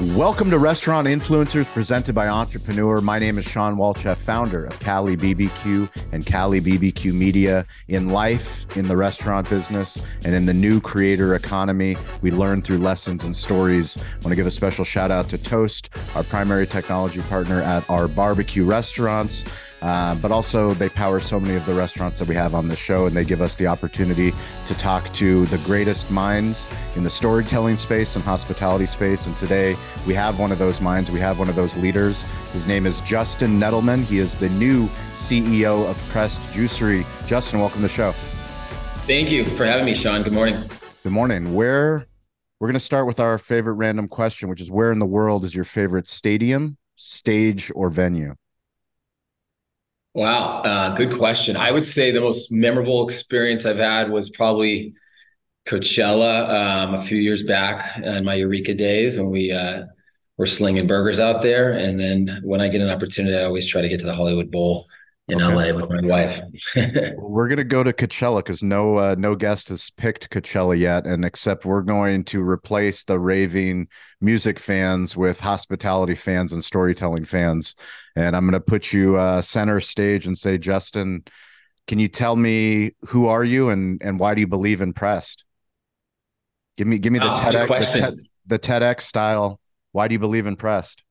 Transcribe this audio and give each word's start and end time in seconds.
Welcome 0.00 0.48
to 0.50 0.60
Restaurant 0.60 1.08
Influencers 1.08 1.66
presented 1.74 2.14
by 2.14 2.28
Entrepreneur. 2.28 3.00
My 3.00 3.18
name 3.18 3.36
is 3.36 3.44
Shawn 3.44 3.74
Walchef, 3.74 4.14
founder 4.14 4.64
of 4.64 4.78
Cali 4.78 5.16
BBQ 5.16 5.90
and 6.12 6.24
Cali 6.24 6.60
BBQ 6.60 7.12
Media. 7.12 7.66
In 7.88 8.10
life, 8.10 8.64
in 8.76 8.86
the 8.86 8.96
restaurant 8.96 9.50
business, 9.50 10.00
and 10.24 10.36
in 10.36 10.46
the 10.46 10.54
new 10.54 10.80
creator 10.80 11.34
economy, 11.34 11.96
we 12.22 12.30
learn 12.30 12.62
through 12.62 12.78
lessons 12.78 13.24
and 13.24 13.34
stories. 13.34 13.96
I 13.96 14.14
want 14.18 14.28
to 14.28 14.36
give 14.36 14.46
a 14.46 14.52
special 14.52 14.84
shout 14.84 15.10
out 15.10 15.28
to 15.30 15.38
Toast, 15.38 15.90
our 16.14 16.22
primary 16.22 16.68
technology 16.68 17.20
partner 17.22 17.60
at 17.60 17.88
our 17.90 18.06
barbecue 18.06 18.64
restaurants. 18.64 19.44
Uh, 19.80 20.14
but 20.16 20.32
also, 20.32 20.74
they 20.74 20.88
power 20.88 21.20
so 21.20 21.38
many 21.38 21.54
of 21.54 21.64
the 21.64 21.74
restaurants 21.74 22.18
that 22.18 22.26
we 22.26 22.34
have 22.34 22.54
on 22.54 22.68
the 22.68 22.76
show, 22.76 23.06
and 23.06 23.16
they 23.16 23.24
give 23.24 23.40
us 23.40 23.54
the 23.56 23.66
opportunity 23.66 24.32
to 24.64 24.74
talk 24.74 25.12
to 25.12 25.46
the 25.46 25.58
greatest 25.58 26.10
minds 26.10 26.66
in 26.96 27.04
the 27.04 27.10
storytelling 27.10 27.76
space 27.76 28.16
and 28.16 28.24
hospitality 28.24 28.86
space. 28.86 29.26
And 29.26 29.36
today, 29.36 29.76
we 30.06 30.14
have 30.14 30.38
one 30.38 30.50
of 30.50 30.58
those 30.58 30.80
minds. 30.80 31.10
We 31.10 31.20
have 31.20 31.38
one 31.38 31.48
of 31.48 31.54
those 31.54 31.76
leaders. 31.76 32.22
His 32.52 32.66
name 32.66 32.86
is 32.86 33.00
Justin 33.02 33.60
Nedelman. 33.60 34.04
He 34.04 34.18
is 34.18 34.34
the 34.34 34.48
new 34.50 34.86
CEO 35.14 35.88
of 35.88 35.96
Pressed 36.08 36.40
Juicery. 36.52 37.06
Justin, 37.28 37.60
welcome 37.60 37.82
to 37.82 37.88
the 37.88 37.92
show. 37.92 38.12
Thank 39.06 39.30
you 39.30 39.44
for 39.44 39.64
having 39.64 39.86
me, 39.86 39.94
Shawn. 39.94 40.22
Good 40.22 40.32
morning. 40.32 40.68
Good 41.02 41.12
morning. 41.12 41.54
Where 41.54 42.06
we're 42.58 42.66
going 42.66 42.74
to 42.74 42.80
start 42.80 43.06
with 43.06 43.20
our 43.20 43.38
favorite 43.38 43.74
random 43.74 44.08
question, 44.08 44.48
which 44.48 44.60
is 44.60 44.70
where 44.70 44.90
in 44.90 44.98
the 44.98 45.06
world 45.06 45.44
is 45.44 45.54
your 45.54 45.64
favorite 45.64 46.08
stadium, 46.08 46.76
stage, 46.96 47.70
or 47.74 47.88
venue? 47.88 48.34
Wow, 50.14 50.62
uh, 50.62 50.96
good 50.96 51.16
question. 51.16 51.56
I 51.56 51.70
would 51.70 51.86
say 51.86 52.10
the 52.10 52.20
most 52.20 52.50
memorable 52.50 53.06
experience 53.06 53.64
I've 53.64 53.76
had 53.78 54.10
was 54.10 54.30
probably 54.30 54.94
Coachella 55.66 56.48
um, 56.48 56.94
a 56.94 57.02
few 57.02 57.18
years 57.18 57.42
back 57.44 57.98
in 57.98 58.24
my 58.24 58.34
Eureka 58.34 58.74
days 58.74 59.18
when 59.18 59.30
we 59.30 59.52
uh, 59.52 59.84
were 60.38 60.46
slinging 60.46 60.86
burgers 60.86 61.20
out 61.20 61.42
there. 61.42 61.72
And 61.72 62.00
then 62.00 62.40
when 62.42 62.60
I 62.60 62.68
get 62.68 62.80
an 62.80 62.90
opportunity, 62.90 63.36
I 63.36 63.44
always 63.44 63.66
try 63.66 63.82
to 63.82 63.88
get 63.88 64.00
to 64.00 64.06
the 64.06 64.14
Hollywood 64.14 64.50
Bowl 64.50 64.86
in 65.28 65.42
okay. 65.42 65.72
LA 65.72 65.78
with 65.78 65.90
my 65.90 66.00
wife. 66.00 66.40
we're 67.16 67.48
gonna 67.48 67.64
go 67.64 67.84
to 67.84 67.92
Coachella 67.92 68.38
because 68.38 68.62
no 68.62 68.96
uh, 68.96 69.14
no 69.18 69.34
guest 69.34 69.68
has 69.68 69.90
picked 69.90 70.30
Coachella 70.30 70.78
yet, 70.78 71.06
and 71.06 71.24
except 71.24 71.64
we're 71.64 71.82
going 71.82 72.24
to 72.24 72.42
replace 72.42 73.04
the 73.04 73.18
raving 73.18 73.88
music 74.20 74.58
fans 74.58 75.16
with 75.16 75.38
hospitality 75.38 76.14
fans 76.14 76.52
and 76.52 76.64
storytelling 76.64 77.24
fans. 77.24 77.74
And 78.16 78.34
I'm 78.34 78.46
gonna 78.46 78.60
put 78.60 78.92
you 78.92 79.16
uh, 79.16 79.42
center 79.42 79.80
stage 79.80 80.26
and 80.26 80.36
say, 80.36 80.56
Justin, 80.56 81.24
can 81.86 81.98
you 81.98 82.08
tell 82.08 82.34
me 82.34 82.92
who 83.08 83.26
are 83.26 83.44
you 83.44 83.68
and 83.68 84.00
and 84.02 84.18
why 84.18 84.34
do 84.34 84.40
you 84.40 84.48
believe 84.48 84.80
in 84.80 84.94
Pressed? 84.94 85.44
Give 86.78 86.86
me 86.86 86.98
give 86.98 87.12
me 87.12 87.18
the 87.18 87.32
oh, 87.32 87.34
TEDx 87.34 87.78
the, 87.78 88.00
TED, 88.00 88.14
the 88.46 88.58
TEDx 88.58 89.02
style. 89.02 89.60
Why 89.92 90.08
do 90.08 90.14
you 90.14 90.18
believe 90.18 90.46
in 90.46 90.56
Pressed? 90.56 91.02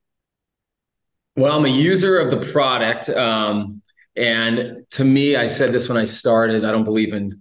Well, 1.36 1.56
I'm 1.56 1.64
a 1.66 1.68
user 1.68 2.18
of 2.18 2.30
the 2.32 2.50
product. 2.50 3.08
Um, 3.10 3.80
and 4.18 4.84
to 4.92 5.04
me, 5.04 5.36
I 5.36 5.46
said 5.46 5.72
this 5.72 5.88
when 5.88 5.96
I 5.96 6.04
started, 6.04 6.64
I 6.64 6.72
don't 6.72 6.84
believe 6.84 7.12
in 7.12 7.40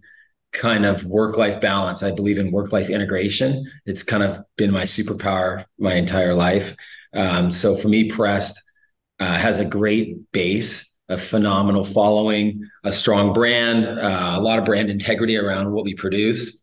kind 0.53 0.85
of 0.85 1.05
work 1.05 1.37
life 1.37 1.59
balance. 1.59 2.03
I 2.03 2.11
believe 2.11 2.37
in 2.37 2.51
work 2.51 2.71
life 2.71 2.89
integration. 2.89 3.69
It's 3.85 4.03
kind 4.03 4.23
of 4.23 4.43
been 4.57 4.71
my 4.71 4.83
superpower 4.83 5.65
my 5.77 5.95
entire 5.95 6.33
life. 6.33 6.75
Um, 7.13 7.51
so 7.51 7.75
for 7.75 7.87
me, 7.87 8.09
Pressed 8.09 8.61
uh, 9.19 9.35
has 9.35 9.59
a 9.59 9.65
great 9.65 10.31
base, 10.31 10.89
a 11.09 11.17
phenomenal 11.17 11.83
following, 11.83 12.69
a 12.83 12.91
strong 12.91 13.33
brand, 13.33 13.85
uh, 13.85 14.33
a 14.35 14.41
lot 14.41 14.59
of 14.59 14.65
brand 14.65 14.89
integrity 14.89 15.35
around 15.35 15.71
what 15.71 15.83
we 15.83 15.95
produce. 15.95 16.57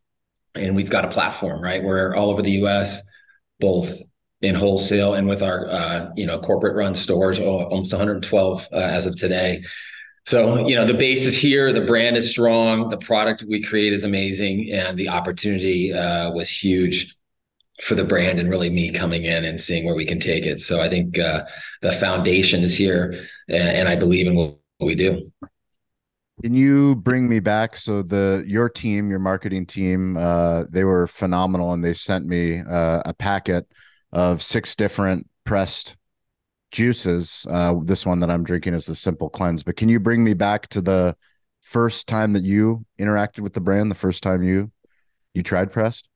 And 0.54 0.76
we've 0.76 0.90
got 0.90 1.04
a 1.04 1.08
platform, 1.08 1.60
right? 1.60 1.82
We're 1.82 2.14
all 2.14 2.30
over 2.30 2.42
the 2.42 2.62
US, 2.62 3.00
both 3.58 3.92
in 4.42 4.54
wholesale 4.54 5.14
and 5.14 5.26
with 5.26 5.42
our 5.42 5.68
uh, 5.68 6.10
you 6.16 6.26
know 6.26 6.38
corporate 6.38 6.76
run 6.76 6.94
stores 6.94 7.40
almost 7.40 7.92
112 7.92 8.68
uh, 8.72 8.76
as 8.76 9.06
of 9.06 9.16
today 9.16 9.62
so, 10.26 10.66
you 10.66 10.74
know, 10.74 10.86
the 10.86 10.94
base 10.94 11.26
is 11.26 11.36
here, 11.36 11.72
the 11.72 11.82
brand 11.82 12.16
is 12.16 12.30
strong, 12.30 12.88
the 12.88 12.96
product 12.96 13.44
we 13.46 13.62
create 13.62 13.92
is 13.92 14.04
amazing, 14.04 14.70
and 14.72 14.98
the 14.98 15.10
opportunity 15.10 15.92
uh, 15.92 16.30
was 16.30 16.48
huge 16.48 17.14
for 17.82 17.94
the 17.94 18.04
brand 18.04 18.38
and 18.38 18.48
really 18.48 18.70
me 18.70 18.90
coming 18.90 19.24
in 19.24 19.44
and 19.44 19.60
seeing 19.60 19.84
where 19.84 19.94
we 19.94 20.06
can 20.06 20.18
take 20.18 20.44
it. 20.44 20.62
So 20.62 20.80
I 20.80 20.88
think 20.88 21.18
uh, 21.18 21.44
the 21.82 21.92
foundation 21.92 22.62
is 22.62 22.74
here, 22.74 23.26
and, 23.48 23.86
I 23.86 23.96
believe 23.96 24.26
in 24.26 24.34
what 24.34 24.56
we 24.80 24.94
do. 24.94 25.30
Can 26.42 26.54
you 26.54 26.96
bring 26.96 27.28
me 27.28 27.40
back? 27.40 27.76
So 27.76 28.02
the 28.02 28.44
your 28.46 28.68
team, 28.70 29.10
your 29.10 29.18
marketing 29.18 29.66
team, 29.66 30.16
uh, 30.16 30.64
they 30.70 30.84
were 30.84 31.06
phenomenal, 31.06 31.72
and 31.72 31.84
they 31.84 31.92
sent 31.92 32.26
me 32.26 32.60
uh, 32.60 33.02
a 33.04 33.12
packet 33.12 33.70
of 34.12 34.40
six 34.40 34.74
different 34.74 35.28
pressed 35.44 35.96
juices. 36.74 37.46
Uh, 37.48 37.76
this 37.82 38.04
one 38.04 38.18
that 38.20 38.30
I'm 38.30 38.42
drinking 38.42 38.74
is 38.74 38.84
the 38.84 38.96
Simple 38.96 39.30
Cleanse. 39.30 39.62
But 39.62 39.76
can 39.76 39.88
you 39.88 40.00
bring 40.00 40.22
me 40.22 40.34
back 40.34 40.66
to 40.68 40.80
the 40.80 41.16
first 41.62 42.08
time 42.08 42.32
that 42.34 42.42
you 42.42 42.84
interacted 42.98 43.40
with 43.40 43.54
the 43.54 43.60
brand? 43.60 43.90
The 43.90 43.94
first 43.94 44.22
time 44.22 44.42
you 44.42 44.70
you 45.32 45.42
tried 45.42 45.72
Pressed? 45.72 46.08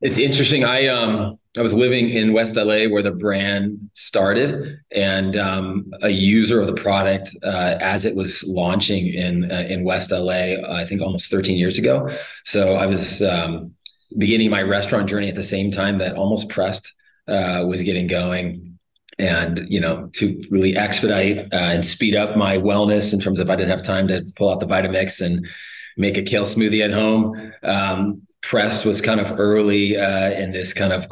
It's 0.00 0.18
interesting. 0.18 0.64
I 0.64 0.88
um 0.88 1.38
I 1.56 1.62
was 1.62 1.72
living 1.72 2.10
in 2.10 2.32
West 2.32 2.56
LA 2.56 2.86
where 2.86 3.02
the 3.02 3.12
brand 3.12 3.90
started, 3.94 4.80
and 4.90 5.36
um, 5.36 5.90
a 6.00 6.08
user 6.08 6.60
of 6.60 6.66
the 6.66 6.74
product 6.74 7.36
uh, 7.44 7.76
as 7.80 8.04
it 8.04 8.16
was 8.16 8.42
launching 8.42 9.06
in 9.06 9.50
uh, 9.50 9.66
in 9.68 9.84
West 9.84 10.10
LA. 10.10 10.56
I 10.80 10.84
think 10.84 11.00
almost 11.00 11.30
13 11.30 11.56
years 11.56 11.78
ago. 11.78 12.08
So 12.44 12.74
I 12.74 12.86
was 12.86 13.22
um, 13.22 13.74
beginning 14.18 14.50
my 14.50 14.62
restaurant 14.62 15.08
journey 15.08 15.28
at 15.28 15.36
the 15.36 15.44
same 15.44 15.70
time 15.70 15.98
that 15.98 16.16
almost 16.16 16.48
Pressed 16.48 16.92
uh, 17.28 17.64
was 17.68 17.82
getting 17.82 18.08
going 18.08 18.71
and 19.18 19.66
you 19.68 19.80
know 19.80 20.08
to 20.14 20.42
really 20.50 20.76
expedite 20.76 21.38
uh, 21.52 21.56
and 21.56 21.86
speed 21.86 22.16
up 22.16 22.36
my 22.36 22.56
wellness 22.56 23.12
in 23.12 23.20
terms 23.20 23.38
of 23.38 23.50
I 23.50 23.56
didn't 23.56 23.70
have 23.70 23.82
time 23.82 24.08
to 24.08 24.24
pull 24.36 24.50
out 24.50 24.60
the 24.60 24.66
Vitamix 24.66 25.20
and 25.20 25.46
make 25.96 26.16
a 26.16 26.22
kale 26.22 26.44
smoothie 26.44 26.84
at 26.84 26.92
home. 26.92 27.52
Um, 27.62 28.22
press 28.42 28.84
was 28.84 29.00
kind 29.00 29.20
of 29.20 29.38
early 29.38 29.96
uh, 29.96 30.30
in 30.30 30.50
this 30.52 30.72
kind 30.72 30.92
of 30.92 31.06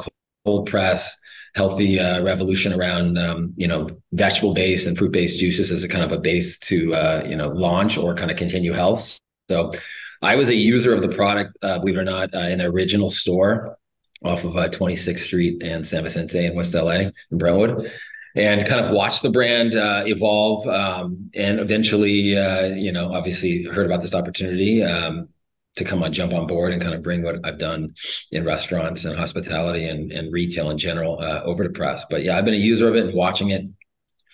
cold 0.45 0.67
press 0.67 1.17
healthy 1.55 1.99
uh, 1.99 2.21
revolution 2.23 2.73
around 2.73 3.17
um, 3.17 3.53
you 3.57 3.67
know 3.67 3.89
vegetable 4.13 4.53
based 4.53 4.87
and 4.87 4.97
fruit 4.97 5.11
based 5.11 5.39
juices 5.39 5.71
as 5.71 5.83
a 5.83 5.87
kind 5.87 6.03
of 6.03 6.11
a 6.11 6.17
base 6.17 6.57
to 6.59 6.93
uh, 6.93 7.23
you 7.27 7.35
know 7.35 7.49
launch 7.49 7.97
or 7.97 8.15
kind 8.15 8.31
of 8.31 8.37
continue 8.37 8.73
health. 8.73 9.19
So 9.49 9.73
I 10.21 10.35
was 10.35 10.49
a 10.49 10.55
user 10.55 10.93
of 10.93 11.01
the 11.01 11.09
product, 11.09 11.57
uh, 11.61 11.79
believe 11.79 11.97
it 11.97 11.99
or 11.99 12.03
not, 12.03 12.33
uh, 12.33 12.39
in 12.39 12.59
the 12.59 12.65
original 12.65 13.09
store 13.09 13.77
off 14.23 14.43
of 14.43 14.55
uh, 14.55 14.69
26th 14.69 15.19
Street 15.19 15.61
and 15.63 15.87
San 15.87 16.03
Vicente 16.03 16.45
in 16.45 16.55
West 16.55 16.73
LA 16.73 16.91
in 16.91 17.13
Brentwood, 17.31 17.91
and 18.35 18.65
kind 18.67 18.85
of 18.85 18.91
watched 18.91 19.21
the 19.21 19.29
brand 19.29 19.75
uh, 19.75 20.03
evolve. 20.05 20.67
Um, 20.67 21.31
and 21.35 21.59
eventually, 21.59 22.37
uh, 22.37 22.67
you 22.67 22.91
know, 22.91 23.13
obviously 23.13 23.63
heard 23.63 23.85
about 23.85 24.01
this 24.01 24.13
opportunity 24.13 24.83
um, 24.83 25.29
to 25.75 25.83
come 25.83 26.03
on, 26.03 26.13
jump 26.13 26.33
on 26.33 26.47
board, 26.47 26.73
and 26.73 26.81
kind 26.81 26.93
of 26.93 27.01
bring 27.01 27.23
what 27.23 27.39
I've 27.43 27.57
done 27.57 27.95
in 28.31 28.45
restaurants 28.45 29.05
and 29.05 29.17
hospitality 29.17 29.85
and, 29.87 30.11
and 30.11 30.31
retail 30.31 30.69
in 30.69 30.77
general 30.77 31.19
uh, 31.19 31.41
over 31.43 31.63
to 31.63 31.69
press. 31.69 32.05
But 32.09 32.23
yeah, 32.23 32.37
I've 32.37 32.45
been 32.45 32.53
a 32.53 32.57
user 32.57 32.87
of 32.87 32.95
it 32.95 33.05
and 33.05 33.13
watching 33.13 33.49
it 33.49 33.65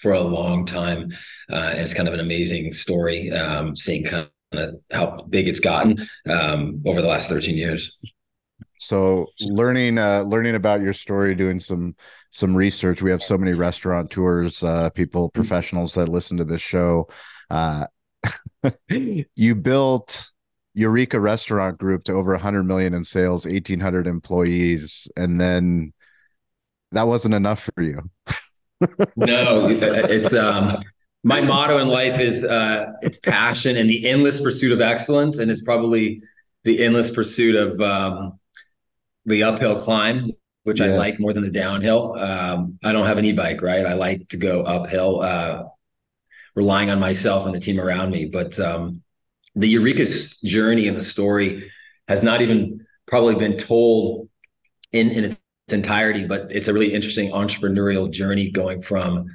for 0.01 0.13
a 0.13 0.21
long 0.21 0.65
time, 0.65 1.11
uh, 1.51 1.71
and 1.71 1.81
it's 1.81 1.93
kind 1.93 2.07
of 2.07 2.13
an 2.13 2.19
amazing 2.19 2.73
story 2.73 3.31
um, 3.31 3.75
seeing 3.75 4.03
kind 4.03 4.29
of 4.53 4.75
how 4.91 5.21
big 5.29 5.47
it's 5.47 5.59
gotten 5.59 6.07
um, 6.29 6.81
over 6.85 7.01
the 7.01 7.07
last 7.07 7.29
13 7.29 7.57
years. 7.57 7.97
So 8.77 9.27
learning 9.41 9.97
uh 9.97 10.21
learning 10.21 10.55
about 10.55 10.81
your 10.81 10.93
story, 10.93 11.35
doing 11.35 11.59
some 11.59 11.95
some 12.31 12.55
research. 12.55 13.01
We 13.01 13.11
have 13.11 13.23
so 13.23 13.37
many 13.37 13.53
restaurateurs, 13.53 14.63
uh 14.63 14.89
people, 14.91 15.29
professionals 15.29 15.93
that 15.95 16.09
listen 16.09 16.37
to 16.37 16.45
this 16.45 16.61
show. 16.61 17.07
Uh 17.49 17.87
you 19.35 19.55
built 19.55 20.31
Eureka 20.73 21.19
Restaurant 21.19 21.77
Group 21.77 22.03
to 22.05 22.13
over 22.13 22.31
100 22.31 22.63
million 22.63 22.93
in 22.93 23.03
sales, 23.03 23.45
1800 23.45 24.07
employees, 24.07 25.07
and 25.17 25.41
then 25.41 25.93
that 26.91 27.07
wasn't 27.07 27.33
enough 27.33 27.69
for 27.75 27.81
you. 27.83 28.01
no, 29.15 29.67
it's 29.67 30.33
um 30.33 30.83
my 31.23 31.41
motto 31.41 31.79
in 31.79 31.87
life 31.87 32.19
is 32.19 32.43
uh 32.43 32.85
it's 33.01 33.17
passion 33.19 33.75
and 33.75 33.89
the 33.89 34.07
endless 34.07 34.39
pursuit 34.39 34.71
of 34.71 34.81
excellence 34.81 35.39
and 35.39 35.49
it's 35.49 35.63
probably 35.63 36.21
the 36.63 36.83
endless 36.83 37.09
pursuit 37.11 37.55
of 37.55 37.81
um 37.81 38.39
the 39.27 39.43
uphill 39.43 39.81
climb, 39.81 40.31
which 40.63 40.79
yes. 40.79 40.89
I 40.89 40.97
like 40.97 41.19
more 41.19 41.33
than 41.33 41.43
the 41.43 41.51
downhill. 41.51 42.17
Um, 42.17 42.79
I 42.83 42.91
don't 42.91 43.05
have 43.05 43.17
an 43.17 43.25
e-bike, 43.25 43.61
right? 43.61 43.85
I 43.85 43.93
like 43.93 44.29
to 44.29 44.37
go 44.37 44.63
uphill, 44.63 45.21
uh, 45.21 45.63
relying 46.55 46.89
on 46.89 46.99
myself 46.99 47.45
and 47.45 47.53
the 47.53 47.59
team 47.59 47.79
around 47.79 48.09
me. 48.09 48.25
But 48.25 48.59
um, 48.59 49.03
the 49.53 49.67
Eureka's 49.67 50.39
journey 50.39 50.87
and 50.87 50.97
the 50.97 51.03
story 51.03 51.71
has 52.07 52.23
not 52.23 52.41
even 52.41 52.87
probably 53.05 53.35
been 53.35 53.57
told 53.57 54.29
in, 54.91 55.11
in 55.11 55.23
its 55.25 55.37
entirety, 55.67 56.25
but 56.25 56.47
it's 56.49 56.69
a 56.69 56.73
really 56.73 56.93
interesting 56.93 57.31
entrepreneurial 57.31 58.09
journey 58.09 58.49
going 58.49 58.81
from 58.81 59.27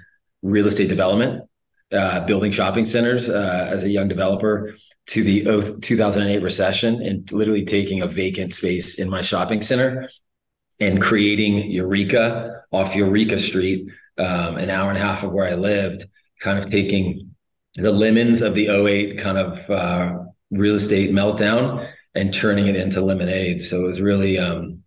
real 0.43 0.67
estate 0.67 0.88
development, 0.88 1.45
uh, 1.93 2.21
building 2.25 2.50
shopping 2.50 2.87
centers 2.87 3.29
uh, 3.29 3.69
as 3.71 3.85
a 3.85 3.91
young 3.91 4.09
developer, 4.09 4.75
to 5.08 5.25
the 5.25 5.78
2008 5.81 6.43
recession 6.43 7.02
and 7.02 7.31
literally 7.32 7.64
taking 7.64 8.02
a 8.02 8.06
vacant 8.06 8.54
space 8.54 8.99
in 8.99 9.10
my 9.10 9.22
shopping 9.22 9.62
center 9.62 10.08
and 10.81 11.02
creating 11.02 11.70
Eureka 11.70 12.62
off 12.72 12.94
Eureka 12.94 13.38
Street, 13.38 13.87
um, 14.19 14.56
an 14.56 14.70
hour 14.70 14.90
and 14.90 14.99
a 14.99 15.02
half 15.02 15.22
of 15.22 15.32
where 15.32 15.49
I 15.49 15.54
lived, 15.54 16.06
kind 16.40 16.58
of 16.58 16.70
taking 16.70 17.31
the 17.75 17.93
lemons 17.93 18.43
of 18.43 18.54
the 18.54 18.69
08 18.69 19.19
kind 19.19 19.38
of 19.38 19.70
uh, 19.70 20.19
real 20.50 20.76
estate 20.76 21.10
meltdown 21.12 21.88
and 22.14 22.32
turning 22.32 22.66
it 22.66 22.76
into 22.76 23.00
lemonade. 23.00 23.62
So 23.62 23.84
it 23.84 23.87
was 23.87 24.00
really 24.00 24.38
um, 24.38 24.82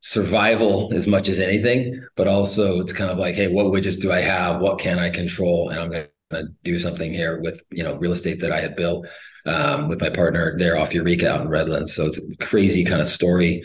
survival 0.00 0.92
as 0.94 1.06
much 1.06 1.28
as 1.28 1.40
anything, 1.40 2.04
but 2.16 2.28
also 2.28 2.80
it's 2.80 2.92
kind 2.92 3.10
of 3.10 3.18
like, 3.18 3.34
hey, 3.34 3.48
what 3.48 3.66
widgets 3.66 4.00
do 4.00 4.12
I 4.12 4.20
have? 4.20 4.60
What 4.60 4.78
can 4.78 4.98
I 4.98 5.10
control? 5.10 5.70
And 5.70 5.80
I'm 5.80 5.90
going 5.90 6.06
to 6.30 6.48
do 6.62 6.78
something 6.78 7.12
here 7.12 7.40
with 7.40 7.62
you 7.70 7.82
know 7.82 7.94
real 7.96 8.12
estate 8.12 8.40
that 8.42 8.52
I 8.52 8.60
had 8.60 8.76
built 8.76 9.06
um, 9.48 9.88
with 9.88 10.00
my 10.00 10.10
partner 10.10 10.56
there 10.58 10.78
off 10.78 10.94
Eureka 10.94 11.30
out 11.30 11.40
in 11.40 11.48
Redlands. 11.48 11.94
So 11.94 12.06
it's 12.06 12.18
a 12.18 12.46
crazy 12.46 12.84
kind 12.84 13.00
of 13.00 13.08
story 13.08 13.64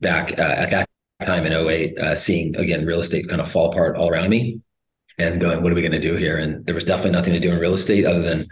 back 0.00 0.38
uh, 0.38 0.42
at 0.42 0.70
that 0.70 0.88
time 1.24 1.46
in 1.46 1.52
08, 1.52 1.98
uh, 1.98 2.14
seeing 2.14 2.56
again 2.56 2.86
real 2.86 3.00
estate 3.00 3.28
kind 3.28 3.40
of 3.40 3.50
fall 3.50 3.70
apart 3.70 3.96
all 3.96 4.08
around 4.08 4.30
me 4.30 4.60
and 5.18 5.40
going, 5.40 5.62
what 5.62 5.70
are 5.70 5.74
we 5.74 5.82
going 5.82 5.92
to 5.92 6.00
do 6.00 6.16
here? 6.16 6.38
And 6.38 6.64
there 6.66 6.74
was 6.74 6.84
definitely 6.84 7.12
nothing 7.12 7.34
to 7.34 7.40
do 7.40 7.50
in 7.50 7.58
real 7.58 7.74
estate 7.74 8.06
other 8.06 8.22
than 8.22 8.48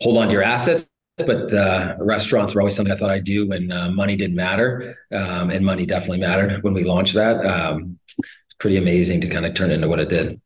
hold 0.00 0.18
on 0.18 0.26
to 0.26 0.32
your 0.32 0.42
assets. 0.42 0.86
But 1.18 1.52
uh, 1.52 1.96
restaurants 2.00 2.54
were 2.54 2.62
always 2.62 2.74
something 2.74 2.92
I 2.92 2.96
thought 2.96 3.10
I'd 3.10 3.24
do 3.24 3.46
when 3.46 3.70
uh, 3.70 3.90
money 3.90 4.16
didn't 4.16 4.34
matter, 4.34 4.96
um, 5.12 5.50
and 5.50 5.64
money 5.64 5.84
definitely 5.84 6.20
mattered 6.20 6.62
when 6.62 6.72
we 6.72 6.84
launched 6.84 7.14
that. 7.14 7.44
Um, 7.44 7.98
it's 8.18 8.56
pretty 8.58 8.78
amazing 8.78 9.20
to 9.20 9.28
kind 9.28 9.44
of 9.44 9.54
turn 9.54 9.70
into 9.70 9.88
what 9.88 10.00
it 10.00 10.08
did 10.08 10.40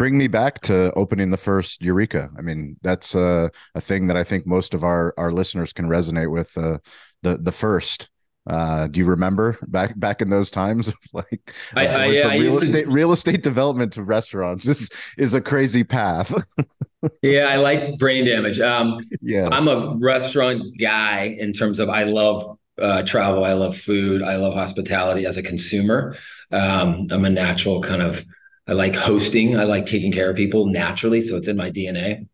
bring 0.00 0.16
me 0.16 0.28
back 0.28 0.62
to 0.62 0.90
opening 0.94 1.28
the 1.28 1.36
first 1.36 1.82
Eureka. 1.82 2.30
I 2.38 2.40
mean, 2.40 2.78
that's 2.80 3.14
a 3.14 3.50
thing 3.78 4.06
that 4.06 4.16
I 4.16 4.24
think 4.24 4.46
most 4.46 4.72
of 4.72 4.82
our 4.82 5.12
our 5.18 5.30
listeners 5.30 5.74
can 5.74 5.88
resonate 5.88 6.30
with. 6.30 6.56
Uh, 6.56 6.78
the 7.22 7.36
the 7.36 7.52
first. 7.52 8.08
Uh, 8.48 8.86
do 8.86 8.98
you 8.98 9.04
remember 9.04 9.58
back 9.68 9.92
back 10.00 10.22
in 10.22 10.30
those 10.30 10.50
times? 10.50 10.90
like 11.12 11.52
I, 11.76 11.86
I, 11.86 12.06
yeah, 12.06 12.28
real 12.28 12.56
estate 12.56 12.84
to... 12.84 12.90
real 12.90 13.12
estate 13.12 13.42
development 13.42 13.92
to 13.92 14.02
restaurants. 14.02 14.64
This 14.64 14.88
is 15.18 15.34
a 15.34 15.40
crazy 15.42 15.84
path. 15.84 16.32
yeah, 17.22 17.42
I 17.42 17.56
like 17.56 17.98
brain 17.98 18.24
damage. 18.24 18.58
Um, 18.58 19.00
yeah, 19.20 19.50
I'm 19.52 19.68
a 19.68 19.96
restaurant 19.98 20.62
guy 20.80 21.36
in 21.38 21.52
terms 21.52 21.78
of 21.78 21.90
I 21.90 22.04
love 22.04 22.56
uh, 22.80 23.02
travel, 23.02 23.44
I 23.44 23.52
love 23.52 23.76
food, 23.76 24.22
I 24.22 24.36
love 24.36 24.54
hospitality 24.54 25.26
as 25.26 25.36
a 25.36 25.42
consumer. 25.42 26.16
Um, 26.50 27.06
I'm 27.10 27.26
a 27.26 27.30
natural 27.30 27.82
kind 27.82 28.00
of 28.00 28.24
I 28.70 28.74
like 28.74 28.94
hosting. 28.94 29.58
I 29.58 29.64
like 29.64 29.86
taking 29.86 30.12
care 30.12 30.30
of 30.30 30.36
people 30.36 30.66
naturally. 30.66 31.20
So 31.20 31.36
it's 31.36 31.48
in 31.48 31.56
my 31.56 31.72
DNA. 31.72 32.28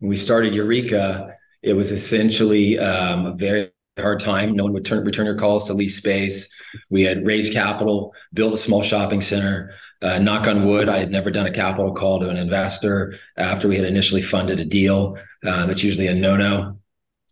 When 0.00 0.10
we 0.10 0.16
started 0.16 0.56
Eureka, 0.56 1.36
it 1.62 1.74
was 1.74 1.92
essentially 1.92 2.80
um, 2.80 3.26
a 3.26 3.34
very 3.36 3.70
hard 3.96 4.18
time. 4.18 4.56
No 4.56 4.64
one 4.64 4.72
would 4.72 4.84
turn, 4.84 5.04
return 5.04 5.26
your 5.26 5.38
calls 5.38 5.66
to 5.66 5.72
lease 5.72 5.96
space. 5.96 6.52
We 6.88 7.04
had 7.04 7.24
raised 7.24 7.52
capital, 7.52 8.12
built 8.32 8.54
a 8.54 8.58
small 8.58 8.82
shopping 8.82 9.22
center. 9.22 9.72
Uh, 10.02 10.18
knock 10.18 10.48
on 10.48 10.66
wood, 10.66 10.88
I 10.88 10.98
had 10.98 11.12
never 11.12 11.30
done 11.30 11.46
a 11.46 11.52
capital 11.52 11.94
call 11.94 12.18
to 12.20 12.28
an 12.28 12.36
investor 12.36 13.14
after 13.36 13.68
we 13.68 13.76
had 13.76 13.84
initially 13.84 14.22
funded 14.22 14.58
a 14.58 14.64
deal. 14.64 15.16
Uh, 15.46 15.66
that's 15.66 15.84
usually 15.84 16.08
a 16.08 16.14
no-no. 16.14 16.78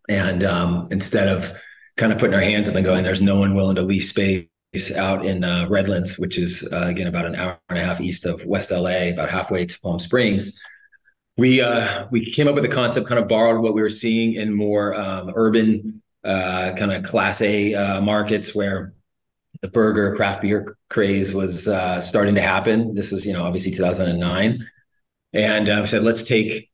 And 0.09 0.45
um, 0.45 0.87
instead 0.93 1.29
of 1.29 1.53
kind 1.97 2.12
of 2.12 2.19
putting 2.19 2.35
our 2.35 2.43
hands 2.43 2.69
up 2.69 2.77
and 2.77 2.85
going, 2.85 3.03
there's 3.03 3.23
no 3.23 3.37
one 3.37 3.56
willing 3.56 3.77
to 3.77 3.83
lease 3.83 4.11
space 4.11 4.47
out 4.97 5.25
in 5.25 5.44
uh, 5.44 5.67
Redlands, 5.69 6.19
which 6.19 6.38
is 6.38 6.67
uh, 6.73 6.87
again 6.87 7.06
about 7.06 7.26
an 7.26 7.35
hour 7.35 7.59
and 7.69 7.79
a 7.79 7.85
half 7.85 8.00
east 8.00 8.26
of 8.26 8.44
West 8.44 8.70
LA, 8.70 9.09
about 9.09 9.31
halfway 9.31 9.65
to 9.67 9.81
Palm 9.81 9.99
Springs. 9.99 10.59
We 11.37 11.61
uh, 11.61 12.06
we 12.11 12.31
came 12.31 12.49
up 12.49 12.55
with 12.55 12.65
a 12.65 12.69
concept, 12.69 13.06
kind 13.06 13.20
of 13.20 13.29
borrowed 13.29 13.62
what 13.62 13.75
we 13.75 13.81
were 13.81 13.91
seeing 13.91 14.35
in 14.35 14.53
more 14.53 14.94
um, 14.94 15.32
urban, 15.35 16.03
uh, 16.25 16.73
kind 16.73 16.93
of 16.93 17.05
Class 17.05 17.41
A 17.41 17.75
uh, 17.75 18.00
markets 18.00 18.55
where 18.55 18.94
the 19.62 19.69
burger 19.69 20.15
craft 20.17 20.43
beer 20.43 20.76
craze 20.91 21.32
was 21.32 21.67
uh, 21.67 22.00
starting 22.00 22.35
to 22.35 22.43
happen. 22.43 22.94
This 22.94 23.11
was, 23.11 23.25
you 23.25 23.32
know, 23.32 23.44
obviously 23.44 23.73
2009, 23.73 24.67
and 25.32 25.81
we 25.81 25.87
said 25.87 26.03
let's 26.03 26.25
take 26.25 26.71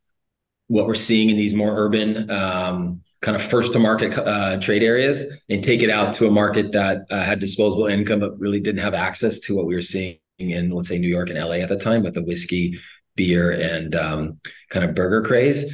what 0.66 0.86
we're 0.86 0.94
seeing 0.94 1.30
in 1.30 1.36
these 1.36 1.54
more 1.54 1.76
urban 1.78 2.30
um, 2.30 3.02
kind 3.24 3.36
of 3.38 3.42
first 3.50 3.72
to 3.72 3.78
market 3.78 4.12
uh, 4.18 4.60
trade 4.60 4.82
areas 4.82 5.24
and 5.48 5.64
take 5.64 5.80
it 5.80 5.88
out 5.88 6.12
to 6.12 6.26
a 6.26 6.30
market 6.30 6.72
that 6.72 7.06
uh, 7.10 7.24
had 7.24 7.40
disposable 7.40 7.86
income 7.86 8.20
but 8.20 8.38
really 8.38 8.60
didn't 8.60 8.82
have 8.82 8.92
access 8.92 9.40
to 9.40 9.56
what 9.56 9.64
we 9.64 9.74
were 9.74 9.80
seeing 9.80 10.18
in 10.38 10.70
let's 10.70 10.88
say 10.90 10.98
New 10.98 11.08
York 11.08 11.30
and 11.30 11.38
LA 11.38 11.54
at 11.54 11.70
the 11.70 11.78
time 11.78 12.02
with 12.02 12.12
the 12.12 12.22
whiskey, 12.22 12.78
beer, 13.16 13.50
and 13.50 13.94
um, 13.94 14.40
kind 14.68 14.84
of 14.84 14.94
burger 14.94 15.22
craze. 15.22 15.64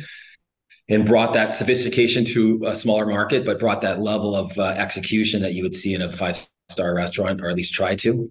And 0.88 1.06
brought 1.06 1.34
that 1.34 1.54
sophistication 1.54 2.24
to 2.26 2.64
a 2.66 2.74
smaller 2.74 3.06
market, 3.06 3.44
but 3.44 3.60
brought 3.60 3.80
that 3.82 4.00
level 4.00 4.34
of 4.34 4.56
uh, 4.58 4.62
execution 4.62 5.42
that 5.42 5.54
you 5.54 5.62
would 5.62 5.76
see 5.76 5.94
in 5.94 6.02
a 6.02 6.10
five 6.10 6.44
star 6.68 6.94
restaurant, 6.94 7.40
or 7.40 7.48
at 7.48 7.56
least 7.56 7.74
try 7.74 7.94
to, 7.96 8.30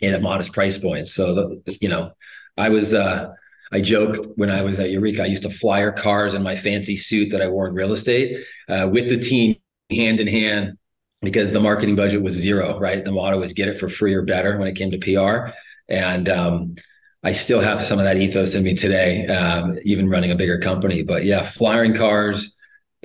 in 0.00 0.14
a 0.14 0.20
modest 0.20 0.52
price 0.52 0.78
point. 0.78 1.08
So, 1.08 1.60
you 1.80 1.88
know, 1.88 2.12
I 2.56 2.68
was 2.68 2.94
uh, 2.94 3.32
I 3.72 3.80
joked 3.80 4.36
when 4.36 4.50
I 4.50 4.62
was 4.62 4.78
at 4.78 4.90
Eureka, 4.90 5.22
I 5.22 5.26
used 5.26 5.42
to 5.42 5.50
flyer 5.50 5.92
cars 5.92 6.34
in 6.34 6.42
my 6.42 6.56
fancy 6.56 6.96
suit 6.96 7.30
that 7.32 7.42
I 7.42 7.48
wore 7.48 7.66
in 7.66 7.74
real 7.74 7.92
estate 7.92 8.44
uh, 8.68 8.88
with 8.90 9.08
the 9.08 9.18
team 9.18 9.56
hand 9.90 10.20
in 10.20 10.26
hand 10.26 10.78
because 11.22 11.50
the 11.50 11.60
marketing 11.60 11.96
budget 11.96 12.22
was 12.22 12.34
zero, 12.34 12.78
right? 12.78 13.04
The 13.04 13.10
motto 13.10 13.38
was 13.38 13.52
get 13.52 13.68
it 13.68 13.80
for 13.80 13.88
free 13.88 14.14
or 14.14 14.22
better 14.22 14.56
when 14.58 14.68
it 14.68 14.76
came 14.76 14.90
to 14.92 14.98
PR. 14.98 15.52
And 15.88 16.28
um, 16.28 16.76
I 17.22 17.32
still 17.32 17.60
have 17.60 17.84
some 17.84 17.98
of 17.98 18.04
that 18.04 18.16
ethos 18.16 18.54
in 18.54 18.62
me 18.62 18.74
today, 18.74 19.26
um, 19.26 19.78
even 19.84 20.08
running 20.08 20.30
a 20.30 20.36
bigger 20.36 20.60
company. 20.60 21.02
But 21.02 21.24
yeah, 21.24 21.42
flying 21.42 21.94
cars, 21.94 22.52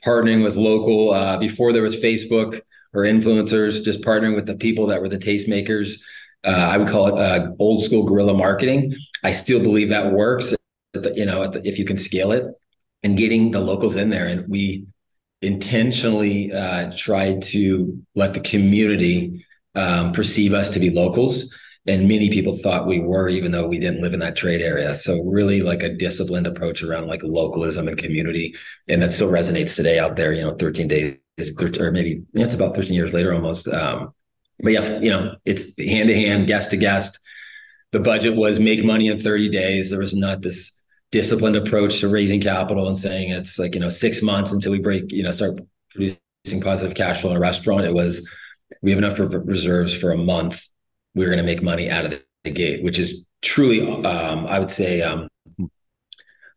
partnering 0.05 0.43
with 0.43 0.55
local, 0.55 1.11
uh, 1.11 1.37
before 1.37 1.73
there 1.73 1.81
was 1.81 1.95
Facebook 1.95 2.61
or 2.93 3.03
influencers, 3.03 3.83
just 3.83 4.01
partnering 4.01 4.35
with 4.35 4.45
the 4.45 4.55
people 4.55 4.87
that 4.87 5.01
were 5.01 5.09
the 5.09 5.17
tastemakers 5.17 5.93
uh, 6.43 6.49
I 6.49 6.77
would 6.77 6.89
call 6.89 7.07
it 7.07 7.19
uh, 7.19 7.51
old 7.59 7.83
school 7.83 8.03
guerrilla 8.03 8.33
marketing. 8.33 8.95
I 9.23 9.31
still 9.31 9.59
believe 9.59 9.89
that 9.89 10.11
works. 10.11 10.53
You 10.93 11.25
know, 11.25 11.43
if 11.63 11.77
you 11.77 11.85
can 11.85 11.97
scale 11.97 12.31
it 12.31 12.45
and 13.03 13.17
getting 13.17 13.51
the 13.51 13.59
locals 13.59 13.95
in 13.95 14.09
there, 14.09 14.27
and 14.27 14.47
we 14.49 14.85
intentionally 15.41 16.51
uh, 16.51 16.91
tried 16.97 17.41
to 17.41 18.03
let 18.15 18.33
the 18.33 18.39
community 18.39 19.45
um, 19.75 20.13
perceive 20.13 20.53
us 20.53 20.69
to 20.71 20.79
be 20.79 20.89
locals. 20.89 21.53
And 21.87 22.07
many 22.07 22.29
people 22.29 22.57
thought 22.57 22.85
we 22.85 22.99
were, 22.99 23.27
even 23.27 23.51
though 23.51 23.67
we 23.67 23.79
didn't 23.79 24.01
live 24.01 24.13
in 24.13 24.19
that 24.19 24.35
trade 24.35 24.61
area. 24.61 24.95
So 24.95 25.23
really 25.23 25.61
like 25.61 25.81
a 25.81 25.93
disciplined 25.93 26.45
approach 26.45 26.83
around 26.83 27.07
like 27.07 27.23
localism 27.23 27.87
and 27.87 27.97
community. 27.97 28.53
And 28.87 29.01
that 29.01 29.13
still 29.13 29.31
resonates 29.31 29.75
today 29.75 29.97
out 29.97 30.15
there, 30.15 30.31
you 30.31 30.43
know, 30.43 30.55
13 30.55 30.87
days 30.87 31.17
or 31.79 31.91
maybe 31.91 32.21
yeah, 32.33 32.45
it's 32.45 32.53
about 32.53 32.75
13 32.75 32.93
years 32.93 33.13
later 33.13 33.33
almost. 33.33 33.67
Um, 33.67 34.13
but 34.61 34.71
yeah, 34.71 34.99
you 34.99 35.09
know, 35.09 35.35
it's 35.45 35.77
hand 35.77 36.09
to 36.09 36.15
hand, 36.15 36.47
guest 36.47 36.71
to 36.71 36.77
guest. 36.77 37.19
The 37.91 37.99
budget 37.99 38.35
was 38.35 38.59
make 38.59 38.83
money 38.83 39.07
in 39.07 39.21
30 39.21 39.49
days. 39.49 39.89
There 39.89 39.99
was 39.99 40.13
not 40.13 40.41
this 40.41 40.79
disciplined 41.11 41.57
approach 41.57 41.99
to 41.99 42.07
raising 42.07 42.41
capital 42.41 42.87
and 42.87 42.97
saying 42.97 43.31
it's 43.31 43.59
like, 43.59 43.73
you 43.73 43.81
know, 43.81 43.89
six 43.89 44.21
months 44.21 44.51
until 44.51 44.71
we 44.71 44.79
break, 44.79 45.11
you 45.11 45.23
know, 45.23 45.31
start 45.31 45.59
producing 45.89 46.61
positive 46.61 46.95
cash 46.95 47.21
flow 47.21 47.31
in 47.31 47.37
a 47.37 47.39
restaurant. 47.39 47.85
It 47.85 47.93
was, 47.93 48.27
we 48.81 48.91
have 48.91 48.97
enough 48.97 49.19
reserves 49.19 49.93
for 49.93 50.11
a 50.11 50.17
month. 50.17 50.65
We're 51.13 51.27
going 51.27 51.37
to 51.37 51.43
make 51.43 51.61
money 51.61 51.89
out 51.89 52.05
of 52.05 52.21
the 52.45 52.51
gate, 52.51 52.83
which 52.83 52.97
is 52.97 53.25
truly, 53.41 53.81
um, 53.81 54.47
I 54.47 54.59
would 54.59 54.71
say, 54.71 55.01
um, 55.01 55.27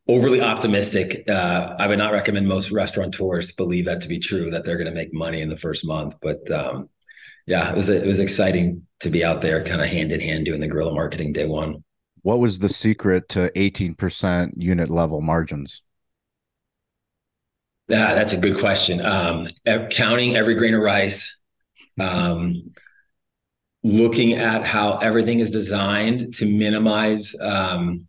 overly 0.06 0.40
optimistic. 0.40 1.24
Uh, 1.28 1.74
I 1.78 1.88
would 1.88 1.98
not 1.98 2.12
recommend 2.12 2.46
most 2.46 2.70
restaurateurs 2.70 3.52
believe 3.52 3.86
that 3.86 4.02
to 4.02 4.08
be 4.08 4.20
true, 4.20 4.50
that 4.50 4.64
they're 4.64 4.76
going 4.76 4.86
to 4.86 4.94
make 4.94 5.12
money 5.12 5.40
in 5.40 5.48
the 5.48 5.56
first 5.56 5.84
month. 5.84 6.14
But 6.22 6.48
um, 6.52 6.88
yeah, 7.46 7.70
it 7.70 7.76
was 7.76 7.88
it 7.88 8.06
was 8.06 8.18
exciting 8.18 8.86
to 9.00 9.10
be 9.10 9.24
out 9.24 9.40
there, 9.40 9.64
kind 9.64 9.80
of 9.80 9.88
hand 9.88 10.12
in 10.12 10.20
hand 10.20 10.44
doing 10.44 10.60
the 10.60 10.68
guerrilla 10.68 10.94
marketing 10.94 11.32
day 11.32 11.46
one. 11.46 11.84
What 12.22 12.38
was 12.38 12.58
the 12.58 12.68
secret 12.68 13.28
to 13.30 13.50
eighteen 13.54 13.94
percent 13.94 14.54
unit 14.56 14.88
level 14.88 15.20
margins? 15.20 15.82
Yeah, 17.88 18.14
that's 18.14 18.32
a 18.32 18.38
good 18.38 18.58
question. 18.58 19.04
Um, 19.04 19.48
counting 19.90 20.36
every 20.36 20.54
grain 20.54 20.72
of 20.72 20.80
rice, 20.80 21.36
um, 22.00 22.72
looking 23.82 24.32
at 24.32 24.64
how 24.64 24.96
everything 24.96 25.40
is 25.40 25.50
designed 25.50 26.34
to 26.36 26.46
minimize 26.46 27.34
um, 27.38 28.06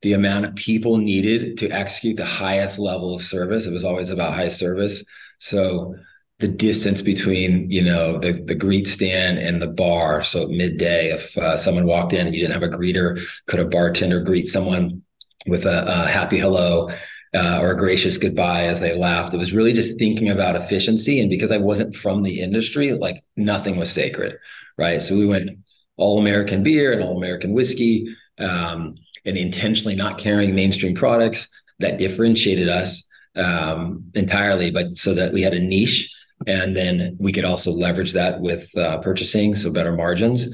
the 0.00 0.14
amount 0.14 0.46
of 0.46 0.56
people 0.56 0.98
needed 0.98 1.58
to 1.58 1.70
execute 1.70 2.16
the 2.16 2.24
highest 2.24 2.80
level 2.80 3.14
of 3.14 3.22
service. 3.22 3.64
It 3.66 3.72
was 3.72 3.84
always 3.84 4.10
about 4.10 4.34
high 4.34 4.48
service. 4.48 5.04
So 5.38 5.94
the 6.42 6.48
distance 6.48 7.00
between 7.00 7.70
you 7.70 7.82
know 7.82 8.18
the 8.18 8.32
the 8.32 8.54
greet 8.54 8.88
stand 8.88 9.38
and 9.38 9.62
the 9.62 9.68
bar. 9.68 10.22
So 10.24 10.48
midday, 10.48 11.12
if 11.12 11.38
uh, 11.38 11.56
someone 11.56 11.86
walked 11.86 12.12
in 12.12 12.26
and 12.26 12.34
you 12.34 12.42
didn't 12.42 12.60
have 12.60 12.70
a 12.70 12.76
greeter, 12.76 13.24
could 13.46 13.60
a 13.60 13.64
bartender 13.64 14.20
greet 14.20 14.48
someone 14.48 15.02
with 15.46 15.64
a, 15.64 15.86
a 15.86 16.08
happy 16.08 16.38
hello? 16.38 16.90
Uh, 17.34 17.60
or 17.62 17.70
a 17.70 17.78
gracious 17.78 18.18
goodbye 18.18 18.64
as 18.64 18.78
they 18.78 18.94
laughed. 18.94 19.32
It 19.32 19.38
was 19.38 19.54
really 19.54 19.72
just 19.72 19.98
thinking 19.98 20.28
about 20.28 20.54
efficiency. 20.54 21.18
And 21.18 21.30
because 21.30 21.50
I 21.50 21.56
wasn't 21.56 21.96
from 21.96 22.22
the 22.22 22.40
industry, 22.40 22.92
like 22.92 23.24
nothing 23.38 23.78
was 23.78 23.90
sacred, 23.90 24.36
right? 24.76 25.00
So 25.00 25.16
we 25.16 25.24
went 25.24 25.48
all 25.96 26.18
American 26.18 26.62
beer 26.62 26.92
and 26.92 27.02
all 27.02 27.16
American 27.16 27.54
whiskey, 27.54 28.06
um, 28.38 28.96
and 29.24 29.38
intentionally 29.38 29.94
not 29.94 30.18
carrying 30.18 30.54
mainstream 30.54 30.94
products 30.94 31.48
that 31.78 31.96
differentiated 31.96 32.68
us 32.68 33.02
um, 33.34 34.04
entirely, 34.12 34.70
but 34.70 34.98
so 34.98 35.14
that 35.14 35.32
we 35.32 35.40
had 35.40 35.54
a 35.54 35.60
niche 35.60 36.14
and 36.46 36.76
then 36.76 37.16
we 37.18 37.32
could 37.32 37.44
also 37.44 37.72
leverage 37.72 38.12
that 38.12 38.40
with 38.40 38.68
uh, 38.76 38.98
purchasing, 38.98 39.56
so 39.56 39.70
better 39.70 39.92
margins. 39.92 40.48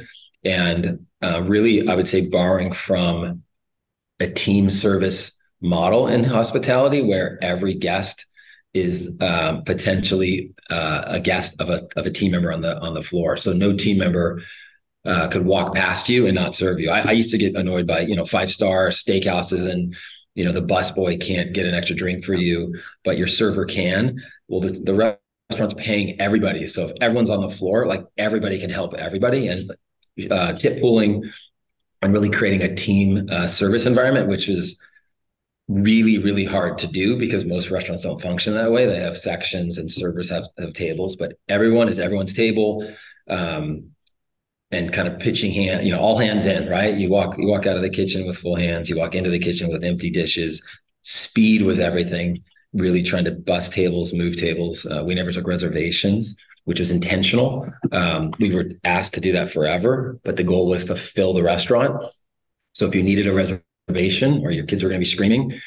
And 0.45 1.07
uh, 1.23 1.43
really, 1.43 1.89
I 1.89 1.95
would 1.95 2.09
say, 2.09 2.23
borrowing 2.23 2.73
from 2.73 3.43
a 4.21 4.29
team 4.29 4.71
service 4.71 5.33
model 5.61 6.07
in 6.07 6.25
hospitality 6.25 7.03
where 7.03 7.39
every 7.43 7.75
guest 7.75 8.27
is 8.75 9.11
um, 9.21 9.65
potentially 9.65 10.53
uh, 10.71 11.05
a 11.07 11.21
guest 11.21 11.57
of 11.59 11.71
a 11.71 11.89
of 11.97 12.07
a 12.07 12.11
team 12.11 12.33
member 12.33 12.53
on 12.53 12.61
the 12.61 12.79
on 12.79 12.95
the 12.95 13.03
floor. 13.03 13.37
So 13.37 13.53
no 13.53 13.77
team 13.77 13.99
member 13.99 14.43
uh, 15.05 15.29
could 15.29 15.45
walk 15.45 15.75
past 15.75 16.09
you 16.09 16.27
and 16.27 16.35
not 16.35 16.55
serve 16.55 16.81
you. 16.81 16.91
I, 16.91 17.01
I, 17.01 17.13
used 17.13 17.31
to 17.31 17.39
get 17.39 17.55
annoyed 17.55 17.87
by 17.87 18.01
you 18.01 18.15
know 18.15 18.25
five 18.25 18.53
star 18.53 18.89
steakhouses 18.89 19.69
and 19.69 19.97
you 20.35 20.45
know 20.45 20.53
the 20.53 20.63
busboy 20.63 21.21
can't 21.21 21.53
get 21.53 21.67
an 21.67 21.75
extra 21.75 21.97
drink 21.97 22.25
for 22.25 22.35
you, 22.35 22.75
but 23.05 23.19
your 23.19 23.27
server 23.27 23.65
can. 23.65 24.23
Well, 24.49 24.61
the, 24.61 24.71
the 24.71 25.19
restaurant's 25.51 25.75
paying 25.83 26.21
everybody, 26.21 26.67
so 26.69 26.85
if 26.85 26.93
everyone's 27.01 27.31
on 27.31 27.41
the 27.41 27.49
floor, 27.49 27.87
like 27.87 28.05
everybody 28.19 28.59
can 28.59 28.71
help 28.71 28.95
everybody, 28.95 29.49
and 29.49 29.73
uh, 30.31 30.53
tip 30.55 30.81
pooling 30.81 31.31
and 32.03 32.13
really 32.13 32.31
creating 32.31 32.63
a 32.63 32.75
team 32.75 33.29
uh, 33.31 33.47
service 33.47 33.87
environment, 33.87 34.29
which 34.29 34.49
is 34.49 34.79
really 35.69 36.17
really 36.17 36.47
hard 36.47 36.79
to 36.79 36.87
do 36.87 37.19
because 37.19 37.45
most 37.45 37.71
restaurants 37.71 38.03
don't 38.03 38.23
function 38.23 38.55
that 38.55 38.73
way. 38.73 38.87
They 38.87 39.01
have 39.01 39.19
sections 39.19 39.77
and 39.79 39.91
servers 39.91 40.31
have, 40.31 40.47
have 40.59 40.73
tables 40.73 41.15
but 41.15 41.35
everyone 41.49 41.91
is 41.91 41.99
everyone's 41.99 42.33
table 42.33 42.91
um, 43.29 43.91
and 44.71 44.93
kind 44.93 45.09
of 45.09 45.19
pitching 45.21 45.53
hand 45.53 45.87
you 45.87 45.93
know 45.93 46.01
all 46.01 46.19
hands 46.19 46.47
in 46.47 46.69
right? 46.69 46.97
You 46.97 47.11
walk 47.11 47.37
you 47.37 47.47
walk 47.47 47.67
out 47.67 47.77
of 47.77 47.83
the 47.83 47.91
kitchen 47.91 48.27
with 48.27 48.39
full 48.39 48.57
hands. 48.57 48.89
You 48.89 48.97
walk 48.97 49.15
into 49.15 49.31
the 49.31 49.39
kitchen 49.39 49.71
with 49.71 49.85
empty 49.85 50.11
dishes. 50.11 50.63
Speed 51.03 51.63
was 51.63 51.79
everything 51.79 52.43
really 52.73 53.03
trying 53.03 53.25
to 53.25 53.33
bust 53.33 53.73
tables 53.73 54.13
move 54.13 54.37
tables. 54.37 54.87
Uh, 54.87 55.03
we 55.05 55.15
never 55.15 55.33
took 55.33 55.47
reservations 55.47 56.37
which 56.65 56.81
was 56.81 56.91
intentional. 56.91 57.67
Um, 57.93 58.35
we 58.39 58.55
were 58.55 58.73
asked 58.85 59.15
to 59.15 59.21
do 59.21 59.33
that 59.33 59.51
forever 59.51 60.19
but 60.25 60.37
the 60.37 60.45
goal 60.45 60.67
was 60.67 60.85
to 60.87 60.97
fill 60.97 61.33
the 61.33 61.43
restaurant. 61.43 62.13
So 62.75 62.87
if 62.87 62.95
you 62.95 63.03
needed 63.03 63.27
a 63.27 63.33
reservation 63.33 63.65
reservation 63.89 64.45
or 64.45 64.51
your 64.51 64.67
kids 64.67 64.83
were 64.83 64.89
going 64.89 65.01
to 65.01 65.05
be 65.05 65.11
screaming, 65.11 65.61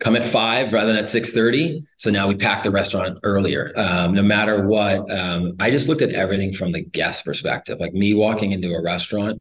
come 0.00 0.16
at 0.16 0.24
five 0.24 0.72
rather 0.72 0.92
than 0.92 0.96
at 0.96 1.08
6.30 1.08 1.84
so 1.98 2.10
now 2.10 2.26
we 2.26 2.34
pack 2.34 2.62
the 2.62 2.70
restaurant 2.70 3.18
earlier. 3.22 3.72
Um, 3.76 4.14
no 4.14 4.22
matter 4.22 4.66
what 4.66 5.10
um, 5.10 5.54
i 5.60 5.70
just 5.70 5.88
looked 5.88 6.02
at 6.02 6.12
everything 6.12 6.52
from 6.52 6.72
the 6.72 6.82
guest 6.82 7.24
perspective. 7.24 7.78
Like 7.80 7.94
me 7.94 8.14
walking 8.14 8.52
into 8.52 8.74
a 8.74 8.82
restaurant 8.82 9.38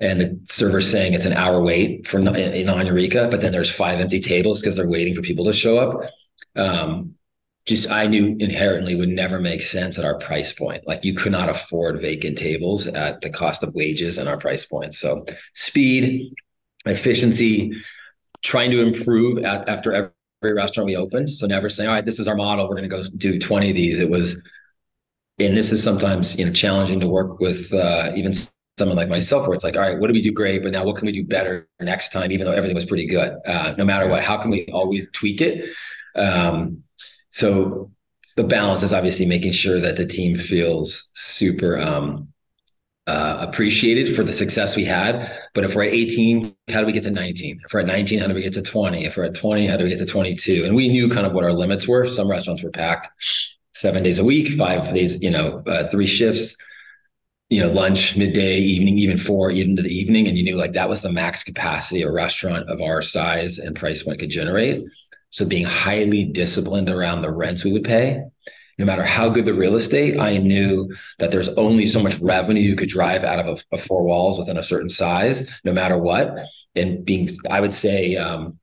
and 0.00 0.20
the 0.20 0.40
server 0.48 0.80
saying 0.80 1.14
it's 1.14 1.24
an 1.24 1.32
hour 1.32 1.62
wait 1.62 2.06
for 2.06 2.18
in 2.18 2.68
on 2.68 2.86
eureka 2.86 3.28
but 3.30 3.40
then 3.40 3.52
there's 3.52 3.70
five 3.70 4.00
empty 4.00 4.20
tables 4.20 4.60
because 4.60 4.76
they're 4.76 4.88
waiting 4.88 5.14
for 5.14 5.22
people 5.22 5.44
to 5.44 5.52
show 5.52 5.78
up 5.78 6.10
um, 6.56 7.14
just 7.66 7.90
i 7.90 8.06
knew 8.06 8.36
inherently 8.38 8.94
would 8.94 9.08
never 9.08 9.40
make 9.40 9.62
sense 9.62 9.98
at 9.98 10.04
our 10.04 10.18
price 10.18 10.52
point 10.52 10.86
like 10.86 11.04
you 11.04 11.14
could 11.14 11.32
not 11.32 11.48
afford 11.48 12.00
vacant 12.00 12.36
tables 12.36 12.86
at 12.86 13.20
the 13.20 13.30
cost 13.30 13.62
of 13.62 13.74
wages 13.74 14.18
and 14.18 14.28
our 14.28 14.38
price 14.38 14.64
point 14.64 14.94
so 14.94 15.24
speed 15.54 16.32
efficiency, 16.86 17.72
trying 18.42 18.70
to 18.70 18.80
improve 18.80 19.44
at, 19.44 19.68
after 19.68 19.92
every 19.92 20.54
restaurant 20.54 20.86
we 20.86 20.96
opened. 20.96 21.30
So 21.30 21.46
never 21.46 21.68
saying, 21.68 21.88
all 21.88 21.94
right, 21.94 22.04
this 22.04 22.18
is 22.18 22.28
our 22.28 22.36
model. 22.36 22.68
We're 22.68 22.76
going 22.76 22.88
to 22.88 22.96
go 22.96 23.02
do 23.16 23.38
20 23.38 23.70
of 23.70 23.76
these. 23.76 23.98
It 23.98 24.10
was, 24.10 24.36
and 25.38 25.56
this 25.56 25.72
is 25.72 25.82
sometimes, 25.82 26.36
you 26.38 26.44
know, 26.44 26.52
challenging 26.52 27.00
to 27.00 27.08
work 27.08 27.40
with 27.40 27.72
uh, 27.72 28.12
even 28.14 28.34
someone 28.78 28.96
like 28.96 29.08
myself 29.08 29.46
where 29.46 29.54
it's 29.54 29.64
like, 29.64 29.76
all 29.76 29.82
right, 29.82 29.98
what 29.98 30.08
do 30.08 30.12
we 30.12 30.22
do 30.22 30.32
great? 30.32 30.62
But 30.62 30.72
now 30.72 30.84
what 30.84 30.96
can 30.96 31.06
we 31.06 31.12
do 31.12 31.24
better 31.24 31.68
next 31.80 32.12
time, 32.12 32.32
even 32.32 32.46
though 32.46 32.52
everything 32.52 32.74
was 32.74 32.84
pretty 32.84 33.06
good? 33.06 33.36
Uh, 33.46 33.74
no 33.78 33.84
matter 33.84 34.08
what, 34.08 34.24
how 34.24 34.36
can 34.38 34.50
we 34.50 34.66
always 34.72 35.08
tweak 35.12 35.40
it? 35.40 35.70
Um, 36.16 36.82
so 37.30 37.90
the 38.36 38.44
balance 38.44 38.82
is 38.82 38.92
obviously 38.92 39.26
making 39.26 39.52
sure 39.52 39.80
that 39.80 39.96
the 39.96 40.06
team 40.06 40.36
feels 40.36 41.08
super 41.14 41.78
um, 41.78 42.28
uh, 43.06 43.36
appreciated 43.40 44.16
for 44.16 44.24
the 44.24 44.32
success 44.32 44.74
we 44.74 44.84
had. 44.84 45.38
But 45.54 45.64
if 45.64 45.74
we're 45.74 45.84
at 45.84 45.92
18, 45.92 46.54
how 46.70 46.80
do 46.80 46.86
we 46.86 46.92
get 46.92 47.04
to 47.04 47.10
19? 47.10 47.60
If 47.64 47.72
we're 47.72 47.80
at 47.80 47.86
19, 47.86 48.18
how 48.18 48.26
do 48.26 48.34
we 48.34 48.42
get 48.42 48.54
to 48.54 48.62
20? 48.62 49.04
If 49.04 49.16
we're 49.16 49.24
at 49.24 49.34
20, 49.34 49.66
how 49.66 49.76
do 49.76 49.84
we 49.84 49.90
get 49.90 49.98
to 49.98 50.06
22? 50.06 50.64
And 50.64 50.74
we 50.74 50.88
knew 50.88 51.08
kind 51.08 51.26
of 51.26 51.32
what 51.32 51.44
our 51.44 51.52
limits 51.52 51.86
were. 51.86 52.06
Some 52.06 52.28
restaurants 52.28 52.62
were 52.62 52.70
packed 52.70 53.08
seven 53.74 54.02
days 54.02 54.18
a 54.18 54.24
week, 54.24 54.56
five 54.56 54.92
days, 54.94 55.20
you 55.20 55.30
know, 55.30 55.62
uh, 55.66 55.88
three 55.88 56.06
shifts, 56.06 56.56
you 57.48 57.62
know, 57.62 57.70
lunch, 57.70 58.16
midday, 58.16 58.58
evening, 58.58 58.98
even 58.98 59.18
four, 59.18 59.50
even 59.50 59.76
to 59.76 59.82
the 59.82 59.94
evening. 59.94 60.26
And 60.26 60.36
you 60.36 60.44
knew 60.44 60.56
like 60.56 60.72
that 60.72 60.88
was 60.88 61.02
the 61.02 61.12
max 61.12 61.42
capacity 61.44 62.02
a 62.02 62.10
restaurant 62.10 62.68
of 62.70 62.80
our 62.80 63.02
size 63.02 63.58
and 63.58 63.76
price 63.76 64.02
point 64.02 64.20
could 64.20 64.30
generate. 64.30 64.84
So 65.30 65.44
being 65.44 65.64
highly 65.64 66.24
disciplined 66.24 66.88
around 66.88 67.22
the 67.22 67.30
rents 67.30 67.64
we 67.64 67.72
would 67.72 67.84
pay 67.84 68.22
no 68.78 68.84
matter 68.84 69.04
how 69.04 69.28
good 69.28 69.44
the 69.44 69.54
real 69.54 69.76
estate, 69.76 70.18
I 70.18 70.38
knew 70.38 70.92
that 71.18 71.30
there's 71.30 71.48
only 71.50 71.86
so 71.86 72.02
much 72.02 72.18
revenue 72.18 72.62
you 72.62 72.76
could 72.76 72.88
drive 72.88 73.22
out 73.22 73.38
of 73.38 73.46
a, 73.72 73.76
a 73.76 73.78
four 73.78 74.02
walls 74.02 74.38
within 74.38 74.56
a 74.56 74.64
certain 74.64 74.88
size, 74.88 75.48
no 75.64 75.72
matter 75.72 75.96
what. 75.96 76.34
And 76.74 77.04
being, 77.04 77.36
I 77.50 77.60
would 77.60 77.74
say, 77.74 78.16
um, 78.16 78.58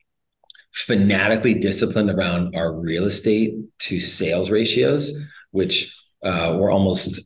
fanatically 0.74 1.54
disciplined 1.54 2.10
around 2.10 2.56
our 2.56 2.74
real 2.74 3.06
estate 3.06 3.56
to 3.80 4.00
sales 4.00 4.50
ratios, 4.50 5.12
which 5.52 5.96
uh, 6.24 6.56
were 6.58 6.72
almost 6.72 7.22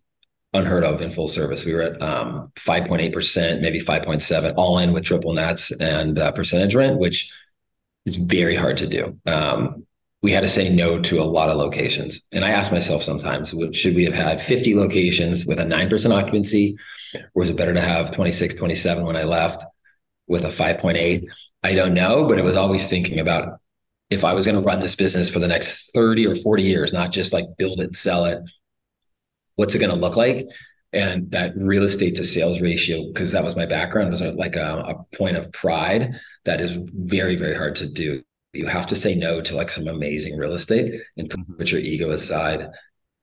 unheard 0.55 0.83
of 0.83 1.01
in 1.01 1.09
full 1.09 1.27
service. 1.27 1.65
We 1.65 1.73
were 1.73 1.81
at 1.81 2.01
um, 2.01 2.51
5.8%, 2.57 3.61
maybe 3.61 3.81
5.7, 3.81 4.53
all 4.57 4.79
in 4.79 4.93
with 4.93 5.03
triple 5.03 5.33
nets 5.33 5.71
and 5.71 6.17
uh, 6.17 6.31
percentage 6.31 6.75
rent, 6.75 6.97
which 6.97 7.31
is 8.05 8.17
very 8.17 8.55
hard 8.55 8.77
to 8.77 8.87
do. 8.87 9.19
Um, 9.25 9.85
we 10.21 10.31
had 10.31 10.41
to 10.41 10.49
say 10.49 10.69
no 10.69 10.99
to 11.01 11.21
a 11.21 11.23
lot 11.23 11.49
of 11.49 11.57
locations. 11.57 12.21
And 12.31 12.43
I 12.43 12.49
ask 12.49 12.71
myself 12.71 13.03
sometimes, 13.03 13.53
should 13.73 13.95
we 13.95 14.05
have 14.05 14.13
had 14.13 14.41
50 14.41 14.75
locations 14.75 15.45
with 15.45 15.59
a 15.59 15.63
9% 15.63 16.11
occupancy? 16.11 16.77
Or 17.13 17.21
was 17.35 17.49
it 17.49 17.57
better 17.57 17.73
to 17.73 17.81
have 17.81 18.11
26, 18.11 18.55
27 18.55 19.05
when 19.05 19.15
I 19.15 19.23
left 19.23 19.63
with 20.27 20.43
a 20.43 20.49
5.8? 20.49 21.25
I 21.63 21.75
don't 21.75 21.93
know, 21.93 22.27
but 22.27 22.39
it 22.39 22.43
was 22.43 22.57
always 22.57 22.87
thinking 22.87 23.19
about 23.19 23.59
if 24.09 24.23
I 24.23 24.33
was 24.33 24.45
going 24.45 24.55
to 24.55 24.61
run 24.61 24.79
this 24.79 24.95
business 24.95 25.29
for 25.29 25.39
the 25.39 25.47
next 25.47 25.91
30 25.93 26.27
or 26.27 26.35
40 26.35 26.63
years, 26.63 26.93
not 26.93 27.11
just 27.11 27.33
like 27.33 27.57
build 27.57 27.81
it, 27.81 27.95
sell 27.95 28.25
it, 28.25 28.39
what's 29.55 29.75
it 29.75 29.79
going 29.79 29.91
to 29.91 29.95
look 29.95 30.15
like? 30.15 30.47
And 30.93 31.29
that 31.31 31.53
real 31.57 31.83
estate 31.83 32.15
to 32.15 32.23
sales 32.23 32.61
ratio, 32.61 33.07
because 33.07 33.31
that 33.31 33.43
was 33.43 33.55
my 33.55 33.65
background, 33.65 34.11
was 34.11 34.21
like 34.21 34.55
a, 34.55 34.77
a 34.77 35.17
point 35.17 35.35
of 35.35 35.51
pride 35.51 36.13
that 36.45 36.61
is 36.61 36.77
very, 36.93 37.35
very 37.35 37.55
hard 37.55 37.75
to 37.77 37.87
do 37.87 38.23
you 38.55 38.67
have 38.67 38.87
to 38.87 38.95
say 38.95 39.15
no 39.15 39.41
to 39.41 39.55
like 39.55 39.69
some 39.69 39.87
amazing 39.87 40.37
real 40.37 40.53
estate 40.53 41.01
and 41.17 41.29
put 41.29 41.39
mm-hmm. 41.41 41.63
your 41.63 41.81
ego 41.81 42.11
aside 42.11 42.69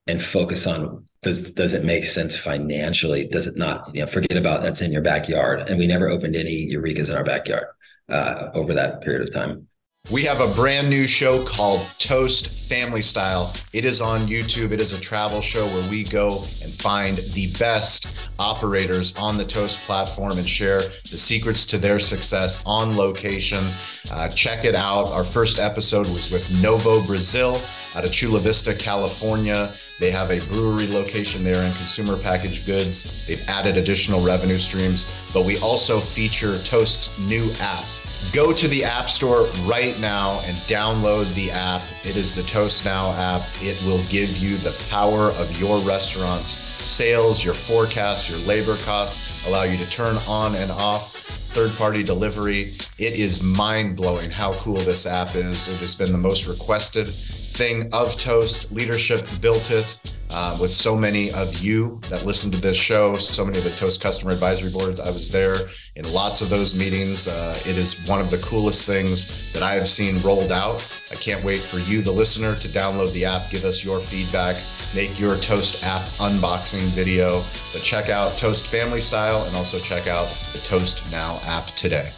and 0.07 0.23
focus 0.23 0.67
on 0.67 1.07
does 1.23 1.53
does 1.53 1.73
it 1.73 1.85
make 1.85 2.07
sense 2.07 2.37
financially? 2.37 3.29
Does 3.29 3.47
it 3.47 3.57
not? 3.57 3.95
You 3.95 4.01
know, 4.01 4.09
forget 4.09 4.37
about 4.37 4.63
that's 4.63 4.83
in 4.83 4.91
your 4.91 5.03
backyard. 5.03 5.69
And 5.69 5.79
we 5.79 5.87
never 5.87 6.09
opened 6.09 6.35
any 6.35 6.69
Eurekas 6.73 7.09
in 7.09 7.15
our 7.15 7.23
backyard 7.23 7.67
uh, 8.09 8.49
over 8.55 8.75
that 8.75 9.03
period 9.03 9.23
of 9.23 9.33
time. 9.33 9.69
We 10.11 10.25
have 10.25 10.41
a 10.41 10.53
brand 10.53 10.91
new 10.91 11.07
show 11.07 11.45
called 11.45 11.81
Toast 11.99 12.69
Family 12.69 13.03
Style. 13.03 13.55
It 13.73 13.85
is 13.85 14.01
on 14.01 14.23
YouTube. 14.23 14.73
It 14.73 14.81
is 14.81 14.93
a 14.93 15.01
travel 15.01 15.41
show 15.41 15.65
where 15.67 15.91
we 15.91 16.03
go 16.03 16.33
and 16.33 16.73
find 16.73 17.19
the 17.19 17.53
best 17.57 18.15
operators 18.37 19.15
on 19.17 19.39
the 19.39 19.45
Toast 19.45 19.79
platform 19.87 20.33
and 20.33 20.47
share 20.47 20.81
the 20.81 21.17
secrets 21.17 21.65
to 21.67 21.79
their 21.79 22.01
success 22.01 22.65
on 22.67 22.97
location. 22.97 23.65
Uh, 24.13 24.29
check 24.29 24.65
it 24.65 24.75
out. 24.75 25.07
Our 25.13 25.23
first 25.23 25.61
episode 25.61 26.09
was 26.09 26.33
with 26.33 26.61
Novo 26.61 27.01
Brazil 27.07 27.61
out 27.95 28.05
of 28.05 28.13
Chula 28.13 28.41
Vista, 28.41 28.75
California. 28.75 29.73
They 30.01 30.11
have 30.11 30.33
a 30.33 30.41
brewery 30.49 30.89
location 30.89 31.45
there 31.45 31.63
and 31.63 31.75
consumer 31.77 32.19
packaged 32.19 32.67
goods. 32.67 33.29
They've 33.29 33.49
added 33.49 33.77
additional 33.77 34.21
revenue 34.21 34.59
streams, 34.59 35.11
but 35.33 35.47
we 35.47 35.59
also 35.59 36.01
feature 36.01 36.59
Toast's 36.59 37.17
new 37.21 37.49
app 37.61 37.85
Go 38.33 38.53
to 38.53 38.69
the 38.69 38.85
App 38.85 39.11
Store 39.11 39.47
right 39.65 39.99
now 40.01 40.41
and 40.45 40.57
download 40.69 41.35
the 41.35 41.51
app. 41.51 41.83
It 42.03 42.17
is 42.17 42.35
the 42.35 42.43
Toast 42.45 42.85
Now 42.85 43.13
app. 43.13 43.43
It 43.61 43.83
will 43.85 44.03
give 44.09 44.37
you 44.39 44.57
the 44.57 44.75
power 44.91 45.31
of 45.39 45.61
your 45.61 45.79
restaurant's 45.81 46.51
sales, 46.51 47.45
your 47.45 47.55
forecasts, 47.55 48.31
your 48.31 48.39
labor 48.49 48.77
costs, 48.85 49.47
allow 49.47 49.65
you 49.65 49.77
to 49.77 49.91
turn 49.91 50.17
on 50.29 50.55
and 50.55 50.71
off 50.71 51.13
third 51.53 51.73
party 51.73 52.03
delivery. 52.03 52.73
It 52.99 53.19
is 53.19 53.43
mind 53.43 53.97
blowing 53.97 54.31
how 54.31 54.55
cool 54.55 54.77
this 54.77 55.07
app 55.07 55.35
is. 55.35 55.69
It 55.69 55.81
has 55.81 55.95
been 55.95 56.11
the 56.11 56.19
most 56.19 56.47
requested 56.47 57.07
thing 57.07 57.93
of 57.93 58.17
Toast. 58.17 58.73
Leadership 58.73 59.27
built 59.43 59.71
it 59.71 60.12
uh, 60.35 60.57
with 60.61 60.71
so 60.71 60.97
many 60.97 61.31
of 61.33 61.63
you 61.63 62.01
that 62.09 62.25
listen 62.25 62.51
to 62.51 62.61
this 62.61 62.77
show, 62.77 63.15
so 63.15 63.45
many 63.45 63.59
of 63.59 63.65
the 63.65 63.71
Toast 63.71 64.03
customer 64.03 64.33
advisory 64.33 64.71
boards. 64.71 64.99
I 65.01 65.07
was 65.07 65.31
there 65.31 65.57
in 65.97 66.11
lots 66.13 66.41
of 66.41 66.49
those 66.49 66.75
meetings. 66.75 67.29
Uh, 67.29 67.59
it 67.67 67.77
is 67.77 68.09
one 68.09 68.21
of 68.21 68.31
the 68.31 68.39
coolest 68.39 68.87
things 68.87 69.53
that 69.53 69.63
I 69.63 69.75
have 69.75 69.89
seen 69.89 70.21
rolled 70.23 70.53
out. 70.53 70.87
I 71.11 71.17
can't 71.17 71.45
wait 71.45 71.61
for 71.61 71.79
you, 71.79 72.01
the 72.01 72.13
listener, 72.13 72.55
to 72.55 72.69
download 72.69 73.13
the 73.13 73.25
app, 73.25 73.43
give 73.51 73.65
us 73.65 73.85
your 73.85 74.01
feedback, 74.01 74.57
make 74.95 75.19
your 75.21 75.37
Toast 75.37 75.85
app 75.85 76.03
unboxing 76.19 76.89
video. 76.91 77.37
But 77.73 77.83
check 77.83 78.09
out 78.09 78.39
Toast 78.39 78.67
Family 78.69 79.01
Style 79.01 79.45
and 79.45 79.55
also 79.57 79.79
check 79.79 80.09
out 80.09 80.27
the 80.53 80.61
Toast 80.65 81.11
Now 81.13 81.41
app 81.45 81.67
today. 81.69 82.09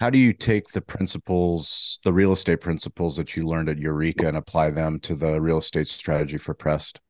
How 0.00 0.08
do 0.08 0.18
you 0.18 0.32
take 0.32 0.68
the 0.68 0.80
principles, 0.80 2.00
the 2.04 2.12
real 2.14 2.32
estate 2.32 2.62
principles 2.62 3.18
that 3.18 3.36
you 3.36 3.46
learned 3.46 3.68
at 3.68 3.76
Eureka 3.76 4.28
and 4.28 4.36
apply 4.38 4.70
them 4.70 4.98
to 5.00 5.14
the 5.14 5.38
real 5.38 5.58
estate 5.58 5.88
strategy 5.88 6.38
for 6.38 6.54
Pressed? 6.54 7.00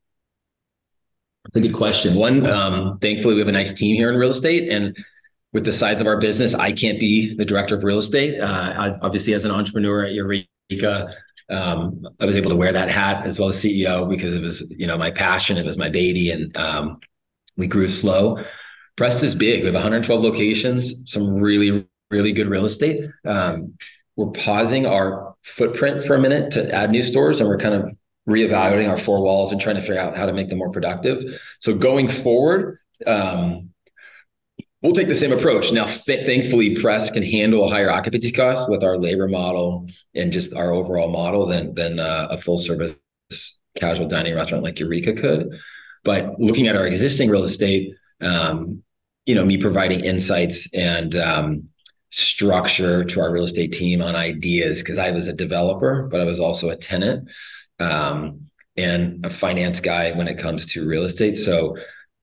That's 1.44 1.56
a 1.56 1.60
good 1.60 1.74
question. 1.74 2.16
One, 2.16 2.46
um, 2.46 2.98
thankfully, 3.00 3.34
we 3.34 3.40
have 3.40 3.48
a 3.48 3.52
nice 3.52 3.72
team 3.72 3.96
here 3.96 4.10
in 4.10 4.16
real 4.16 4.30
estate, 4.30 4.70
and 4.70 4.96
with 5.52 5.64
the 5.64 5.72
size 5.72 6.00
of 6.00 6.06
our 6.06 6.18
business, 6.18 6.54
I 6.54 6.72
can't 6.72 7.00
be 7.00 7.34
the 7.34 7.44
director 7.44 7.74
of 7.74 7.82
real 7.82 7.98
estate. 7.98 8.40
Uh, 8.40 8.46
I, 8.46 8.98
obviously, 9.00 9.34
as 9.34 9.44
an 9.44 9.50
entrepreneur 9.50 10.04
at 10.04 10.12
Eureka, 10.12 11.14
um, 11.48 12.06
I 12.20 12.26
was 12.26 12.36
able 12.36 12.50
to 12.50 12.56
wear 12.56 12.72
that 12.72 12.90
hat 12.90 13.26
as 13.26 13.40
well 13.40 13.48
as 13.48 13.56
CEO 13.56 14.08
because 14.08 14.34
it 14.34 14.40
was, 14.40 14.62
you 14.70 14.86
know, 14.86 14.96
my 14.96 15.10
passion. 15.10 15.56
It 15.56 15.64
was 15.64 15.76
my 15.76 15.88
baby, 15.88 16.30
and 16.30 16.54
um, 16.56 17.00
we 17.56 17.66
grew 17.66 17.88
slow. 17.88 18.44
Pressed 18.96 19.22
is 19.22 19.34
big. 19.34 19.60
We 19.60 19.66
have 19.66 19.74
112 19.74 20.22
locations, 20.22 21.10
some 21.10 21.34
really, 21.34 21.86
really 22.10 22.32
good 22.32 22.48
real 22.48 22.66
estate. 22.66 23.02
Um, 23.24 23.74
we're 24.14 24.30
pausing 24.30 24.84
our 24.84 25.34
footprint 25.42 26.04
for 26.04 26.14
a 26.14 26.20
minute 26.20 26.52
to 26.52 26.72
add 26.72 26.90
new 26.90 27.02
stores, 27.02 27.40
and 27.40 27.48
we're 27.48 27.58
kind 27.58 27.74
of 27.74 27.96
reevaluating 28.30 28.88
our 28.88 28.98
four 28.98 29.22
walls 29.22 29.52
and 29.52 29.60
trying 29.60 29.76
to 29.76 29.82
figure 29.82 29.98
out 29.98 30.16
how 30.16 30.26
to 30.26 30.32
make 30.32 30.48
them 30.48 30.58
more 30.58 30.70
productive. 30.70 31.22
So 31.60 31.74
going 31.74 32.08
forward, 32.08 32.78
um, 33.06 33.70
we'll 34.82 34.94
take 34.94 35.08
the 35.08 35.14
same 35.14 35.32
approach. 35.32 35.72
Now, 35.72 35.86
th- 35.86 36.26
thankfully, 36.26 36.76
press 36.76 37.10
can 37.10 37.22
handle 37.22 37.64
a 37.64 37.68
higher 37.68 37.90
occupancy 37.90 38.32
cost 38.32 38.70
with 38.70 38.82
our 38.82 38.98
labor 38.98 39.28
model 39.28 39.88
and 40.14 40.32
just 40.32 40.54
our 40.54 40.72
overall 40.72 41.10
model 41.10 41.46
than 41.46 41.74
than 41.74 41.98
uh, 41.98 42.28
a 42.30 42.40
full 42.40 42.58
service 42.58 42.96
casual 43.78 44.08
dining 44.08 44.34
restaurant 44.34 44.64
like 44.64 44.78
Eureka 44.80 45.14
could. 45.14 45.50
But 46.04 46.40
looking 46.40 46.66
at 46.66 46.76
our 46.76 46.86
existing 46.86 47.28
real 47.28 47.44
estate, 47.44 47.94
um, 48.20 48.82
you 49.26 49.34
know, 49.34 49.44
me 49.44 49.58
providing 49.58 50.00
insights 50.00 50.72
and 50.74 51.14
um, 51.14 51.68
structure 52.10 53.04
to 53.04 53.20
our 53.20 53.30
real 53.30 53.44
estate 53.44 53.72
team 53.72 54.02
on 54.02 54.16
ideas 54.16 54.80
because 54.80 54.98
I 54.98 55.10
was 55.10 55.28
a 55.28 55.32
developer, 55.32 56.08
but 56.10 56.20
I 56.20 56.24
was 56.24 56.40
also 56.40 56.70
a 56.70 56.76
tenant 56.76 57.28
um, 57.80 58.46
and 58.76 59.24
a 59.24 59.30
finance 59.30 59.80
guy 59.80 60.12
when 60.12 60.28
it 60.28 60.38
comes 60.38 60.66
to 60.66 60.86
real 60.86 61.04
estate. 61.04 61.36
So 61.36 61.76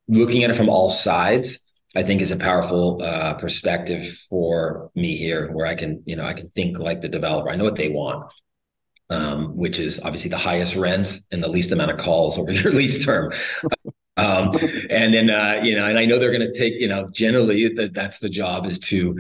looking 0.08 0.44
at 0.44 0.50
it 0.50 0.56
from 0.56 0.70
all 0.70 0.92
sides, 0.92 1.60
I 1.96 2.04
think 2.04 2.22
is 2.22 2.32
a 2.32 2.38
powerful 2.38 3.02
uh, 3.02 3.34
perspective 3.36 4.14
for 4.30 4.92
me 4.96 5.18
here, 5.18 5.52
where 5.52 5.66
I 5.66 5.76
can, 5.76 6.04
you 6.06 6.16
know, 6.16 6.26
I 6.26 6.34
can 6.34 6.50
think 6.50 6.78
like 6.80 7.02
the 7.02 7.10
developer. 7.10 7.50
I 7.50 7.56
know 7.56 7.64
what 7.64 7.76
they 7.76 7.90
want, 7.90 8.32
um, 9.10 9.56
which 9.58 9.80
is 9.80 10.00
obviously 10.02 10.30
the 10.30 10.38
highest 10.38 10.76
rents 10.76 11.22
and 11.32 11.44
the 11.44 11.48
least 11.48 11.72
amount 11.72 11.92
of 11.92 11.98
calls 11.98 12.38
over 12.40 12.52
your 12.52 12.74
lease 12.74 13.04
term. 13.04 13.34
um, 14.18 14.56
and 14.90 15.14
then, 15.14 15.30
uh, 15.30 15.62
you 15.64 15.76
know, 15.76 15.86
and 15.86 15.98
I 15.98 16.06
know 16.06 16.20
they're 16.20 16.38
going 16.38 16.52
to 16.52 16.58
take, 16.58 16.74
you 16.80 16.88
know, 16.88 17.10
generally 17.12 17.74
that 17.76 17.94
that's 17.94 18.20
the 18.20 18.30
job 18.30 18.66
is 18.66 18.80
to 18.80 19.18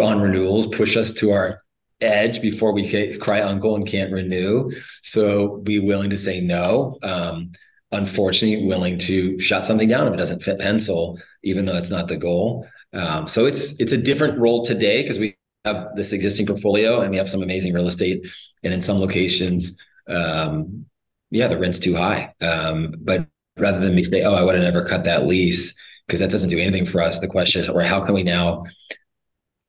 on 0.00 0.20
renewals 0.20 0.66
push 0.68 0.96
us 0.96 1.12
to 1.12 1.30
our 1.30 1.63
edge 2.04 2.40
before 2.40 2.72
we 2.72 3.16
cry 3.18 3.40
uncle 3.40 3.76
and 3.76 3.86
can't 3.86 4.12
renew. 4.12 4.70
So 5.02 5.58
be 5.58 5.78
willing 5.78 6.10
to 6.10 6.18
say 6.18 6.40
no. 6.40 6.98
Um, 7.02 7.52
unfortunately, 7.92 8.66
willing 8.66 8.98
to 8.98 9.38
shut 9.38 9.66
something 9.66 9.88
down 9.88 10.06
if 10.08 10.14
it 10.14 10.18
doesn't 10.18 10.42
fit 10.42 10.58
pencil, 10.58 11.18
even 11.42 11.64
though 11.64 11.74
that's 11.74 11.90
not 11.90 12.08
the 12.08 12.16
goal. 12.16 12.66
Um, 12.92 13.28
so 13.28 13.46
it's 13.46 13.74
it's 13.80 13.92
a 13.92 13.98
different 13.98 14.38
role 14.38 14.64
today 14.64 15.02
because 15.02 15.18
we 15.18 15.36
have 15.64 15.88
this 15.96 16.12
existing 16.12 16.46
portfolio 16.46 17.00
and 17.00 17.10
we 17.10 17.16
have 17.16 17.30
some 17.30 17.42
amazing 17.42 17.72
real 17.74 17.88
estate, 17.88 18.24
and 18.62 18.72
in 18.72 18.82
some 18.82 18.98
locations, 18.98 19.76
um, 20.08 20.86
yeah, 21.30 21.48
the 21.48 21.58
rent's 21.58 21.78
too 21.78 21.94
high. 21.96 22.32
Um, 22.40 22.94
but 22.98 23.26
rather 23.56 23.80
than 23.80 23.94
me 23.94 24.04
say, 24.04 24.22
"Oh, 24.22 24.34
I 24.34 24.42
would 24.42 24.54
have 24.54 24.64
never 24.64 24.84
cut 24.84 25.04
that 25.04 25.26
lease," 25.26 25.74
because 26.06 26.20
that 26.20 26.30
doesn't 26.30 26.50
do 26.50 26.58
anything 26.58 26.86
for 26.86 27.00
us. 27.00 27.18
The 27.18 27.28
question 27.28 27.62
is, 27.62 27.68
or 27.68 27.82
how 27.82 28.04
can 28.04 28.14
we 28.14 28.22
now 28.22 28.64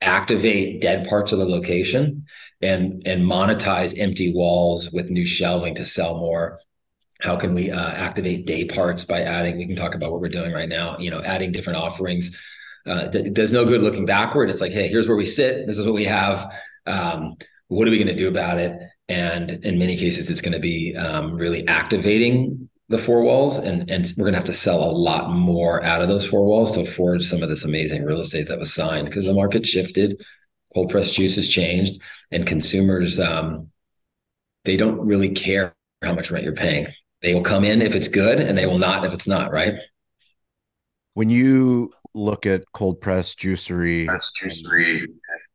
activate 0.05 0.81
dead 0.81 1.07
parts 1.07 1.31
of 1.31 1.39
the 1.39 1.45
location 1.45 2.25
and 2.61 3.03
and 3.05 3.23
monetize 3.23 3.97
empty 3.99 4.33
walls 4.33 4.91
with 4.91 5.09
new 5.09 5.25
shelving 5.25 5.75
to 5.75 5.83
sell 5.83 6.17
more. 6.17 6.59
How 7.21 7.35
can 7.35 7.53
we 7.53 7.71
uh, 7.71 7.89
activate 7.89 8.45
day 8.45 8.65
parts 8.65 9.05
by 9.05 9.21
adding 9.21 9.57
we 9.57 9.67
can 9.67 9.75
talk 9.75 9.95
about 9.95 10.11
what 10.11 10.21
we're 10.21 10.29
doing 10.29 10.51
right 10.53 10.69
now 10.69 10.97
you 10.99 11.11
know 11.11 11.21
adding 11.21 11.51
different 11.51 11.79
offerings. 11.79 12.35
Uh, 12.85 13.09
th- 13.09 13.33
there's 13.33 13.51
no 13.51 13.65
good 13.65 13.81
looking 13.81 14.05
backward. 14.05 14.49
It's 14.49 14.61
like 14.61 14.71
hey 14.71 14.87
here's 14.87 15.07
where 15.07 15.17
we 15.17 15.25
sit. 15.25 15.67
This 15.67 15.77
is 15.77 15.85
what 15.85 15.95
we 15.95 16.05
have. 16.05 16.51
Um, 16.85 17.35
what 17.67 17.87
are 17.87 17.91
we 17.91 17.97
going 17.97 18.15
to 18.15 18.15
do 18.15 18.27
about 18.27 18.59
it? 18.59 18.73
And 19.09 19.49
in 19.65 19.79
many 19.79 19.97
cases 19.97 20.29
it's 20.29 20.41
going 20.41 20.53
to 20.53 20.59
be 20.59 20.95
um, 20.95 21.35
really 21.35 21.67
activating 21.67 22.69
the 22.89 22.97
four 22.97 23.21
walls 23.21 23.57
and 23.57 23.89
and 23.89 24.13
we're 24.15 24.25
going 24.25 24.33
to 24.33 24.39
have 24.39 24.45
to 24.45 24.53
sell 24.53 24.83
a 24.83 24.91
lot 24.91 25.31
more 25.31 25.83
out 25.83 26.01
of 26.01 26.07
those 26.07 26.25
four 26.25 26.45
walls 26.45 26.73
to 26.73 26.81
afford 26.81 27.23
some 27.23 27.41
of 27.41 27.49
this 27.49 27.63
amazing 27.63 28.03
real 28.03 28.21
estate 28.21 28.47
that 28.47 28.59
was 28.59 28.73
signed 28.73 29.07
because 29.07 29.25
the 29.25 29.33
market 29.33 29.65
shifted 29.65 30.21
cold 30.73 30.89
pressed 30.89 31.15
juice 31.15 31.35
has 31.35 31.47
changed 31.47 31.99
and 32.31 32.45
consumers 32.45 33.19
um, 33.19 33.69
they 34.65 34.77
don't 34.77 34.99
really 34.99 35.29
care 35.29 35.73
how 36.01 36.13
much 36.13 36.31
rent 36.31 36.43
you're 36.43 36.53
paying. 36.53 36.87
They 37.21 37.33
will 37.33 37.41
come 37.41 37.63
in 37.63 37.81
if 37.81 37.95
it's 37.95 38.07
good 38.07 38.39
and 38.39 38.57
they 38.57 38.65
will 38.65 38.77
not 38.77 39.05
if 39.05 39.13
it's 39.13 39.27
not 39.27 39.51
right? 39.51 39.75
When 41.13 41.29
you 41.29 41.93
look 42.13 42.45
at 42.45 42.63
cold 42.73 42.99
press 42.99 43.35
juicery, 43.35 44.07
juicery. 44.07 45.05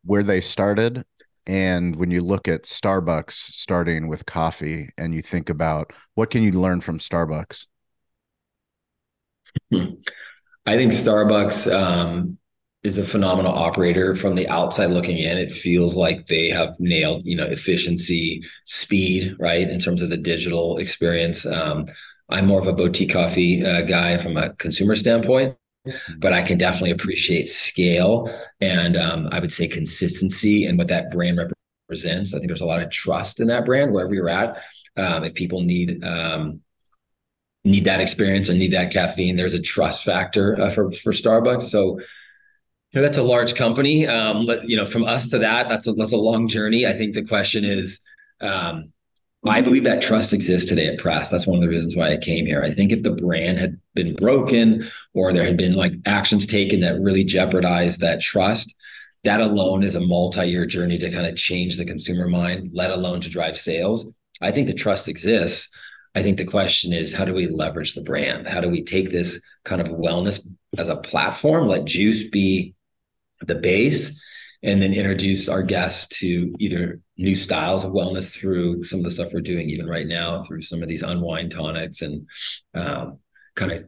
where 0.05 0.23
they 0.23 0.41
started 0.41 1.05
and 1.47 1.97
when 1.97 2.11
you 2.11 2.23
look 2.23 2.49
at 2.49 2.65
Starbucks 2.65 3.33
starting 3.33 4.09
with 4.09 4.27
coffee 4.27 4.89
and 4.99 5.15
you 5.15 5.23
think 5.23 5.49
about 5.49 5.93
what 6.15 6.31
can 6.31 6.43
you 6.43 6.53
learn 6.53 6.81
from 6.81 6.99
Starbucks? 6.99 7.67
I 9.73 10.77
think 10.77 10.93
Starbucks 10.93 11.73
um, 11.73 12.39
is 12.83 12.99
a 12.99 13.05
phenomenal 13.05 13.53
operator 13.53 14.15
from 14.15 14.35
the 14.35 14.49
outside 14.49 14.91
looking 14.91 15.19
in. 15.19 15.39
It 15.39 15.51
feels 15.51 15.95
like 15.95 16.27
they 16.27 16.49
have 16.51 16.75
nailed, 16.79 17.27
you 17.27 17.37
know, 17.37 17.47
efficiency, 17.47 18.43
speed, 18.67 19.35
right, 19.39 19.69
in 19.69 19.81
terms 19.81 20.03
of 20.03 20.11
the 20.11 20.17
digital 20.17 20.79
experience. 20.79 21.47
Um, 21.47 21.87
I'm 22.29 22.47
more 22.47 22.61
of 22.61 22.67
a 22.67 22.73
boutique 22.73 23.13
coffee 23.13 23.65
uh, 23.65 23.83
guy 23.83 24.19
from 24.19 24.37
a 24.37 24.51
consumer 24.55 24.95
standpoint 24.95 25.57
but 26.19 26.33
I 26.33 26.43
can 26.43 26.59
definitely 26.59 26.91
appreciate 26.91 27.49
scale 27.49 28.29
and 28.61 28.97
um, 28.97 29.29
I 29.33 29.41
would 29.41 29.53
say 29.53 29.67
consistency 29.67 30.67
and 30.67 30.77
what 30.77 30.89
that 30.89 31.11
brand 31.11 31.39
represents. 31.89 32.35
I 32.35 32.39
think 32.39 32.49
there's 32.49 32.61
a 32.61 32.67
lot 32.67 32.83
of 32.83 32.91
trust 32.91 33.41
in 33.41 33.49
that 33.49 33.65
brand 33.65 33.93
wherever 33.93 34.15
you're 34.15 34.29
at. 34.29 34.63
Um, 34.97 35.25
if 35.25 35.35
people 35.35 35.63
need 35.63 36.05
um, 36.05 36.61
need 37.65 37.85
that 37.85 38.01
experience 38.01 38.49
and 38.49 38.59
need 38.59 38.73
that 38.73 38.93
caffeine, 38.93 39.37
there's 39.37 39.55
a 39.55 39.61
trust 39.61 40.05
factor 40.05 40.61
uh, 40.61 40.71
for 40.71 40.93
for 40.93 41.13
Starbucks. 41.13 41.65
So 41.65 41.99
you 41.99 42.07
know 42.95 43.03
that's 43.03 43.19
a 43.19 43.23
large 43.23 43.55
company. 43.55 44.07
Um, 44.07 44.49
you 44.65 44.77
know, 44.77 44.87
from 44.87 45.05
us 45.05 45.29
to 45.31 45.39
that, 45.39 45.69
that's 45.69 45.87
a 45.87 45.93
that's 45.93 46.13
a 46.13 46.17
long 46.17 46.49
journey. 46.49 46.87
I 46.87 46.93
think 46.93 47.15
the 47.15 47.25
question 47.25 47.65
is. 47.65 48.01
Um, 48.41 48.93
I 49.47 49.63
believe 49.63 49.85
that 49.85 50.03
trust 50.03 50.35
exists 50.35 50.69
today 50.69 50.87
at 50.87 50.99
press. 50.99 51.31
That's 51.31 51.47
one 51.47 51.59
of 51.59 51.63
the 51.63 51.69
reasons 51.69 51.97
why 51.97 52.13
I 52.13 52.19
came 52.19 52.45
here. 52.45 52.63
I 52.63 52.71
think 52.71 52.93
if 52.93 53.03
the 53.03 53.11
brand 53.11 53.59
had 53.59 53.81
been 53.95 54.15
broken 54.15 54.91
or 55.15 55.33
there 55.33 55.47
had 55.47 55.57
been 55.57 55.75
like 55.75 55.95
actions 56.05 56.47
taken 56.47 56.81
that 56.81 57.01
really 57.01 57.25
jeopardized 57.25 58.01
that 58.01 58.21
trust, 58.21 58.75
that 59.25 59.41
alone 59.41 59.83
is 59.83 59.95
a 59.95 60.01
multi-year 60.01 60.67
journey 60.67 60.99
to 60.99 61.11
kind 61.11 61.27
of 61.27 61.37
change 61.37 61.77
the 61.77 61.87
consumer 61.87 62.29
mind, 62.29 62.71
let 62.75 62.91
alone 62.91 63.23
to 63.23 63.31
drive 63.31 63.57
sales. 63.57 64.07
I 64.43 64.51
think 64.51 64.67
the 64.67 64.75
trust 64.75 65.09
exists. 65.09 65.71
I 66.15 66.23
think 66.23 66.37
the 66.37 66.45
question 66.45 66.93
is 66.93 67.15
how 67.15 67.25
do 67.25 67.33
we 67.33 67.47
leverage 67.47 67.95
the 67.95 68.03
brand? 68.03 68.47
How 68.47 68.61
do 68.61 68.69
we 68.69 68.85
take 68.85 69.11
this 69.11 69.41
kind 69.65 69.81
of 69.81 69.89
wellness 69.89 70.47
as 70.77 70.89
a 70.89 70.97
platform, 70.97 71.67
let 71.67 71.85
juice 71.87 72.29
be 72.29 72.75
the 73.41 73.55
base, 73.55 74.21
and 74.63 74.83
then 74.83 74.93
introduce 74.93 75.49
our 75.49 75.63
guests 75.63 76.19
to 76.19 76.55
either 76.59 77.01
new 77.17 77.35
styles 77.35 77.85
of 77.85 77.93
wellness 77.93 78.31
through 78.31 78.85
some 78.85 79.01
of 79.01 79.05
the 79.05 79.11
stuff 79.11 79.33
we're 79.33 79.41
doing 79.41 79.71
even 79.71 79.87
right 79.87 80.07
now 80.07 80.43
through 80.43 80.63
some 80.63 80.83
of 80.83 80.89
these 80.89 81.03
unwind 81.03 81.51
tonics 81.51 82.03
and 82.03 82.27
um, 82.75 83.19
kind 83.57 83.73
of 83.73 83.85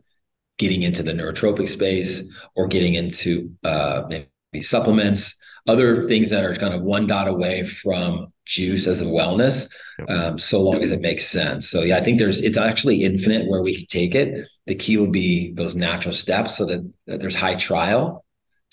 getting 0.59 0.83
into 0.83 1.03
the 1.03 1.13
neurotropic 1.13 1.69
space 1.69 2.23
or 2.55 2.67
getting 2.67 2.95
into 2.95 3.51
uh, 3.65 4.03
maybe 4.09 4.63
supplements 4.63 5.35
other 5.67 6.03
things 6.09 6.31
that 6.31 6.45
are 6.45 6.55
kind 6.55 6.75
of 6.75 6.83
one 6.83 7.07
dot 7.07 7.29
away 7.29 7.65
from 7.65 8.33
juice 8.45 8.87
as 8.87 9.01
a 9.01 9.05
wellness 9.05 9.69
um, 10.09 10.37
so 10.37 10.61
long 10.61 10.83
as 10.83 10.91
it 10.91 11.01
makes 11.01 11.27
sense. 11.29 11.71
So 11.71 11.83
yeah 11.83 11.97
i 11.97 12.01
think 12.01 12.19
there's 12.19 12.41
it's 12.41 12.59
actually 12.59 13.05
infinite 13.05 13.49
where 13.49 13.63
we 13.63 13.77
can 13.77 13.87
take 13.87 14.15
it. 14.15 14.49
The 14.67 14.75
key 14.75 14.97
will 14.97 15.11
be 15.11 15.53
those 15.55 15.75
natural 15.75 16.15
steps 16.15 16.57
so 16.57 16.67
that, 16.67 16.93
that 17.07 17.21
there's 17.21 17.35
high 17.35 17.57
trial 17.57 18.22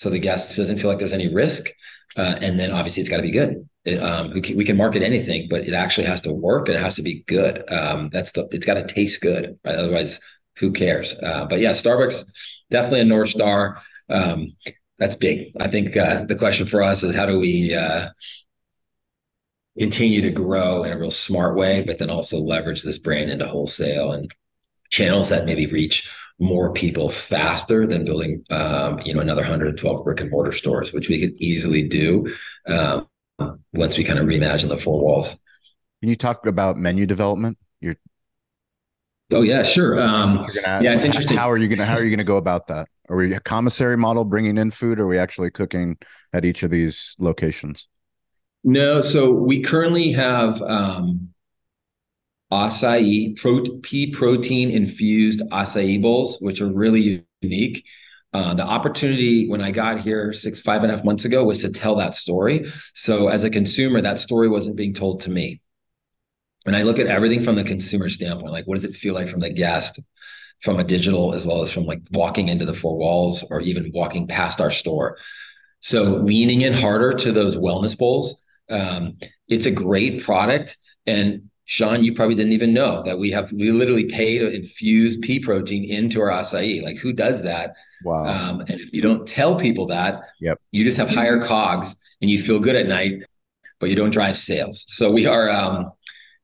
so 0.00 0.10
the 0.10 0.18
guest 0.18 0.56
doesn't 0.56 0.78
feel 0.78 0.88
like 0.90 0.98
there's 0.98 1.12
any 1.12 1.32
risk 1.32 1.68
uh, 2.16 2.36
and 2.40 2.58
then 2.58 2.72
obviously 2.72 3.00
it's 3.00 3.10
got 3.10 3.18
to 3.18 3.22
be 3.22 3.30
good 3.30 3.68
it, 3.84 4.02
um, 4.02 4.32
we, 4.32 4.40
can, 4.40 4.56
we 4.56 4.64
can 4.64 4.76
market 4.76 5.02
anything, 5.02 5.48
but 5.48 5.66
it 5.66 5.72
actually 5.72 6.06
has 6.06 6.20
to 6.22 6.32
work 6.32 6.68
and 6.68 6.76
it 6.76 6.82
has 6.82 6.96
to 6.96 7.02
be 7.02 7.22
good. 7.26 7.70
Um, 7.72 8.10
that's 8.12 8.32
the 8.32 8.46
it's 8.50 8.66
got 8.66 8.74
to 8.74 8.86
taste 8.86 9.20
good, 9.20 9.58
right? 9.64 9.76
Otherwise, 9.76 10.20
who 10.56 10.72
cares? 10.72 11.14
Uh, 11.22 11.46
but 11.46 11.60
yeah, 11.60 11.70
Starbucks 11.70 12.24
definitely 12.70 13.00
a 13.00 13.04
North 13.04 13.30
Star. 13.30 13.80
Um, 14.10 14.52
that's 14.98 15.14
big. 15.14 15.52
I 15.58 15.68
think 15.68 15.96
uh, 15.96 16.24
the 16.24 16.34
question 16.34 16.66
for 16.66 16.82
us 16.82 17.02
is 17.02 17.14
how 17.14 17.24
do 17.24 17.40
we 17.40 17.74
uh, 17.74 18.10
continue 19.78 20.20
to 20.20 20.30
grow 20.30 20.84
in 20.84 20.92
a 20.92 20.98
real 20.98 21.10
smart 21.10 21.56
way, 21.56 21.82
but 21.82 21.98
then 21.98 22.10
also 22.10 22.38
leverage 22.38 22.82
this 22.82 22.98
brand 22.98 23.30
into 23.30 23.46
wholesale 23.46 24.12
and 24.12 24.30
channels 24.90 25.30
that 25.30 25.46
maybe 25.46 25.66
reach 25.66 26.10
more 26.40 26.72
people 26.72 27.10
faster 27.10 27.86
than 27.86 28.04
building, 28.04 28.42
um, 28.50 28.98
you 29.00 29.14
know, 29.14 29.20
another 29.20 29.42
112 29.42 30.04
brick 30.04 30.20
and 30.20 30.30
mortar 30.30 30.52
stores, 30.52 30.92
which 30.92 31.08
we 31.08 31.20
could 31.20 31.36
easily 31.40 31.86
do. 31.86 32.34
Um, 32.66 33.06
once 33.72 33.96
we 33.96 34.04
kind 34.04 34.18
of 34.18 34.26
reimagine 34.26 34.68
the 34.68 34.76
four 34.76 35.00
walls. 35.00 35.36
Can 36.00 36.08
you 36.08 36.16
talk 36.16 36.46
about 36.46 36.76
menu 36.76 37.06
development? 37.06 37.58
You're 37.80 37.96
Oh 39.32 39.42
yeah, 39.42 39.62
sure. 39.62 40.00
Um, 40.00 40.36
gonna, 40.36 40.80
yeah, 40.82 40.94
it's 40.94 41.04
interesting. 41.04 41.36
How 41.36 41.50
are 41.50 41.56
you 41.56 41.68
gonna 41.68 41.84
How 41.84 41.94
are 41.94 42.02
you 42.02 42.10
gonna 42.10 42.24
go 42.24 42.36
about 42.36 42.66
that? 42.68 42.88
Are 43.08 43.16
we 43.16 43.32
a 43.34 43.40
commissary 43.40 43.96
model 43.96 44.24
bringing 44.24 44.58
in 44.58 44.70
food? 44.70 44.98
Or 44.98 45.04
are 45.04 45.06
we 45.06 45.18
actually 45.18 45.50
cooking 45.50 45.98
at 46.32 46.44
each 46.44 46.62
of 46.62 46.70
these 46.70 47.16
locations? 47.18 47.88
No, 48.62 49.00
so 49.00 49.30
we 49.30 49.62
currently 49.62 50.12
have 50.12 50.60
um, 50.62 51.30
acai 52.52 53.36
pro- 53.36 53.78
pea 53.82 54.10
protein 54.10 54.70
infused 54.70 55.40
acai 55.52 56.00
bowls, 56.00 56.38
which 56.40 56.60
are 56.60 56.72
really 56.72 57.24
unique. 57.40 57.84
Uh, 58.32 58.54
the 58.54 58.62
opportunity 58.62 59.48
when 59.48 59.60
I 59.60 59.72
got 59.72 60.02
here 60.02 60.32
six, 60.32 60.60
five 60.60 60.82
and 60.82 60.92
a 60.92 60.96
half 60.96 61.04
months 61.04 61.24
ago 61.24 61.44
was 61.44 61.60
to 61.60 61.70
tell 61.70 61.96
that 61.96 62.14
story. 62.14 62.72
So 62.94 63.28
as 63.28 63.42
a 63.42 63.50
consumer, 63.50 64.00
that 64.02 64.20
story 64.20 64.48
wasn't 64.48 64.76
being 64.76 64.94
told 64.94 65.22
to 65.22 65.30
me. 65.30 65.60
And 66.66 66.76
I 66.76 66.82
look 66.82 66.98
at 66.98 67.06
everything 67.06 67.42
from 67.42 67.56
the 67.56 67.64
consumer 67.64 68.08
standpoint, 68.08 68.52
like 68.52 68.66
what 68.66 68.76
does 68.76 68.84
it 68.84 68.94
feel 68.94 69.14
like 69.14 69.28
from 69.28 69.40
the 69.40 69.50
guest, 69.50 69.98
from 70.60 70.78
a 70.78 70.84
digital 70.84 71.34
as 71.34 71.44
well 71.44 71.62
as 71.62 71.72
from 71.72 71.86
like 71.86 72.02
walking 72.10 72.48
into 72.48 72.66
the 72.66 72.74
four 72.74 72.96
walls 72.96 73.42
or 73.50 73.60
even 73.60 73.90
walking 73.94 74.26
past 74.26 74.60
our 74.60 74.70
store. 74.70 75.16
So 75.80 76.02
leaning 76.16 76.60
in 76.60 76.74
harder 76.74 77.14
to 77.14 77.32
those 77.32 77.56
wellness 77.56 77.96
bowls. 77.96 78.40
Um, 78.68 79.18
it's 79.48 79.66
a 79.66 79.70
great 79.70 80.22
product. 80.22 80.76
And 81.06 81.49
Shawn, 81.70 82.02
you 82.02 82.12
probably 82.12 82.34
didn't 82.34 82.50
even 82.50 82.74
know 82.74 83.00
that 83.04 83.16
we 83.16 83.30
have 83.30 83.52
we 83.52 83.70
literally 83.70 84.06
pay 84.06 84.38
to 84.38 84.52
infuse 84.52 85.16
pea 85.18 85.38
protein 85.38 85.84
into 85.84 86.20
our 86.20 86.28
acai. 86.28 86.82
Like 86.82 86.96
who 86.96 87.12
does 87.12 87.44
that? 87.44 87.74
Wow. 88.02 88.24
Um, 88.24 88.60
and 88.62 88.80
if 88.80 88.92
you 88.92 89.00
don't 89.00 89.24
tell 89.24 89.54
people 89.54 89.86
that, 89.86 90.20
yep. 90.40 90.58
you 90.72 90.82
just 90.82 90.98
have 90.98 91.08
higher 91.08 91.46
cogs 91.46 91.94
and 92.20 92.28
you 92.28 92.42
feel 92.42 92.58
good 92.58 92.74
at 92.74 92.88
night, 92.88 93.22
but 93.78 93.88
you 93.88 93.94
don't 93.94 94.10
drive 94.10 94.36
sales. 94.36 94.84
So 94.88 95.12
we 95.12 95.26
are 95.26 95.48
um, 95.48 95.92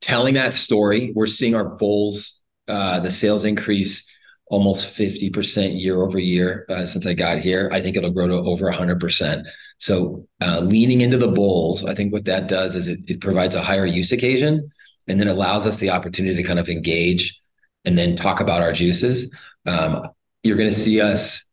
telling 0.00 0.34
that 0.34 0.54
story. 0.54 1.10
We're 1.12 1.26
seeing 1.26 1.56
our 1.56 1.70
bowls, 1.70 2.38
uh, 2.68 3.00
the 3.00 3.10
sales 3.10 3.44
increase 3.44 4.08
almost 4.46 4.86
50% 4.96 5.82
year 5.82 6.02
over 6.02 6.20
year 6.20 6.66
uh, 6.68 6.86
since 6.86 7.04
I 7.04 7.14
got 7.14 7.40
here. 7.40 7.68
I 7.72 7.80
think 7.80 7.96
it'll 7.96 8.12
grow 8.12 8.28
to 8.28 8.34
over 8.34 8.66
100%. 8.66 9.42
So 9.78 10.28
uh, 10.40 10.60
leaning 10.60 11.00
into 11.00 11.18
the 11.18 11.26
bowls, 11.26 11.84
I 11.84 11.96
think 11.96 12.12
what 12.12 12.26
that 12.26 12.46
does 12.46 12.76
is 12.76 12.86
it, 12.86 13.00
it 13.08 13.20
provides 13.20 13.56
a 13.56 13.62
higher 13.64 13.86
use 13.86 14.12
occasion 14.12 14.70
and 15.08 15.20
then 15.20 15.28
allows 15.28 15.66
us 15.66 15.78
the 15.78 15.90
opportunity 15.90 16.36
to 16.36 16.42
kind 16.42 16.58
of 16.58 16.68
engage 16.68 17.40
and 17.84 17.96
then 17.96 18.16
talk 18.16 18.40
about 18.40 18.62
our 18.62 18.72
juices. 18.72 19.30
Um, 19.64 20.08
you're 20.42 20.56
going 20.56 20.70
to 20.70 20.78
see 20.78 21.00
us 21.00 21.44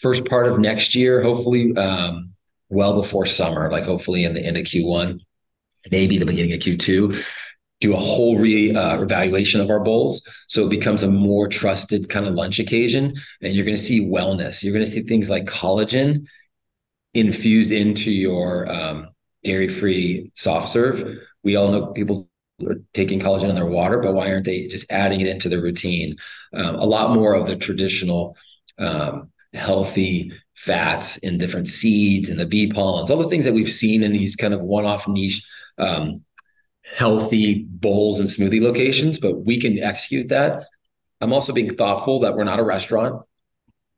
first 0.00 0.24
part 0.26 0.46
of 0.46 0.58
next 0.58 0.94
year, 0.94 1.22
hopefully, 1.22 1.74
um, 1.76 2.32
well 2.68 2.94
before 2.94 3.26
summer, 3.26 3.70
like 3.70 3.84
hopefully 3.84 4.24
in 4.24 4.34
the 4.34 4.44
end 4.44 4.56
of 4.56 4.64
Q1, 4.64 5.20
maybe 5.90 6.18
the 6.18 6.26
beginning 6.26 6.52
of 6.52 6.60
Q2, 6.60 7.22
do 7.80 7.92
a 7.92 7.98
whole 7.98 8.38
re 8.38 8.74
uh, 8.74 9.00
evaluation 9.02 9.60
of 9.60 9.70
our 9.70 9.80
bowls. 9.80 10.22
So 10.48 10.66
it 10.66 10.70
becomes 10.70 11.02
a 11.02 11.10
more 11.10 11.46
trusted 11.46 12.08
kind 12.08 12.26
of 12.26 12.34
lunch 12.34 12.58
occasion 12.58 13.14
and 13.42 13.54
you're 13.54 13.66
going 13.66 13.76
to 13.76 13.82
see 13.82 14.00
wellness. 14.00 14.62
You're 14.62 14.72
going 14.72 14.84
to 14.84 14.90
see 14.90 15.02
things 15.02 15.28
like 15.28 15.44
collagen 15.44 16.24
infused 17.12 17.72
into 17.72 18.10
your 18.10 18.70
um, 18.70 19.08
dairy 19.44 19.68
free 19.68 20.32
soft 20.34 20.70
serve. 20.70 21.18
We 21.42 21.56
all 21.56 21.70
know 21.70 21.86
people 21.88 22.28
are 22.64 22.76
taking 22.94 23.20
collagen 23.20 23.48
in 23.48 23.54
their 23.54 23.66
water 23.66 24.00
but 24.00 24.14
why 24.14 24.30
aren't 24.30 24.46
they 24.46 24.66
just 24.68 24.86
adding 24.90 25.20
it 25.20 25.28
into 25.28 25.48
their 25.48 25.60
routine 25.60 26.16
um, 26.54 26.76
a 26.76 26.84
lot 26.86 27.14
more 27.14 27.34
of 27.34 27.46
the 27.46 27.56
traditional 27.56 28.36
um, 28.78 29.30
healthy 29.52 30.32
fats 30.54 31.16
in 31.18 31.38
different 31.38 31.68
seeds 31.68 32.28
and 32.30 32.40
the 32.40 32.46
bee 32.46 32.70
pollens 32.70 33.10
all 33.10 33.18
the 33.18 33.28
things 33.28 33.44
that 33.44 33.54
we've 33.54 33.72
seen 33.72 34.02
in 34.02 34.12
these 34.12 34.36
kind 34.36 34.54
of 34.54 34.60
one-off 34.60 35.06
niche 35.06 35.44
um, 35.78 36.24
healthy 36.94 37.66
bowls 37.68 38.20
and 38.20 38.28
smoothie 38.28 38.62
locations, 38.62 39.18
but 39.18 39.44
we 39.44 39.60
can 39.60 39.78
execute 39.78 40.28
that. 40.28 40.64
I'm 41.20 41.32
also 41.32 41.52
being 41.52 41.74
thoughtful 41.74 42.20
that 42.20 42.36
we're 42.36 42.44
not 42.44 42.60
a 42.60 42.64
restaurant. 42.64 43.22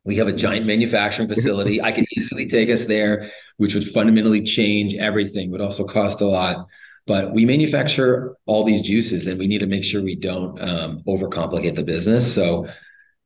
We 0.03 0.17
have 0.17 0.27
a 0.27 0.33
giant 0.33 0.65
manufacturing 0.65 1.27
facility. 1.33 1.81
I 1.81 1.91
could 1.91 2.05
easily 2.17 2.47
take 2.47 2.69
us 2.69 2.85
there, 2.85 3.31
which 3.57 3.75
would 3.75 3.89
fundamentally 3.89 4.41
change 4.41 4.95
everything, 4.95 5.51
would 5.51 5.61
also 5.61 5.83
cost 5.85 6.21
a 6.21 6.27
lot. 6.27 6.67
But 7.09 7.33
we 7.33 7.43
manufacture 7.43 8.37
all 8.45 8.63
these 8.63 8.81
juices 8.81 9.27
and 9.27 9.37
we 9.37 9.47
need 9.47 9.59
to 9.59 9.67
make 9.67 9.83
sure 9.83 10.01
we 10.01 10.15
don't 10.15 10.61
um, 10.61 11.01
overcomplicate 11.05 11.75
the 11.75 11.83
business. 11.83 12.33
So, 12.33 12.67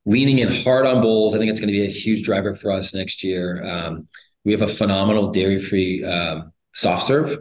leaning 0.06 0.40
in 0.40 0.52
hard 0.52 0.86
on 0.86 1.02
bowls, 1.02 1.36
I 1.36 1.38
think 1.38 1.52
it's 1.52 1.60
going 1.60 1.72
to 1.72 1.80
be 1.80 1.86
a 1.86 1.92
huge 1.92 2.26
driver 2.26 2.56
for 2.56 2.72
us 2.72 2.94
next 2.94 3.24
year. 3.24 3.64
Um, 3.64 4.08
we 4.44 4.54
have 4.54 4.62
a 4.62 4.68
phenomenal 4.68 5.32
dairy 5.32 5.60
free 5.60 6.04
um, 6.04 6.52
soft 6.74 7.08
serve 7.08 7.38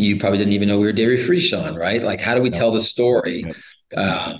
you 0.00 0.18
probably 0.18 0.38
didn't 0.38 0.54
even 0.54 0.68
know 0.68 0.78
we 0.78 0.86
were 0.86 0.92
dairy 0.92 1.22
free, 1.22 1.40
Shawn, 1.40 1.76
right? 1.76 2.02
Like, 2.02 2.20
how 2.20 2.34
do 2.34 2.40
we 2.40 2.50
tell 2.50 2.72
the 2.72 2.80
story? 2.80 3.44
Uh, 3.94 4.34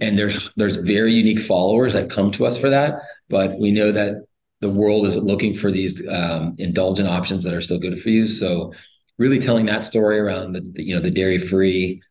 and 0.00 0.18
there's 0.18 0.50
there's 0.56 0.76
very 0.76 1.14
unique 1.14 1.40
followers 1.40 1.92
that 1.92 2.10
come 2.10 2.30
to 2.32 2.46
us 2.46 2.58
for 2.58 2.70
that, 2.70 2.94
but 3.28 3.58
we 3.58 3.70
know 3.70 3.92
that 3.92 4.24
the 4.60 4.68
world 4.68 5.06
is 5.06 5.16
looking 5.16 5.54
for 5.54 5.70
these 5.70 6.02
um, 6.08 6.54
indulgent 6.58 7.08
options 7.08 7.44
that 7.44 7.54
are 7.54 7.60
still 7.60 7.78
good 7.78 8.00
for 8.00 8.10
you. 8.10 8.26
So, 8.26 8.72
really 9.18 9.38
telling 9.38 9.66
that 9.66 9.84
story 9.84 10.18
around 10.18 10.52
the, 10.52 10.60
the 10.60 10.82
you 10.82 10.94
know 10.94 11.00
the 11.00 11.10
dairy 11.10 11.38
free, 11.38 12.02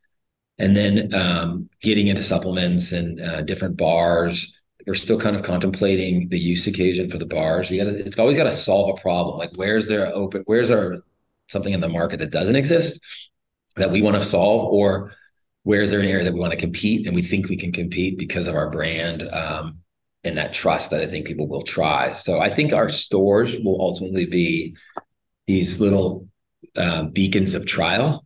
and 0.57 0.75
then 0.75 1.13
um, 1.13 1.69
getting 1.81 2.07
into 2.07 2.23
supplements 2.23 2.91
and 2.91 3.21
uh, 3.21 3.41
different 3.41 3.77
bars. 3.77 4.51
We're 4.87 4.93
still 4.93 5.19
kind 5.19 5.35
of 5.35 5.41
contemplating 5.41 6.29
the 6.29 6.37
use 6.37 6.67
occasion 6.67 7.09
for 7.09 7.17
the 7.17 7.25
bars. 7.25 7.69
We 7.69 7.77
got 7.77 7.87
it's 7.87 8.19
always 8.19 8.37
got 8.37 8.43
to 8.43 8.53
solve 8.53 8.95
a 8.97 9.01
problem. 9.01 9.37
Like, 9.37 9.51
where's 9.55 9.87
there 9.87 10.13
open? 10.13 10.43
Where's 10.45 10.69
our 10.69 11.03
something 11.47 11.73
in 11.73 11.79
the 11.79 11.89
market 11.89 12.19
that 12.19 12.31
doesn't 12.31 12.55
exist 12.55 12.99
that 13.75 13.91
we 13.91 14.01
want 14.01 14.21
to 14.21 14.27
solve 14.27 14.65
or 14.71 15.13
where 15.63 15.81
is 15.81 15.91
there 15.91 15.99
an 15.99 16.07
area 16.07 16.23
that 16.23 16.33
we 16.33 16.39
want 16.39 16.51
to 16.51 16.59
compete 16.59 17.05
and 17.05 17.15
we 17.15 17.21
think 17.21 17.49
we 17.49 17.57
can 17.57 17.71
compete 17.71 18.17
because 18.17 18.47
of 18.47 18.55
our 18.55 18.69
brand 18.69 19.23
um, 19.29 19.79
and 20.23 20.37
that 20.37 20.53
trust 20.53 20.91
that 20.91 21.01
i 21.01 21.07
think 21.07 21.25
people 21.25 21.47
will 21.47 21.63
try 21.63 22.13
so 22.13 22.39
i 22.39 22.49
think 22.49 22.73
our 22.73 22.89
stores 22.89 23.57
will 23.59 23.79
ultimately 23.81 24.25
be 24.25 24.75
these 25.47 25.79
little 25.79 26.27
uh, 26.75 27.03
beacons 27.03 27.53
of 27.53 27.65
trial 27.65 28.25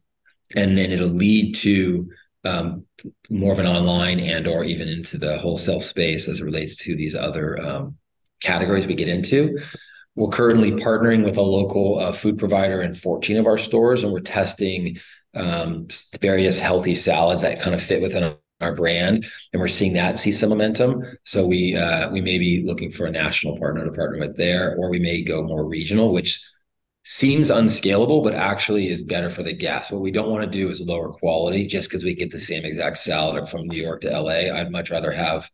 and 0.56 0.78
then 0.78 0.92
it'll 0.92 1.10
lead 1.10 1.56
to 1.56 2.10
um, 2.46 2.86
more 3.30 3.54
of 3.54 3.60
an 3.60 3.68
online 3.68 4.20
and 4.20 4.48
or 4.48 4.64
even 4.64 4.88
into 4.88 5.18
the 5.18 5.38
wholesale 5.40 5.82
space 5.82 6.28
as 6.28 6.40
it 6.42 6.46
relates 6.46 6.76
to 6.78 6.96
these 6.96 7.16
other 7.16 7.60
um, 7.62 7.96
categories 8.42 8.88
we 8.88 8.96
get 8.96 9.10
into 9.10 9.58
we're 10.20 10.30
currently 10.30 10.72
partnering 10.72 11.24
with 11.24 11.38
a 11.38 11.42
local 11.42 12.00
uh, 12.00 12.12
food 12.12 12.38
provider 12.38 12.82
in 12.82 12.94
14 12.94 13.38
of 13.38 13.48
our 13.48 13.58
stores, 13.58 14.04
and 14.04 14.12
we're 14.12 14.20
testing 14.20 15.00
um, 15.34 15.88
various 16.20 16.60
healthy 16.60 16.94
salads 16.94 17.42
that 17.42 17.62
kind 17.62 17.74
of 17.74 17.82
fit 17.82 18.02
within 18.02 18.36
our 18.60 18.76
brand, 18.76 19.26
and 19.54 19.62
we're 19.62 19.70
seeing 19.70 19.94
that 19.94 20.20
see 20.20 20.34
some 20.34 20.50
momentum. 20.50 21.02
So 21.24 21.46
we 21.46 21.76
uh, 21.76 22.10
we 22.10 22.20
may 22.20 22.38
be 22.38 22.64
looking 22.66 22.92
for 22.92 23.06
a 23.06 23.12
national 23.12 23.58
partner 23.58 23.86
to 23.86 23.92
partner 23.92 24.20
with 24.20 24.36
there, 24.36 24.76
or 24.76 24.90
we 24.90 25.00
may 25.00 25.24
go 25.24 25.42
more 25.42 25.66
regional, 25.66 26.12
which 26.12 26.44
seems 27.04 27.50
unscalable, 27.50 28.22
but 28.22 28.36
actually 28.36 28.90
is 28.90 29.02
better 29.02 29.30
for 29.30 29.44
the 29.44 29.54
guest. 29.54 29.92
What 29.92 30.02
we 30.02 30.12
don't 30.12 30.30
want 30.30 30.44
to 30.44 30.58
do 30.58 30.70
is 30.70 30.80
lower 30.82 31.10
quality 31.10 31.66
just 31.66 31.90
because 31.90 32.04
we 32.04 32.14
get 32.14 32.32
the 32.32 32.40
same 32.40 32.66
exact 32.66 32.98
salad 32.98 33.50
from 33.50 33.68
New 33.68 33.82
York 33.82 34.02
to 34.02 34.12
LA. 34.12 34.54
I'd 34.54 34.72
much 34.72 34.92
rather 34.92 35.12
have 35.12 35.50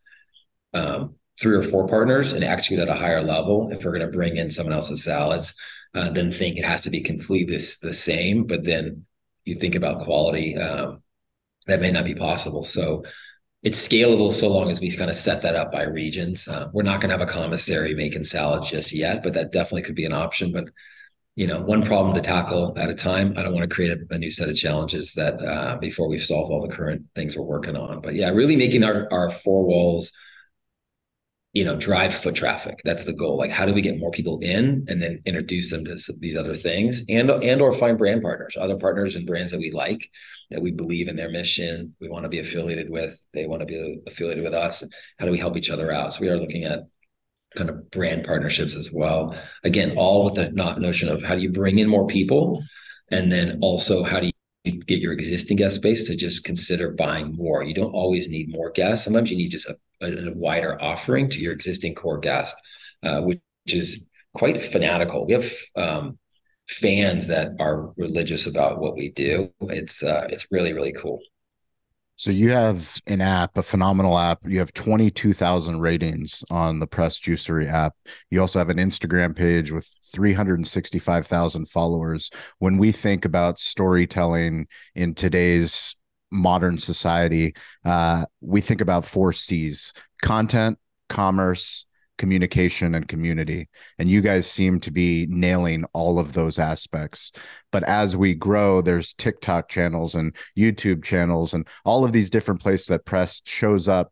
um, 0.74 1.16
three 1.42 1.56
or 1.56 1.64
four 1.64 1.88
partners 1.88 2.34
and 2.34 2.44
execute 2.44 2.80
at 2.80 2.90
a 2.90 2.94
higher 2.94 3.22
level 3.22 3.70
if 3.72 3.84
we're 3.84 3.92
going 3.92 4.06
to 4.06 4.16
bring 4.16 4.38
in 4.38 4.50
someone 4.50 4.74
else's 4.74 5.04
salads 5.04 5.54
uh, 5.94 6.10
then 6.10 6.32
think 6.32 6.58
it 6.58 6.66
has 6.66 6.82
to 6.82 6.90
be 6.90 7.02
completely 7.02 7.58
the 7.82 7.94
same 7.94 8.46
but 8.46 8.64
then 8.64 9.06
if 9.46 9.54
you 9.54 9.56
think 9.56 9.76
about 9.76 10.04
quality 10.04 10.58
um, 10.58 11.02
that 11.68 11.82
may 11.82 11.92
not 11.92 12.06
be 12.06 12.16
possible 12.16 12.64
so 12.64 13.04
it's 13.64 13.86
scalable 13.86 14.32
so 14.32 14.48
long 14.48 14.70
as 14.70 14.80
we 14.80 14.92
kind 14.96 15.10
of 15.10 15.16
set 15.16 15.42
that 15.42 15.56
up 15.56 15.72
by 15.72 15.84
regions 15.84 16.48
uh, 16.48 16.70
we're 16.74 16.84
not 16.84 17.02
going 17.02 17.10
to 17.10 17.18
have 17.18 17.28
a 17.28 17.32
commissary 17.32 17.94
making 17.96 18.24
salads 18.24 18.70
just 18.70 18.94
yet 18.94 19.22
but 19.22 19.34
that 19.34 19.52
definitely 19.52 19.82
could 19.82 19.96
be 19.96 20.06
an 20.06 20.14
option 20.14 20.52
but 20.52 20.66
you 21.36 21.48
know 21.48 21.62
one 21.62 21.84
problem 21.84 22.16
to 22.16 22.22
tackle 22.22 22.74
at 22.78 22.90
a 22.90 22.96
time. 22.96 23.34
I 23.38 23.44
don't 23.44 23.54
want 23.54 23.70
to 23.70 23.74
create 23.74 23.92
a, 23.92 24.14
a 24.14 24.18
new 24.18 24.32
set 24.32 24.50
of 24.50 24.56
challenges 24.56 25.14
that 25.14 25.42
uh, 25.44 25.78
before 25.78 26.08
we've 26.08 26.24
solved 26.24 26.52
all 26.52 26.66
the 26.66 26.74
current 26.74 27.04
things 27.16 27.36
we're 27.38 27.44
working 27.44 27.76
on. 27.76 28.02
But 28.02 28.16
yeah 28.16 28.30
really 28.30 28.56
making 28.56 28.84
our, 28.84 29.12
our 29.12 29.30
four 29.30 29.66
walls 29.66 30.12
you 31.56 31.64
know 31.64 31.76
drive 31.76 32.14
foot 32.14 32.36
traffic. 32.36 32.82
That's 32.84 33.06
the 33.06 33.14
goal. 33.14 33.38
Like 33.38 33.52
how 33.52 33.66
do 33.66 33.74
we 33.74 33.82
get 33.82 33.98
more 33.98 34.12
people 34.12 34.40
in 34.42 34.86
and 34.88 35.02
then 35.02 35.22
introduce 35.26 35.72
them 35.72 35.86
to 35.86 35.98
these 36.20 36.36
other 36.36 36.56
things 36.56 37.02
and 37.10 37.30
and 37.30 37.62
or 37.62 37.74
find 37.74 37.98
brand 37.98 38.22
partners 38.22 38.58
other 38.60 38.78
partners 38.78 39.16
and 39.16 39.26
brands 39.26 39.52
that 39.52 39.60
we 39.60 39.72
like 39.72 40.10
that 40.52 40.62
we 40.62 40.72
believe 40.72 41.08
in 41.08 41.16
their 41.16 41.32
mission 41.32 41.96
we 42.02 42.10
want 42.10 42.24
to 42.24 42.30
be 42.30 42.40
affiliated 42.40 42.90
with 42.90 43.18
they 43.34 43.46
want 43.46 43.62
to 43.62 43.66
be 43.66 44.02
affiliated 44.06 44.44
with 44.44 44.54
us. 44.54 44.84
How 45.18 45.26
do 45.26 45.32
we 45.32 45.40
help 45.40 45.58
each 45.58 45.70
other 45.70 45.92
out? 45.92 46.14
So 46.14 46.22
we 46.22 46.30
are 46.30 46.38
looking 46.38 46.66
at 46.66 46.82
kind 47.56 47.70
of 47.70 47.90
brand 47.92 48.26
partnerships 48.26 48.76
as 48.76 48.92
well 48.92 49.36
again 49.64 49.94
all 49.98 50.26
with 50.26 50.36
the 50.36 50.52
not 50.52 50.80
notion 50.80 51.10
of 51.10 51.24
how 51.24 51.36
do 51.36 51.42
you 51.42 51.52
bring 51.52 51.80
in 51.80 51.88
more 51.88 52.08
people 52.08 52.62
and 53.12 53.32
then 53.32 53.60
also 53.62 54.04
how 54.04 54.20
do 54.20 54.28
you 54.28 54.32
get 54.66 55.00
your 55.00 55.14
existing 55.14 55.58
guest 55.58 55.82
base 55.82 56.06
to 56.06 56.16
just 56.16 56.44
consider 56.44 56.92
buying 56.92 57.36
more. 57.36 57.64
You 57.64 57.74
don't 57.74 57.94
always 57.94 58.28
need 58.28 58.52
more 58.52 58.72
guests. 58.72 59.06
Sometimes 59.06 59.30
you 59.30 59.38
need 59.38 59.50
just 59.50 59.68
a, 59.68 59.78
a, 60.02 60.30
a 60.30 60.34
wider 60.34 60.82
offering 60.82 61.30
to 61.30 61.40
your 61.40 61.54
existing 61.54 61.96
core 61.96 62.20
guest, 62.20 62.56
uh, 63.04 63.22
which, 63.22 63.42
is 63.68 64.02
quite 64.36 64.62
fanatical. 64.62 65.26
We 65.26 65.34
have 65.34 65.52
um, 65.76 66.20
fans 66.70 67.26
that 67.28 67.54
are 67.60 67.92
religious 67.98 68.46
about 68.46 68.80
what 68.80 68.96
we 68.96 69.10
do. 69.10 69.52
It's 69.62 70.04
uh, 70.04 70.28
it's 70.30 70.46
really 70.52 70.72
really 70.72 70.94
cool. 70.94 71.20
So 72.18 72.32
you 72.32 72.52
have 72.52 72.98
an 73.08 73.20
app, 73.20 73.58
a 73.58 73.64
phenomenal 73.64 74.18
app. 74.18 74.40
You 74.46 74.60
have 74.60 74.74
22,000 74.74 75.82
ratings 75.82 76.44
on 76.50 76.80
the 76.80 76.88
Pressed 76.88 77.24
Juicery 77.24 77.68
app. 77.68 77.94
You 78.30 78.40
also 78.40 78.60
have 78.60 78.70
an 78.70 78.78
Instagram 78.78 79.36
page 79.36 79.72
with 79.72 79.88
365,000 80.14 81.68
followers. 81.68 82.30
When 82.60 82.78
we 82.78 82.94
think 82.94 83.26
about 83.26 83.60
storytelling 83.60 84.68
in 84.96 85.14
today's 85.14 85.98
modern 86.32 86.78
society, 86.78 87.54
uh, 87.84 88.26
we 88.40 88.62
think 88.62 88.80
about 88.80 89.06
four 89.06 89.34
C's 89.34 89.92
content, 90.22 90.80
commerce, 91.10 91.86
communication 92.18 92.96
and 92.96 93.08
community. 93.08 93.70
And 94.00 94.10
you 94.10 94.22
guys 94.22 94.50
seem 94.50 94.80
to 94.82 94.92
be 94.92 95.28
nailing 95.30 95.86
all 95.94 96.20
of 96.20 96.34
those 96.34 96.60
aspects. 96.60 97.32
But 97.72 97.84
as 97.84 98.16
we 98.16 98.34
grow 98.36 98.82
there's 98.82 99.14
tiktok 99.14 99.70
channels 99.70 100.16
and 100.16 100.36
youtube 100.58 101.04
channels 101.04 101.54
and 101.54 101.68
all 101.84 102.06
of 102.06 102.14
these 102.14 102.30
different 102.30 102.62
places 102.62 102.88
that 102.88 103.06
press 103.06 103.42
shows 103.46 103.88
up 103.88 104.12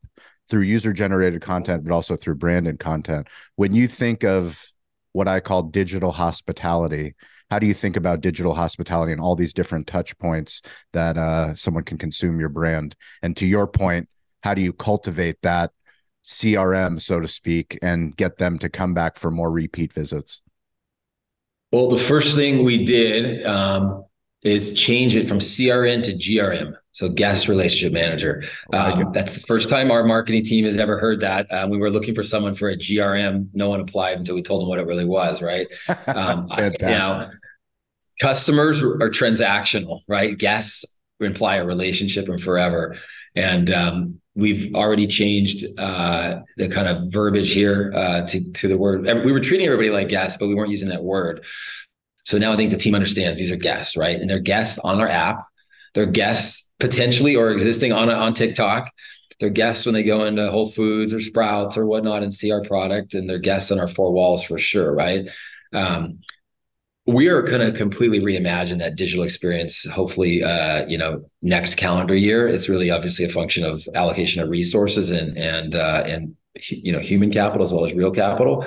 through 0.50 0.62
user 0.62 0.94
generated 0.94 1.42
content 1.42 1.84
but 1.84 1.94
also 1.94 2.16
through 2.16 2.36
branded 2.36 2.80
content. 2.80 3.28
When 3.56 3.74
you 3.74 3.88
think 3.88 4.24
of 4.24 4.66
what 5.13 5.28
i 5.28 5.39
call 5.39 5.63
digital 5.63 6.12
hospitality 6.12 7.16
how 7.50 7.60
do 7.60 7.68
you 7.68 7.74
think 7.76 7.96
about 7.96 8.22
digital 8.22 8.56
hospitality 8.56 9.12
and 9.12 9.22
all 9.22 9.36
these 9.36 9.54
different 9.54 9.86
touch 9.86 10.18
points 10.18 10.63
that 10.92 11.18
uh, 11.18 11.54
someone 11.54 11.84
can 11.84 12.00
consume 12.00 12.39
your 12.39 12.50
brand? 12.50 12.96
And 13.22 13.38
to 13.38 13.46
your 13.46 13.68
point 13.68 14.10
how 14.42 14.54
do 14.54 14.62
you 14.62 14.74
cultivate 14.74 15.38
that 15.44 15.72
CRM, 16.24 17.02
so 17.02 17.20
to 17.20 17.28
speak, 17.28 17.78
and 17.82 18.16
get 18.16 18.38
them 18.38 18.58
to 18.60 18.70
come 18.70 18.94
back 18.94 19.18
for 19.18 19.32
more 19.32 19.52
repeat 19.52 19.94
visits? 19.94 20.42
Well, 21.72 21.90
the 21.90 21.98
first 21.98 22.36
thing 22.36 22.64
we 22.64 22.86
did 22.86 23.46
um, 23.46 24.06
is 24.44 24.74
change 24.74 25.16
it 25.16 25.28
from 25.28 25.40
CRM 25.40 26.04
to 26.04 26.14
GRM. 26.14 26.76
So 26.92 27.10
guest 27.10 27.48
relationship 27.48 27.92
manager. 27.92 28.44
Um, 28.72 29.12
that's 29.14 29.34
the 29.34 29.40
first 29.40 29.68
time 29.68 29.90
our 29.90 30.04
marketing 30.04 30.46
team 30.46 30.66
has 30.66 30.78
ever 30.78 31.00
heard 31.00 31.22
that. 31.22 31.52
Um, 31.52 31.72
we 31.72 31.80
were 31.80 31.90
looking 31.90 32.14
for 32.14 32.24
someone 32.24 32.54
for 32.54 32.70
a 32.70 32.78
GRM. 32.78 33.48
No 33.54 33.70
one 33.70 33.80
applied 33.80 34.20
until 34.20 34.36
we 34.36 34.44
told 34.44 34.62
them 34.62 34.70
what 34.70 34.78
it 34.78 34.86
really 34.86 35.06
was. 35.06 35.42
Right. 35.42 35.68
Um, 36.06 36.48
Fantastic. 36.50 36.82
now, 36.82 37.32
customers 38.22 38.84
are 38.84 39.10
transactional, 39.10 40.02
right? 40.08 40.38
Guests 40.38 40.86
imply 41.20 41.56
a 41.56 41.66
relationship 41.66 42.28
and 42.30 42.40
forever. 42.40 42.98
And 43.36 43.74
um, 43.74 44.22
we've 44.36 44.74
already 44.74 45.08
changed 45.08 45.65
uh, 45.78 46.41
the 46.58 46.67
kind 46.67 46.88
of 46.88 47.12
verbiage 47.12 47.52
here 47.52 47.91
uh, 47.96 48.28
to 48.28 48.52
to 48.52 48.67
the 48.67 48.78
word. 48.78 49.06
We 49.26 49.32
were 49.32 49.39
treating 49.39 49.65
everybody 49.65 49.89
like 49.89 50.10
guests, 50.10 50.38
but 50.38 50.48
we 50.48 50.56
weren't 50.56 50.72
using 50.72 50.89
that 50.89 51.04
word. 51.04 51.43
So 52.26 52.38
now 52.38 52.54
I 52.54 52.58
think 52.58 52.72
the 52.72 52.78
team 52.78 52.96
understands 52.96 53.39
these 53.39 53.52
are 53.52 53.58
guests, 53.58 53.98
right? 53.98 54.19
And 54.19 54.30
they're 54.30 54.39
guests 54.39 54.80
on 54.80 55.02
our 55.02 55.10
app. 55.10 55.46
They're 55.93 56.06
guests 56.06 56.72
potentially 56.80 57.36
or 57.36 57.50
existing 57.52 57.91
on 57.91 58.10
on 58.10 58.34
TikTok. 58.34 58.89
They're 59.39 59.50
guests 59.50 59.86
when 59.86 59.93
they 59.93 60.04
go 60.04 60.26
into 60.26 60.50
Whole 60.50 60.72
Foods 60.72 61.13
or 61.13 61.19
Sprouts 61.19 61.76
or 61.78 61.86
whatnot 61.86 62.24
and 62.24 62.34
see 62.34 62.52
our 62.52 62.63
product, 62.63 63.13
and 63.13 63.30
they're 63.30 63.39
guests 63.39 63.72
on 63.72 63.80
our 63.80 63.88
four 63.88 64.12
walls 64.12 64.43
for 64.43 64.58
sure, 64.58 64.93
right? 64.93 65.26
Um, 65.74 66.19
we 67.06 67.28
are 67.28 67.42
going 67.42 67.60
to 67.60 67.78
completely 67.78 68.20
reimagine 68.20 68.80
that 68.80 68.96
digital 68.96 69.26
experience 69.26 69.86
hopefully 69.89 70.44
uh, 70.44 70.86
you 70.88 70.98
know 70.98 71.26
next 71.42 71.76
calendar 71.76 72.16
year. 72.16 72.48
It's 72.48 72.70
really 72.70 72.89
obviously 72.92 73.26
a 73.26 73.30
function 73.30 73.66
of 73.66 73.82
allocation 73.94 74.42
of 74.42 74.50
resources 74.50 75.10
and 75.10 75.38
and 75.38 75.76
uh, 75.76 76.04
and 76.06 76.36
you 76.70 76.94
know 76.94 77.00
human 77.00 77.32
capital 77.32 77.66
as 77.66 77.74
well 77.74 77.86
as 77.86 77.94
real 77.94 78.12
capital. 78.12 78.66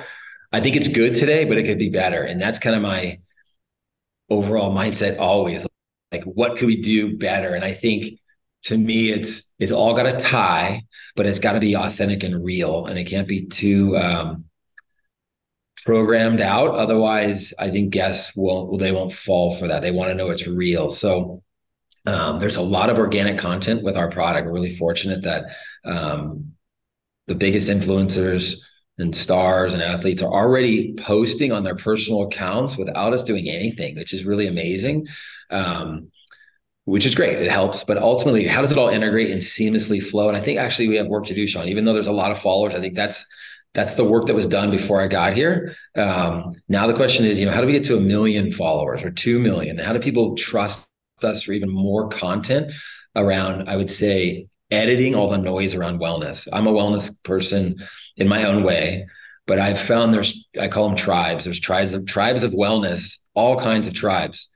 I 0.51 0.61
think 0.61 0.75
it's 0.75 0.87
good 0.87 1.15
today 1.15 1.45
but 1.45 1.57
it 1.57 1.63
could 1.63 1.79
be 1.79 1.89
better. 1.89 2.23
And 2.23 2.39
that's 2.39 2.59
kind 2.59 2.75
of 2.75 2.81
my 2.81 3.19
overall 4.29 4.73
mindset 4.73 5.17
always 5.19 5.65
like 6.11 6.23
what 6.23 6.57
could 6.57 6.67
we 6.67 6.81
do 6.81 7.17
better? 7.17 7.55
And 7.55 7.63
i 7.63 7.73
think 7.73 8.19
to 8.63 8.77
me 8.77 9.09
it's 9.11 9.49
it's 9.59 9.71
all 9.71 9.95
got 9.95 10.03
to 10.03 10.19
tie 10.19 10.83
but 11.15 11.25
it's 11.25 11.39
got 11.39 11.53
to 11.53 11.59
be 11.59 11.75
authentic 11.75 12.23
and 12.23 12.45
real. 12.45 12.85
And 12.85 12.97
it 12.97 13.05
can't 13.05 13.27
be 13.27 13.47
too 13.47 13.97
um, 13.97 14.45
programmed 15.85 16.41
out. 16.41 16.71
Otherwise, 16.71 17.53
I 17.59 17.69
think 17.69 17.91
guests 17.91 18.33
won't 18.35 18.79
they 18.79 18.91
won't 18.91 19.13
fall 19.13 19.55
for 19.55 19.67
that. 19.67 19.81
They 19.81 19.91
want 19.91 20.09
to 20.09 20.15
know 20.15 20.29
it's 20.29 20.47
real. 20.47 20.91
So 20.91 21.43
um, 22.05 22.39
there's 22.39 22.55
a 22.55 22.61
lot 22.61 22.89
of 22.89 22.97
organic 22.97 23.39
content 23.39 23.83
with 23.83 23.97
our 23.97 24.09
product. 24.09 24.47
We're 24.47 24.53
really 24.53 24.77
fortunate 24.77 25.23
that 25.23 25.45
um, 25.85 26.53
the 27.27 27.35
biggest 27.35 27.67
influencers 27.67 28.55
and 28.97 29.15
stars 29.15 29.73
and 29.73 29.83
athletes 29.83 30.23
are 30.23 30.31
already 30.31 30.95
posting 30.97 31.51
on 31.51 31.63
their 31.63 31.75
personal 31.75 32.23
accounts 32.23 32.77
without 32.77 33.13
us 33.13 33.23
doing 33.23 33.47
anything, 33.49 33.95
which 33.95 34.13
is 34.13 34.25
really 34.25 34.47
amazing. 34.47 35.05
Um, 35.49 36.11
which 36.85 37.05
is 37.05 37.15
great. 37.15 37.37
It 37.37 37.51
helps, 37.51 37.83
but 37.83 37.97
ultimately, 37.97 38.47
how 38.47 38.61
does 38.61 38.71
it 38.71 38.77
all 38.77 38.87
integrate 38.87 39.29
and 39.29 39.41
seamlessly 39.41 40.01
flow? 40.01 40.29
And 40.29 40.37
I 40.37 40.39
think 40.39 40.57
actually 40.57 40.87
we 40.87 40.95
have 40.95 41.07
work 41.07 41.25
to 41.25 41.33
do, 41.33 41.45
Shawn. 41.45 41.67
Even 41.67 41.83
though 41.83 41.91
there's 41.91 42.07
a 42.07 42.13
lot 42.13 42.31
of 42.31 42.39
followers, 42.39 42.75
I 42.75 42.79
think 42.79 42.95
that's 42.95 43.25
that's 43.73 43.93
the 43.93 44.03
work 44.03 44.25
that 44.25 44.35
was 44.35 44.47
done 44.47 44.71
before 44.71 45.01
I 45.01 45.07
got 45.07 45.33
here. 45.33 45.75
Um, 45.95 46.55
now 46.67 46.87
the 46.87 46.93
question 46.93 47.25
is, 47.25 47.39
you 47.39 47.45
know, 47.45 47.51
how 47.51 47.61
do 47.61 47.67
we 47.67 47.73
get 47.73 47.85
to 47.85 47.97
a 47.97 48.01
million 48.01 48.51
followers 48.51 49.03
or 49.03 49.11
two 49.11 49.39
million? 49.39 49.77
How 49.77 49.93
do 49.93 49.99
people 49.99 50.35
trust 50.35 50.89
us 51.21 51.43
for 51.43 51.53
even 51.53 51.69
more 51.69 52.09
content 52.09 52.71
around? 53.15 53.69
I 53.69 53.75
would 53.75 53.89
say 53.89 54.47
editing 54.71 55.15
all 55.15 55.29
the 55.29 55.37
noise 55.37 55.75
around 55.75 55.99
wellness. 55.99 56.47
I'm 56.51 56.67
a 56.67 56.73
wellness 56.73 57.11
person 57.23 57.87
in 58.15 58.27
my 58.27 58.45
own 58.45 58.63
way, 58.63 59.07
but 59.45 59.59
I've 59.59 59.79
found 59.79 60.13
there's 60.13 60.45
I 60.59 60.67
call 60.67 60.87
them 60.87 60.97
tribes. 60.97 61.45
There's 61.45 61.59
tribes 61.59 61.93
of 61.93 62.05
tribes 62.05 62.43
of 62.43 62.51
wellness, 62.51 63.17
all 63.33 63.59
kinds 63.59 63.87
of 63.87 63.93
tribes. 63.93 64.49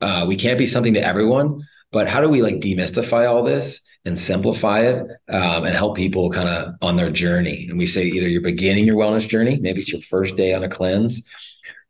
Uh, 0.00 0.26
we 0.28 0.36
can't 0.36 0.58
be 0.58 0.66
something 0.66 0.94
to 0.94 1.04
everyone, 1.04 1.66
but 1.90 2.08
how 2.08 2.20
do 2.20 2.28
we 2.28 2.42
like 2.42 2.56
demystify 2.56 3.28
all 3.28 3.42
this 3.42 3.80
and 4.04 4.18
simplify 4.18 4.80
it 4.80 5.06
um, 5.28 5.64
and 5.64 5.74
help 5.74 5.96
people 5.96 6.30
kind 6.30 6.48
of 6.48 6.74
on 6.80 6.96
their 6.96 7.10
journey. 7.10 7.66
And 7.68 7.78
we 7.78 7.86
say 7.86 8.04
either 8.06 8.28
you're 8.28 8.40
beginning 8.40 8.86
your 8.86 8.96
wellness 8.96 9.28
journey, 9.28 9.58
maybe 9.60 9.80
it's 9.80 9.92
your 9.92 10.00
first 10.00 10.36
day 10.36 10.54
on 10.54 10.64
a 10.64 10.68
cleanse, 10.68 11.22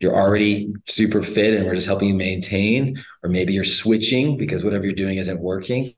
you're 0.01 0.15
already 0.15 0.73
super 0.89 1.23
fit 1.23 1.55
and 1.55 1.67
we're 1.67 1.75
just 1.75 1.87
helping 1.87 2.09
you 2.09 2.15
maintain, 2.15 3.03
or 3.23 3.31
maybe 3.31 3.53
you're 3.53 3.65
switching 3.65 4.37
because 4.37 4.65
whatever 4.65 4.85
you're 4.85 4.95
doing 4.95 5.19
isn't 5.19 5.41
working. 5.41 5.95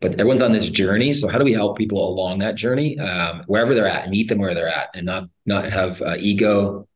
But 0.00 0.12
everyone's 0.12 0.42
on 0.42 0.52
this 0.52 0.68
journey. 0.68 1.12
So 1.14 1.28
how 1.28 1.38
do 1.38 1.44
we 1.44 1.54
help 1.54 1.78
people 1.78 2.06
along 2.06 2.40
that 2.40 2.56
journey, 2.56 2.98
um, 2.98 3.42
wherever 3.46 3.74
they're 3.74 3.86
at, 3.86 4.10
meet 4.10 4.28
them 4.28 4.38
where 4.38 4.54
they're 4.54 4.68
at, 4.68 4.90
and 4.94 5.06
not 5.06 5.30
not 5.46 5.64
have 5.64 6.02
uh, 6.02 6.16
ego 6.18 6.86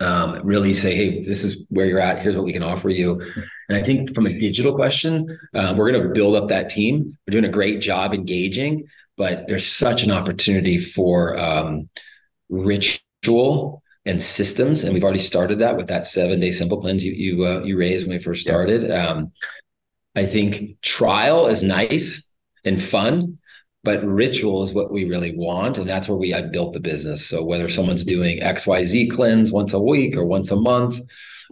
um, 0.00 0.40
really 0.42 0.74
say, 0.74 0.94
hey, 0.94 1.22
this 1.22 1.44
is 1.44 1.64
where 1.68 1.86
you're 1.86 2.00
at. 2.00 2.18
Here's 2.20 2.34
what 2.34 2.44
we 2.44 2.52
can 2.52 2.62
offer 2.62 2.88
you. 2.88 3.20
And 3.68 3.78
I 3.78 3.82
think 3.82 4.14
from 4.14 4.26
a 4.26 4.38
digital 4.38 4.74
question, 4.74 5.38
uh, 5.54 5.74
we're 5.76 5.90
going 5.90 6.02
to 6.02 6.08
build 6.08 6.36
up 6.36 6.48
that 6.48 6.70
team. 6.70 7.16
We're 7.26 7.32
doing 7.32 7.44
a 7.44 7.50
great 7.50 7.80
job 7.80 8.14
engaging, 8.14 8.86
but 9.16 9.46
there's 9.46 9.66
such 9.66 10.02
an 10.02 10.10
opportunity 10.10 10.78
for 10.78 11.38
um, 11.38 11.88
ritual 12.48 13.82
and 14.06 14.20
systems, 14.20 14.82
and 14.82 14.94
we've 14.94 15.04
already 15.04 15.18
started 15.20 15.58
that 15.58 15.76
with 15.76 15.88
that 15.88 16.06
seven 16.06 16.40
day 16.40 16.50
simple 16.52 16.80
cleanse 16.80 17.04
you 17.04 17.12
you 17.12 17.44
uh, 17.44 17.60
you 17.62 17.76
raised 17.76 18.06
when 18.06 18.16
we 18.16 18.22
first 18.22 18.40
started. 18.40 18.90
Um, 18.90 19.32
I 20.16 20.24
think 20.26 20.80
trial 20.80 21.46
is 21.46 21.62
nice 21.62 22.26
and 22.64 22.82
fun, 22.82 23.38
but 23.82 24.04
ritual 24.04 24.62
is 24.62 24.72
what 24.74 24.92
we 24.92 25.04
really 25.04 25.34
want 25.36 25.78
and 25.78 25.88
that's 25.88 26.08
where 26.08 26.18
we 26.18 26.30
have 26.30 26.52
built 26.52 26.72
the 26.72 26.80
business. 26.80 27.26
So 27.26 27.42
whether 27.42 27.68
someone's 27.68 28.04
doing 28.04 28.40
xyz 28.40 29.10
cleanse 29.10 29.52
once 29.52 29.72
a 29.72 29.80
week 29.80 30.16
or 30.16 30.24
once 30.24 30.50
a 30.50 30.56
month 30.56 31.00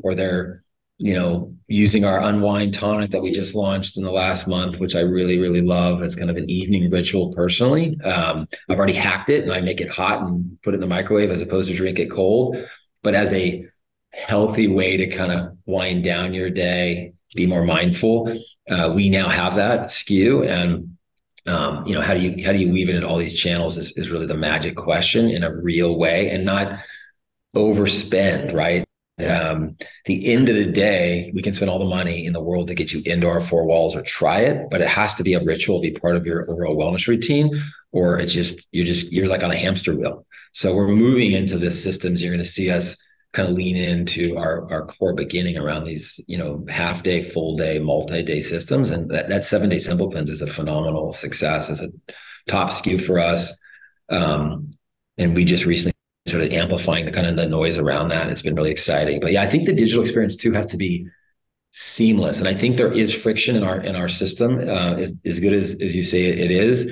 or 0.03 0.14
they're 0.14 0.62
you 0.99 1.14
know 1.14 1.55
using 1.69 2.05
our 2.05 2.21
unwind 2.21 2.75
tonic 2.75 3.12
that 3.12 3.23
we 3.23 3.31
just 3.31 3.55
launched 3.55 3.97
in 3.97 4.03
the 4.03 4.11
last 4.11 4.49
month 4.49 4.81
which 4.81 4.97
i 4.97 5.01
really 5.01 5.38
really 5.38 5.61
love 5.61 6.03
as 6.03 6.17
kind 6.17 6.29
of 6.29 6.37
an 6.37 6.51
evening 6.51 6.91
ritual 6.91 7.33
personally. 7.33 7.99
Um, 8.03 8.49
i've 8.69 8.79
already 8.79 8.95
hacked 8.95 9.31
it 9.31 9.45
and 9.45 9.53
i 9.53 9.61
make 9.61 9.81
it 9.81 9.91
hot 9.91 10.23
and 10.23 10.59
put 10.62 10.75
it 10.75 10.77
in 10.77 10.81
the 10.81 10.87
microwave 10.87 11.31
as 11.31 11.41
opposed 11.41 11.71
to 11.71 11.77
drink 11.77 11.99
it 11.99 12.11
cold. 12.11 12.57
But 13.03 13.14
as 13.14 13.33
a 13.33 13.64
healthy 14.12 14.67
way 14.67 14.97
to 14.97 15.07
kind 15.17 15.31
of 15.31 15.57
wind 15.67 16.03
down 16.03 16.35
your 16.35 16.51
day 16.51 17.12
be 17.35 17.47
more 17.47 17.64
mindful 17.64 18.37
uh, 18.69 18.93
we 18.95 19.09
now 19.09 19.29
have 19.29 19.55
that 19.55 19.87
SKU 19.87 20.47
and 20.47 20.97
um, 21.46 21.87
you 21.87 21.94
know 21.94 22.03
how 22.03 22.14
do 22.14 22.20
you 22.20 22.44
how 22.44 22.53
do 22.53 22.59
you 22.59 22.70
weave 22.70 22.88
it 22.88 22.96
in 22.96 23.05
all 23.05 23.16
these 23.16 23.38
channels 23.38 23.77
is, 23.77 23.92
is 23.92 24.11
really 24.11 24.27
the 24.27 24.37
magic 24.37 24.77
question 24.77 25.31
in 25.31 25.44
a 25.44 25.55
real 25.55 25.96
way 25.98 26.31
and 26.31 26.44
not 26.44 26.81
overspend 27.57 28.55
right? 28.55 28.85
Um, 29.18 29.77
the 30.05 30.33
end 30.33 30.48
of 30.48 30.55
the 30.55 30.70
day 30.70 31.33
we 31.35 31.42
can 31.42 31.53
spend 31.53 31.70
all 31.70 31.81
the 31.81 31.85
money 31.85 32.24
in 32.24 32.33
the 32.33 32.40
world 32.40 32.68
to 32.68 32.74
get 32.74 32.92
you 32.92 33.03
into 33.05 33.27
our 33.27 33.40
four 33.40 33.64
walls 33.64 33.96
or 33.96 34.03
try 34.03 34.42
it 34.42 34.68
but 34.70 34.81
it 34.81 34.87
has 34.87 35.16
to 35.16 35.24
be 35.24 35.35
a 35.35 35.42
ritual 35.42 35.81
be 35.81 35.90
part 35.90 36.14
of 36.14 36.24
your 36.24 36.48
overall 36.48 36.77
wellness 36.77 37.09
routine 37.09 37.51
or 37.92 38.18
it's 38.18 38.33
just 38.33 38.66
you're 38.70 38.87
just 38.87 39.12
you're 39.12 39.29
like 39.29 39.42
on 39.42 39.51
a 39.51 39.57
hamster 39.57 39.96
wheel. 39.96 40.27
So 40.53 40.74
we're 40.74 40.88
moving 40.88 41.33
into 41.33 41.59
this 41.59 41.83
systems 41.83 42.22
you're 42.22 42.33
going 42.33 42.44
to 42.44 42.51
see 42.51 42.70
us 42.70 42.96
kind 43.33 43.49
of 43.49 43.55
lean 43.55 43.77
into 43.77 44.37
our, 44.37 44.71
our 44.73 44.87
core 44.87 45.12
beginning 45.12 45.59
around 45.59 45.85
these, 45.85 46.19
you 46.27 46.38
know, 46.38 46.64
half 46.69 47.03
day, 47.03 47.21
full 47.21 47.57
day, 47.57 47.79
multi 47.79 48.23
day 48.23 48.41
systems. 48.41 48.91
And 48.91 49.11
that, 49.11 49.29
that 49.29 49.45
seven 49.45 49.69
day 49.69 49.79
simple 49.79 50.11
cleanse 50.11 50.31
is 50.31 50.43
a 50.43 50.47
phenomenal 50.47 51.12
success. 51.12 51.69
It's 51.69 51.81
a 51.81 51.91
top 52.49 52.71
SKU 52.71 53.01
for 53.01 53.19
us. 53.19 53.53
Um, 54.09 54.71
and 55.19 55.35
we 55.35 55.45
just 55.45 55.67
recently 55.67 55.95
sort 56.27 56.43
of 56.43 56.53
amplifying 56.53 57.05
the 57.05 57.12
kind 57.12 57.27
of 57.27 57.37
the 57.37 57.49
noise 57.49 57.77
around 57.77 58.09
that. 58.09 58.29
It's 58.31 58.43
been 58.43 58.55
really 58.55 58.71
exciting. 58.71 59.21
But 59.21 59.33
yeah, 59.33 59.43
I 59.43 59.47
think 59.47 59.67
the 59.67 59.75
digital 59.75 60.03
experience 60.03 60.37
too 60.37 60.53
has 60.53 60.67
to 60.69 60.77
be 60.77 61.07
seamless. 61.73 62.38
And 62.38 62.49
I 62.49 62.55
think 62.55 62.77
there 62.77 62.93
is 62.93 63.14
friction 63.14 63.57
in 63.57 63.62
our 63.62 63.81
in 63.81 63.95
our 63.95 64.09
system, 64.09 64.59
uh, 64.59 64.95
as, 64.95 65.12
as 65.25 65.38
good 65.38 65.53
as, 65.53 65.73
as 65.81 65.95
you 65.95 66.03
say 66.03 66.25
it 66.27 66.51
is. 66.51 66.91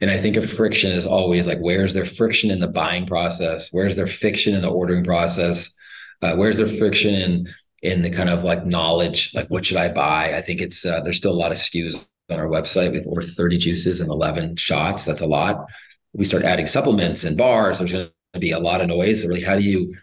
And 0.00 0.10
I 0.10 0.18
think 0.18 0.36
of 0.36 0.50
friction 0.50 0.92
as 0.92 1.06
always 1.06 1.46
like 1.46 1.58
where's 1.58 1.94
there 1.94 2.04
friction 2.04 2.50
in 2.50 2.60
the 2.60 2.68
buying 2.68 3.06
process? 3.06 3.68
Where's 3.70 3.96
there 3.96 4.06
friction 4.06 4.54
in 4.54 4.62
the 4.62 4.68
ordering 4.68 5.04
process? 5.04 5.72
Uh, 6.22 6.34
where's 6.36 6.56
there 6.56 6.66
friction 6.66 7.14
in 7.14 7.54
in 7.82 8.00
the 8.00 8.10
kind 8.10 8.30
of 8.30 8.42
like 8.42 8.64
knowledge, 8.64 9.32
like 9.34 9.48
what 9.48 9.66
should 9.66 9.76
I 9.76 9.88
buy? 9.88 10.36
I 10.36 10.40
think 10.40 10.62
it's 10.62 10.86
uh, 10.86 11.00
there's 11.00 11.18
still 11.18 11.32
a 11.32 11.42
lot 11.42 11.52
of 11.52 11.58
SKUs 11.58 12.04
on 12.30 12.40
our 12.40 12.48
website 12.48 12.92
with 12.92 13.06
over 13.06 13.20
30 13.20 13.58
juices 13.58 14.00
and 14.00 14.10
11 14.10 14.56
shots. 14.56 15.04
That's 15.04 15.20
a 15.20 15.26
lot. 15.26 15.66
We 16.14 16.24
start 16.24 16.44
adding 16.44 16.66
supplements 16.66 17.24
and 17.24 17.36
bars. 17.36 17.78
There's 17.78 17.92
going 17.92 18.10
to 18.32 18.40
be 18.40 18.52
a 18.52 18.58
lot 18.58 18.80
of 18.80 18.88
noise. 18.88 19.22
So 19.22 19.28
really, 19.28 19.42
how 19.42 19.56
do 19.56 19.62
you 19.62 19.94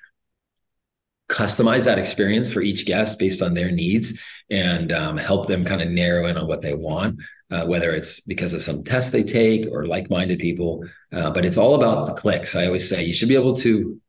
customize 1.27 1.85
that 1.85 1.97
experience 1.97 2.51
for 2.51 2.61
each 2.61 2.85
guest 2.85 3.17
based 3.17 3.41
on 3.41 3.53
their 3.55 3.71
needs 3.71 4.19
and 4.49 4.91
um, 4.91 5.17
help 5.17 5.47
them 5.47 5.65
kind 5.65 5.81
of 5.81 5.89
narrow 5.89 6.27
in 6.27 6.37
on 6.37 6.47
what 6.47 6.61
they 6.61 6.75
want? 6.75 7.19
Uh, 7.51 7.65
whether 7.65 7.91
it's 7.91 8.21
because 8.21 8.53
of 8.53 8.63
some 8.63 8.81
tests 8.81 9.11
they 9.11 9.23
take 9.23 9.67
or 9.69 9.85
like-minded 9.85 10.39
people, 10.39 10.85
uh, 11.11 11.29
but 11.29 11.43
it's 11.43 11.57
all 11.57 11.75
about 11.75 12.07
the 12.07 12.13
clicks. 12.13 12.55
I 12.55 12.65
always 12.65 12.87
say 12.87 13.03
you 13.03 13.13
should 13.13 13.27
be 13.27 13.35
able 13.35 13.57
to 13.57 13.99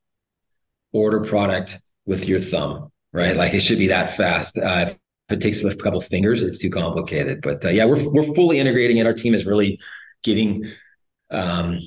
order 0.93 1.21
product 1.21 1.81
with 2.07 2.27
your 2.27 2.41
thumb, 2.41 2.93
right? 3.13 3.37
Like 3.37 3.53
it 3.53 3.61
should 3.61 3.79
be 3.79 3.89
that 3.89 4.17
fast. 4.17 4.59
Uh, 4.59 4.91
if 4.91 4.99
it 5.29 5.41
takes 5.41 5.63
a 5.65 5.75
couple 5.75 6.01
fingers, 6.01 6.43
it's 6.43 6.59
too 6.59 6.71
complicated. 6.71 7.43
But 7.43 7.65
uh, 7.65 7.71
yeah, 7.71 7.85
we're 7.85 8.09
we're 8.09 8.35
fully 8.35 8.61
integrating 8.61 8.99
it. 8.99 9.07
Our 9.07 9.13
team 9.13 9.35
is 9.35 9.47
really 9.47 9.79
getting 10.23 10.73
um, 11.31 11.79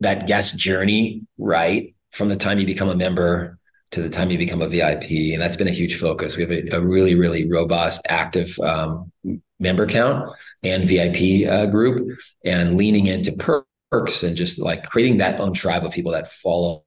that 0.00 0.26
guest 0.26 0.56
journey 0.56 1.22
right 1.36 1.94
from 2.10 2.28
the 2.28 2.36
time 2.36 2.58
you 2.58 2.66
become 2.66 2.88
a 2.88 2.96
member 2.96 3.57
to 3.92 4.02
the 4.02 4.10
time 4.10 4.30
you 4.30 4.38
become 4.38 4.62
a 4.62 4.68
VIP, 4.68 5.32
and 5.32 5.40
that's 5.40 5.56
been 5.56 5.68
a 5.68 5.72
huge 5.72 5.98
focus. 5.98 6.36
We 6.36 6.42
have 6.42 6.52
a, 6.52 6.76
a 6.76 6.80
really 6.80 7.14
really 7.14 7.48
robust, 7.50 8.02
active 8.08 8.58
um, 8.60 9.12
member 9.58 9.86
count 9.86 10.30
and 10.62 10.88
VIP 10.88 11.48
uh, 11.48 11.66
group, 11.66 12.18
and 12.44 12.76
leaning 12.76 13.06
into 13.06 13.32
perks 13.32 14.22
and 14.22 14.36
just 14.36 14.58
like 14.58 14.84
creating 14.84 15.18
that 15.18 15.40
own 15.40 15.52
tribe 15.52 15.84
of 15.84 15.92
people 15.92 16.12
that 16.12 16.30
follow 16.30 16.84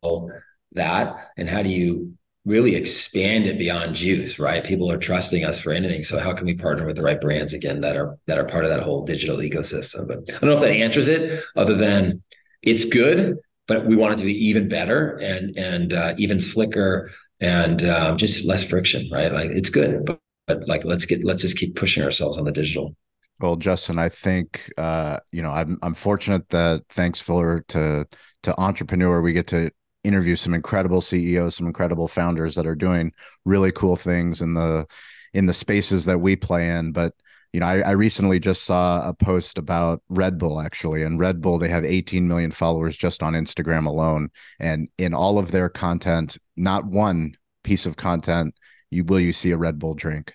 that. 0.74 1.32
And 1.38 1.50
how 1.50 1.64
do 1.64 1.70
you 1.70 2.14
really 2.46 2.76
expand 2.76 3.46
it 3.46 3.60
beyond 3.60 3.96
juice, 3.96 4.40
right? 4.40 4.64
People 4.64 4.92
are 4.92 4.98
trusting 4.98 5.46
us 5.46 5.60
for 5.60 5.72
anything. 5.72 6.04
So 6.04 6.20
how 6.20 6.34
can 6.34 6.46
we 6.46 6.56
partner 6.56 6.86
with 6.86 6.96
the 6.96 7.04
right 7.04 7.22
brands 7.22 7.54
again 7.54 7.82
that 7.82 7.96
are 7.96 8.18
that 8.28 8.38
are 8.38 8.46
part 8.46 8.64
of 8.64 8.72
that 8.72 8.82
whole 8.82 9.06
digital 9.06 9.38
ecosystem? 9.38 10.08
But 10.08 10.20
I 10.30 10.40
don't 10.40 10.50
know 10.50 10.56
if 10.56 10.62
that 10.62 10.72
answers 10.72 11.08
it, 11.08 11.44
other 11.56 11.76
than 11.76 12.24
it's 12.62 12.86
good, 12.86 13.38
but 13.72 13.86
we 13.86 13.96
want 13.96 14.14
it 14.14 14.18
to 14.18 14.26
be 14.26 14.48
even 14.48 14.68
better 14.68 15.16
and 15.20 15.58
and 15.58 15.94
uh, 15.94 16.14
even 16.18 16.42
slicker 16.42 17.10
and 17.40 17.82
um, 17.86 18.18
just 18.18 18.44
less 18.46 18.66
friction, 18.66 19.10
right? 19.10 19.32
Like 19.32 19.50
it's 19.52 19.70
good, 19.70 20.06
but, 20.06 20.20
but 20.46 20.68
like 20.68 20.84
let's 20.84 21.06
get 21.06 21.24
let's 21.24 21.42
just 21.42 21.58
keep 21.58 21.78
pushing 21.78 22.04
ourselves 22.04 22.38
on 22.38 22.44
the 22.44 22.52
digital. 22.52 22.98
Well, 23.40 23.56
Justin, 23.56 23.98
I 23.98 24.10
think 24.10 24.70
uh, 24.78 25.20
you 25.32 25.42
know 25.42 25.52
I'm 25.52 25.80
I'm 25.82 25.94
fortunate 25.94 26.50
that 26.50 26.84
thanks 26.90 27.22
Fuller 27.22 27.64
to 27.70 28.06
to 28.44 28.60
entrepreneur 28.60 29.22
we 29.22 29.32
get 29.32 29.48
to 29.48 29.72
interview 30.04 30.36
some 30.36 30.54
incredible 30.54 31.00
CEOs, 31.00 31.56
some 31.56 31.68
incredible 31.68 32.10
founders 32.10 32.56
that 32.56 32.68
are 32.68 32.76
doing 32.76 33.14
really 33.46 33.72
cool 33.72 33.96
things 33.96 34.42
in 34.42 34.54
the 34.54 34.86
in 35.34 35.46
the 35.46 35.54
spaces 35.54 36.04
that 36.06 36.20
we 36.20 36.36
play 36.36 36.72
in. 36.72 36.92
But 36.92 37.14
you 37.54 37.60
know, 37.60 37.66
I, 37.66 37.80
I 37.80 37.92
recently 37.92 38.40
just 38.40 38.64
saw 38.64 39.08
a 39.08 39.14
post 39.14 39.58
about 39.58 40.02
Red 40.10 40.38
Bull 40.38 40.62
actually, 40.62 41.04
and 41.04 41.20
Red 41.20 41.42
Bull 41.42 41.58
they 41.58 41.70
have 41.70 41.84
18 41.84 42.28
million 42.28 42.52
followers 42.52 42.96
just 42.96 43.22
on 43.22 43.34
Instagram 43.34 43.86
alone, 43.88 44.30
and 44.60 44.88
in 44.98 45.14
all 45.14 45.38
of 45.38 45.52
their 45.52 45.70
content, 45.70 46.38
not 46.56 46.86
one 46.86 47.36
piece 47.64 47.86
of 47.86 47.98
content 47.98 48.56
you 48.90 49.04
will 49.06 49.20
you 49.20 49.34
see 49.34 49.52
a 49.52 49.58
Red 49.58 49.80
Bull 49.80 49.94
drink. 49.94 50.34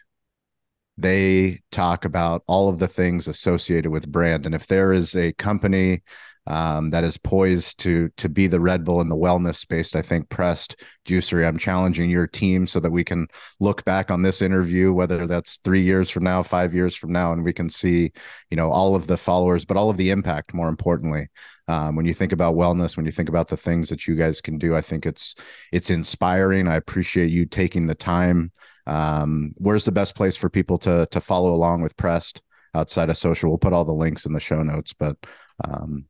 They 0.99 1.61
talk 1.71 2.07
about 2.07 2.43
all 2.47 2.69
of 2.69 2.79
the 2.79 2.89
things 2.89 3.29
associated 3.29 3.91
with 3.91 4.11
brand, 4.11 4.47
and 4.47 4.55
if 4.55 4.67
there 4.67 4.93
is 4.93 5.15
a 5.15 5.33
company 5.35 6.03
um, 6.47 6.91
that 6.91 7.05
is 7.05 7.17
poised 7.17 7.81
to 7.81 8.09
to 8.17 8.29
be 8.29 8.47
the 8.47 8.61
Red 8.61 8.85
Bull 8.85 9.01
in 9.01 9.09
the 9.09 9.17
wellness 9.17 9.57
space. 9.57 9.95
I 9.95 10.03
think 10.03 10.29
Pressed 10.29 10.77
Juicery. 11.05 11.47
I'm 11.47 11.59
challenging 11.59 12.09
your 12.09 12.27
team 12.27 12.67
so 12.67 12.79
that 12.81 12.91
we 12.93 13.03
can 13.03 13.27
look 13.59 13.85
back 13.85 14.11
on 14.11 14.23
this 14.23 14.43
interview, 14.43 14.93
whether 14.93 15.27
that's 15.27 15.59
three 15.59 15.83
years 15.83 16.09
from 16.09 16.25
now, 16.25 16.43
five 16.43 16.75
years 16.75 16.95
from 16.95 17.13
now, 17.13 17.33
and 17.33 17.45
we 17.45 17.53
can 17.53 17.69
see, 17.69 18.13
you 18.51 18.57
know, 18.57 18.71
all 18.71 18.95
of 18.95 19.07
the 19.07 19.17
followers, 19.17 19.65
but 19.65 19.77
all 19.77 19.91
of 19.91 19.97
the 19.97 20.11
impact. 20.11 20.55
More 20.55 20.69
importantly, 20.69 21.29
um, 21.69 21.97
when 21.97 22.07
you 22.07 22.15
think 22.15 22.33
about 22.33 22.55
wellness, 22.55 22.97
when 22.97 23.07
you 23.07 23.13
think 23.13 23.29
about 23.29 23.49
the 23.49 23.57
things 23.57 23.89
that 23.89 24.07
you 24.07 24.15
guys 24.15 24.41
can 24.41 24.59
do, 24.59 24.77
I 24.77 24.81
think 24.81 25.05
it's 25.05 25.35
it's 25.73 25.91
inspiring. 25.91 26.69
I 26.69 26.77
appreciate 26.77 27.31
you 27.31 27.45
taking 27.47 27.87
the 27.87 27.95
time. 27.95 28.53
Um, 28.87 29.53
where's 29.57 29.85
the 29.85 29.91
best 29.91 30.15
place 30.15 30.37
for 30.37 30.49
people 30.49 30.79
to 30.79 31.09
to 31.11 31.21
follow 31.21 31.53
along 31.53 31.83
with 31.83 31.97
Pressed 31.97 32.41
outside 32.73 33.11
of 33.11 33.17
social? 33.17 33.51
We'll 33.51 33.59
put 33.59 33.73
all 33.73 33.85
the 33.85 33.93
links 33.93 34.27
in 34.27 34.33
the 34.33 34.39
show 34.39 34.63
notes, 34.63 34.93
but 34.93 35.17
um, 35.65 36.05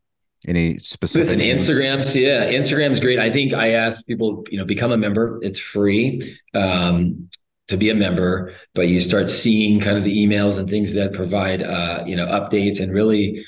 any 0.47 0.77
specific 0.79 1.29
listen 1.29 1.39
instagram 1.39 1.99
yeah 2.15 2.51
instagram's 2.51 2.99
great. 2.99 3.19
I 3.19 3.31
think 3.31 3.53
i 3.53 3.71
ask 3.71 4.05
people 4.05 4.43
you 4.49 4.57
know 4.57 4.65
become 4.65 4.91
a 4.91 4.97
member. 4.97 5.39
It's 5.41 5.59
free 5.59 6.39
um, 6.53 7.29
to 7.67 7.77
be 7.77 7.89
a 7.89 7.95
member 7.95 8.53
but 8.73 8.87
you 8.87 9.01
start 9.01 9.29
seeing 9.29 9.79
kind 9.79 9.97
of 9.97 10.03
the 10.03 10.17
emails 10.17 10.57
and 10.57 10.69
things 10.69 10.93
that 10.93 11.13
provide 11.13 11.61
uh, 11.61 12.03
you 12.05 12.15
know 12.15 12.27
updates. 12.27 12.79
And 12.79 12.93
really 12.93 13.45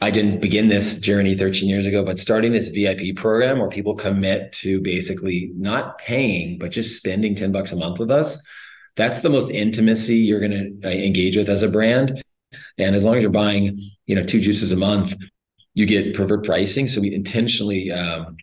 i 0.00 0.10
didn't 0.10 0.40
begin 0.40 0.68
this 0.68 0.96
journey 0.98 1.34
13 1.34 1.68
years 1.68 1.84
ago 1.84 2.04
but 2.04 2.20
starting 2.20 2.52
this 2.52 2.68
vip 2.68 3.16
program 3.16 3.58
where 3.58 3.68
people 3.68 3.96
commit 3.96 4.52
to 4.52 4.80
basically 4.80 5.50
not 5.56 5.98
paying 5.98 6.56
but 6.56 6.70
just 6.70 6.96
spending 6.96 7.34
10 7.34 7.50
bucks 7.50 7.72
a 7.72 7.76
month 7.76 7.98
with 7.98 8.10
us 8.10 8.38
that's 8.98 9.20
the 9.20 9.30
most 9.30 9.50
intimacy 9.50 10.16
you're 10.16 10.40
going 10.40 10.80
to 10.82 10.88
uh, 10.88 10.90
engage 10.90 11.36
with 11.36 11.48
as 11.48 11.62
a 11.62 11.68
brand. 11.68 12.20
And 12.76 12.96
as 12.96 13.04
long 13.04 13.16
as 13.16 13.22
you're 13.22 13.30
buying 13.30 13.80
you 14.06 14.16
know 14.16 14.24
two 14.24 14.40
juices 14.40 14.72
a 14.72 14.76
month 14.76 15.14
you 15.78 15.86
get 15.86 16.12
preferred 16.12 16.42
pricing. 16.42 16.88
So 16.88 17.00
we 17.00 17.14
intentionally, 17.14 17.92
um, 17.92 18.36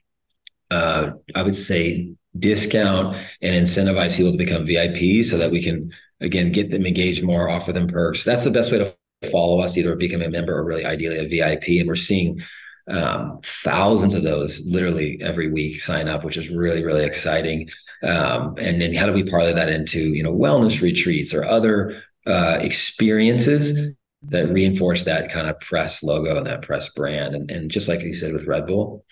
uh, 0.71 1.12
I 1.36 1.41
would 1.41 1.58
say, 1.58 2.13
discount 2.39 3.17
and 3.41 3.56
incentivize 3.56 4.15
people 4.15 4.32
to 4.32 4.38
become 4.38 4.65
VIP 4.65 5.26
so 5.26 5.38
that 5.38 5.52
we 5.52 5.62
can 5.62 5.91
again 6.21 6.54
get 6.54 6.71
them 6.71 6.86
engaged 6.86 7.26
more, 7.26 7.50
offer 7.50 7.74
them 7.74 7.88
perks. 7.88 8.24
That's 8.24 8.45
the 8.45 8.52
best 8.52 8.71
way 8.71 8.78
to 8.78 8.95
follow 9.30 9.60
us, 9.60 9.78
either 9.78 9.98
become 9.98 10.21
a 10.21 10.30
member 10.30 10.58
or 10.58 10.63
really 10.63 10.86
ideally 10.86 11.17
a 11.17 11.28
VIP. 11.28 11.82
And 11.82 11.89
we're 11.89 11.98
seeing 11.98 12.41
um, 12.89 13.41
thousands 13.43 14.13
of 14.13 14.24
those 14.24 14.62
literally 14.62 15.19
every 15.21 15.52
week 15.52 15.82
sign 15.82 16.08
up, 16.08 16.24
which 16.24 16.38
is 16.38 16.48
really 16.48 16.86
really 16.86 17.04
exciting. 17.04 17.69
Um, 18.02 18.56
and 18.58 18.80
then 18.82 18.93
how 18.93 19.08
do 19.08 19.12
we 19.12 19.30
parlay 19.30 19.52
that 19.52 19.67
into 19.67 20.00
you 20.00 20.24
know 20.24 20.34
wellness 20.34 20.80
retreats 20.82 21.34
or 21.34 21.43
other 21.43 22.02
uh, 22.26 22.60
experiences 22.62 23.93
that 24.30 24.50
reinforce 24.50 25.04
that 25.04 25.32
kind 25.32 25.48
of 25.48 25.60
Pressed 25.60 26.04
logo 26.04 26.38
and 26.38 26.48
that 26.48 26.62
Pressed 26.62 26.96
brand. 26.96 27.36
And, 27.36 27.52
and 27.52 27.72
just 27.72 27.88
like 27.88 28.02
you 28.02 28.16
said 28.16 28.34
with 28.34 28.48
Red 28.48 28.68
Bull, 28.68 29.06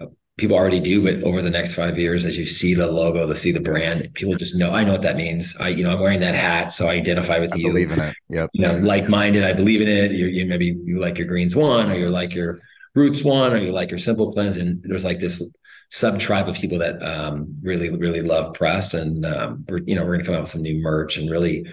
uh, 0.00 0.06
people 0.36 0.56
already 0.56 0.80
do, 0.80 1.02
but 1.02 1.22
over 1.22 1.42
the 1.42 1.50
next 1.50 1.74
five 1.74 1.98
years, 1.98 2.24
as 2.24 2.36
you 2.36 2.46
see 2.46 2.74
the 2.74 2.90
logo, 2.90 3.26
to 3.26 3.36
see 3.36 3.52
the 3.52 3.60
brand, 3.60 4.08
people 4.14 4.34
just 4.36 4.54
know, 4.54 4.72
I 4.72 4.84
know 4.84 4.92
what 4.92 5.02
that 5.02 5.16
means. 5.16 5.54
I, 5.58 5.68
you 5.68 5.84
know, 5.84 5.90
I'm 5.90 6.00
wearing 6.00 6.20
that 6.20 6.34
hat, 6.34 6.72
so 6.72 6.88
I 6.88 6.92
identify 6.92 7.38
with 7.38 7.52
I 7.54 7.56
you. 7.56 7.68
Believe 7.68 7.90
in 7.90 8.00
it. 8.00 8.14
Yep. 8.28 8.50
You 8.52 8.66
know, 8.66 8.78
like-minded. 8.78 9.44
I 9.44 9.52
believe 9.52 9.80
in 9.80 9.88
it. 9.88 10.12
You're, 10.12 10.28
you 10.28 10.46
maybe 10.46 10.76
you 10.84 10.98
like 10.98 11.18
your 11.18 11.26
greens 11.26 11.54
one, 11.56 11.90
or 11.90 11.94
you 11.94 12.08
like 12.10 12.34
your 12.34 12.60
roots 12.94 13.22
one, 13.22 13.52
or 13.52 13.58
you 13.58 13.72
like 13.72 13.90
your 13.90 13.98
simple 13.98 14.32
cleanse. 14.32 14.56
And 14.56 14.82
there's 14.84 15.04
like 15.04 15.20
this 15.20 15.42
sub 15.90 16.18
tribe 16.18 16.48
of 16.48 16.54
people 16.54 16.78
that 16.78 17.02
um, 17.02 17.56
really, 17.62 17.90
really 17.96 18.20
love 18.20 18.54
press. 18.54 18.94
And 18.94 19.24
um, 19.24 19.64
we're, 19.68 19.78
you 19.86 19.94
know, 19.94 20.04
we're 20.04 20.14
going 20.14 20.20
to 20.20 20.26
come 20.26 20.34
out 20.34 20.42
with 20.42 20.50
some 20.50 20.62
new 20.62 20.80
merch 20.82 21.16
and 21.16 21.30
really 21.30 21.64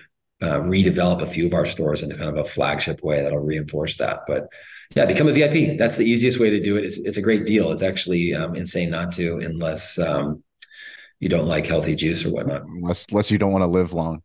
uh, 0.41 0.59
redevelop 0.59 1.21
a 1.21 1.25
few 1.25 1.45
of 1.45 1.53
our 1.53 1.65
stores 1.65 2.01
into 2.01 2.15
kind 2.15 2.29
of 2.29 2.37
a 2.37 2.49
flagship 2.49 3.01
way 3.03 3.23
that'll 3.23 3.39
reinforce 3.39 3.97
that. 3.97 4.21
But 4.27 4.47
yeah, 4.95 5.05
become 5.05 5.27
a 5.27 5.33
VIP. 5.33 5.77
That's 5.77 5.95
the 5.95 6.05
easiest 6.05 6.39
way 6.39 6.49
to 6.51 6.61
do 6.61 6.77
it. 6.77 6.85
It's 6.85 6.97
it's 6.97 7.17
a 7.17 7.21
great 7.21 7.45
deal. 7.45 7.71
It's 7.71 7.83
actually 7.83 8.33
um, 8.33 8.55
insane 8.55 8.91
not 8.91 9.11
to 9.13 9.37
unless 9.37 9.97
um, 9.97 10.43
you 11.19 11.29
don't 11.29 11.47
like 11.47 11.65
healthy 11.65 11.95
juice 11.95 12.25
or 12.25 12.31
whatnot. 12.31 12.63
Unless 12.63 13.07
unless 13.09 13.31
you 13.31 13.37
don't 13.37 13.51
want 13.51 13.63
to 13.63 13.69
live 13.69 13.93
long. 13.93 14.21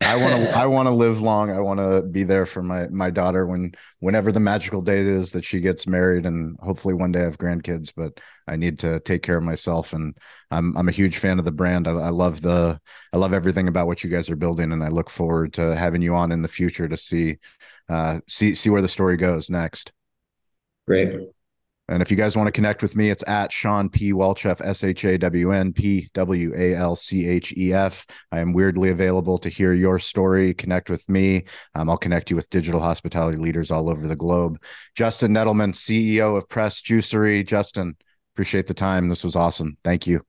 I 0.00 0.16
want 0.16 0.44
to 0.44 0.56
I 0.56 0.66
want 0.66 0.86
to 0.86 0.94
live 0.94 1.20
long. 1.20 1.50
I 1.50 1.58
want 1.60 1.80
to 1.80 2.02
be 2.02 2.22
there 2.22 2.46
for 2.46 2.62
my 2.62 2.86
my 2.88 3.10
daughter 3.10 3.46
when 3.46 3.72
whenever 3.98 4.30
the 4.30 4.40
magical 4.40 4.80
day 4.80 5.00
is 5.00 5.32
that 5.32 5.44
she 5.44 5.60
gets 5.60 5.86
married 5.86 6.24
and 6.24 6.56
hopefully 6.60 6.94
one 6.94 7.10
day 7.10 7.20
I 7.20 7.24
have 7.24 7.38
grandkids. 7.38 7.92
But 7.94 8.20
I 8.46 8.56
need 8.56 8.78
to 8.80 9.00
take 9.00 9.22
care 9.22 9.38
of 9.38 9.42
myself, 9.42 9.92
and 9.92 10.16
I'm 10.50 10.76
I'm 10.76 10.88
a 10.88 10.92
huge 10.92 11.18
fan 11.18 11.38
of 11.40 11.44
the 11.44 11.52
brand. 11.52 11.88
I, 11.88 11.92
I 11.92 12.08
love 12.10 12.42
the 12.42 12.78
I 13.12 13.16
love 13.16 13.32
everything 13.32 13.66
about 13.66 13.88
what 13.88 14.04
you 14.04 14.10
guys 14.10 14.30
are 14.30 14.36
building, 14.36 14.72
and 14.72 14.84
I 14.84 14.88
look 14.88 15.10
forward 15.10 15.52
to 15.54 15.74
having 15.74 16.02
you 16.02 16.14
on 16.14 16.30
in 16.30 16.42
the 16.42 16.48
future 16.48 16.86
to 16.88 16.96
see 16.96 17.38
uh, 17.88 18.20
see 18.28 18.54
see 18.54 18.70
where 18.70 18.82
the 18.82 18.88
story 18.88 19.16
goes 19.16 19.50
next. 19.50 19.92
Great. 20.86 21.32
And 21.92 22.00
if 22.00 22.10
you 22.10 22.16
guys 22.16 22.38
want 22.38 22.46
to 22.46 22.52
connect 22.52 22.80
with 22.80 22.96
me, 22.96 23.10
it's 23.10 23.22
at 23.28 23.52
Shawn 23.52 23.90
P. 23.90 24.14
Walchef, 24.14 24.64
S 24.64 24.82
H 24.82 25.04
A 25.04 25.18
W 25.18 25.52
N 25.52 25.74
P 25.74 26.08
W 26.14 26.52
A 26.56 26.74
L 26.74 26.96
C 26.96 27.28
H 27.28 27.52
E 27.54 27.74
F. 27.74 28.06
I 28.32 28.40
am 28.40 28.54
weirdly 28.54 28.88
available 28.88 29.36
to 29.36 29.50
hear 29.50 29.74
your 29.74 29.98
story. 29.98 30.54
Connect 30.54 30.88
with 30.88 31.06
me. 31.10 31.44
Um, 31.74 31.90
I'll 31.90 31.98
connect 31.98 32.30
you 32.30 32.36
with 32.36 32.48
digital 32.48 32.80
hospitality 32.80 33.36
leaders 33.36 33.70
all 33.70 33.90
over 33.90 34.08
the 34.08 34.16
globe. 34.16 34.62
Justin 34.94 35.34
Nedelman, 35.34 35.74
CEO 35.74 36.34
of 36.34 36.48
Pressed 36.48 36.86
Juicery. 36.86 37.46
Justin, 37.46 37.94
appreciate 38.34 38.68
the 38.68 38.74
time. 38.74 39.10
This 39.10 39.22
was 39.22 39.36
awesome. 39.36 39.76
Thank 39.84 40.06
you. 40.06 40.22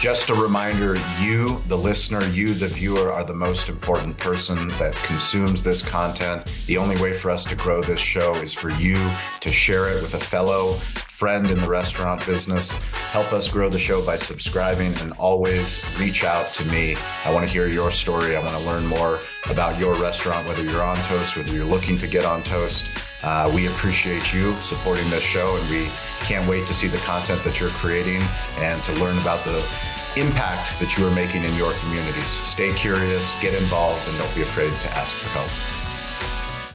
Just 0.00 0.30
a 0.30 0.34
reminder 0.34 0.96
you, 1.20 1.60
the 1.68 1.76
listener, 1.76 2.24
you, 2.28 2.54
the 2.54 2.68
viewer, 2.68 3.12
are 3.12 3.22
the 3.22 3.34
most 3.34 3.68
important 3.68 4.16
person 4.16 4.68
that 4.78 4.94
consumes 4.94 5.62
this 5.62 5.82
content. 5.86 6.46
The 6.66 6.78
only 6.78 6.96
way 7.02 7.12
for 7.12 7.30
us 7.30 7.44
to 7.44 7.54
grow 7.54 7.82
this 7.82 8.00
show 8.00 8.34
is 8.36 8.54
for 8.54 8.70
you 8.70 8.96
to 9.40 9.52
share 9.52 9.90
it 9.90 10.00
with 10.00 10.14
a 10.14 10.18
fellow 10.18 10.72
friend 10.72 11.50
in 11.50 11.58
the 11.60 11.68
restaurant 11.68 12.24
business. 12.24 12.76
Help 13.12 13.30
us 13.34 13.52
grow 13.52 13.68
the 13.68 13.78
show 13.78 14.02
by 14.06 14.16
subscribing 14.16 14.94
and 15.02 15.12
always 15.18 15.84
reach 15.98 16.24
out 16.24 16.54
to 16.54 16.64
me. 16.64 16.96
I 17.26 17.34
want 17.34 17.46
to 17.46 17.52
hear 17.52 17.68
your 17.68 17.90
story. 17.90 18.36
I 18.36 18.42
want 18.42 18.56
to 18.56 18.66
learn 18.66 18.86
more 18.86 19.20
about 19.50 19.78
your 19.78 19.94
restaurant, 19.96 20.46
whether 20.46 20.62
you're 20.62 20.82
on 20.82 20.96
Toast, 21.08 21.36
whether 21.36 21.54
you're 21.54 21.66
looking 21.66 21.98
to 21.98 22.06
get 22.06 22.24
on 22.24 22.42
Toast. 22.42 23.06
Uh, 23.22 23.50
we 23.54 23.66
appreciate 23.66 24.32
you 24.32 24.58
supporting 24.60 25.08
this 25.10 25.22
show, 25.22 25.56
and 25.56 25.70
we 25.70 25.90
can't 26.20 26.48
wait 26.48 26.66
to 26.66 26.74
see 26.74 26.86
the 26.86 26.98
content 26.98 27.42
that 27.44 27.60
you're 27.60 27.70
creating 27.70 28.22
and 28.58 28.82
to 28.84 28.92
learn 28.94 29.18
about 29.18 29.44
the 29.44 29.58
impact 30.16 30.78
that 30.80 30.96
you 30.96 31.06
are 31.06 31.14
making 31.14 31.44
in 31.44 31.54
your 31.54 31.72
communities. 31.74 32.26
Stay 32.26 32.72
curious, 32.74 33.40
get 33.40 33.54
involved, 33.54 34.06
and 34.08 34.16
don't 34.18 34.34
be 34.34 34.42
afraid 34.42 34.72
to 34.72 34.96
ask 34.96 35.14
for 35.14 35.28
help. 35.30 35.79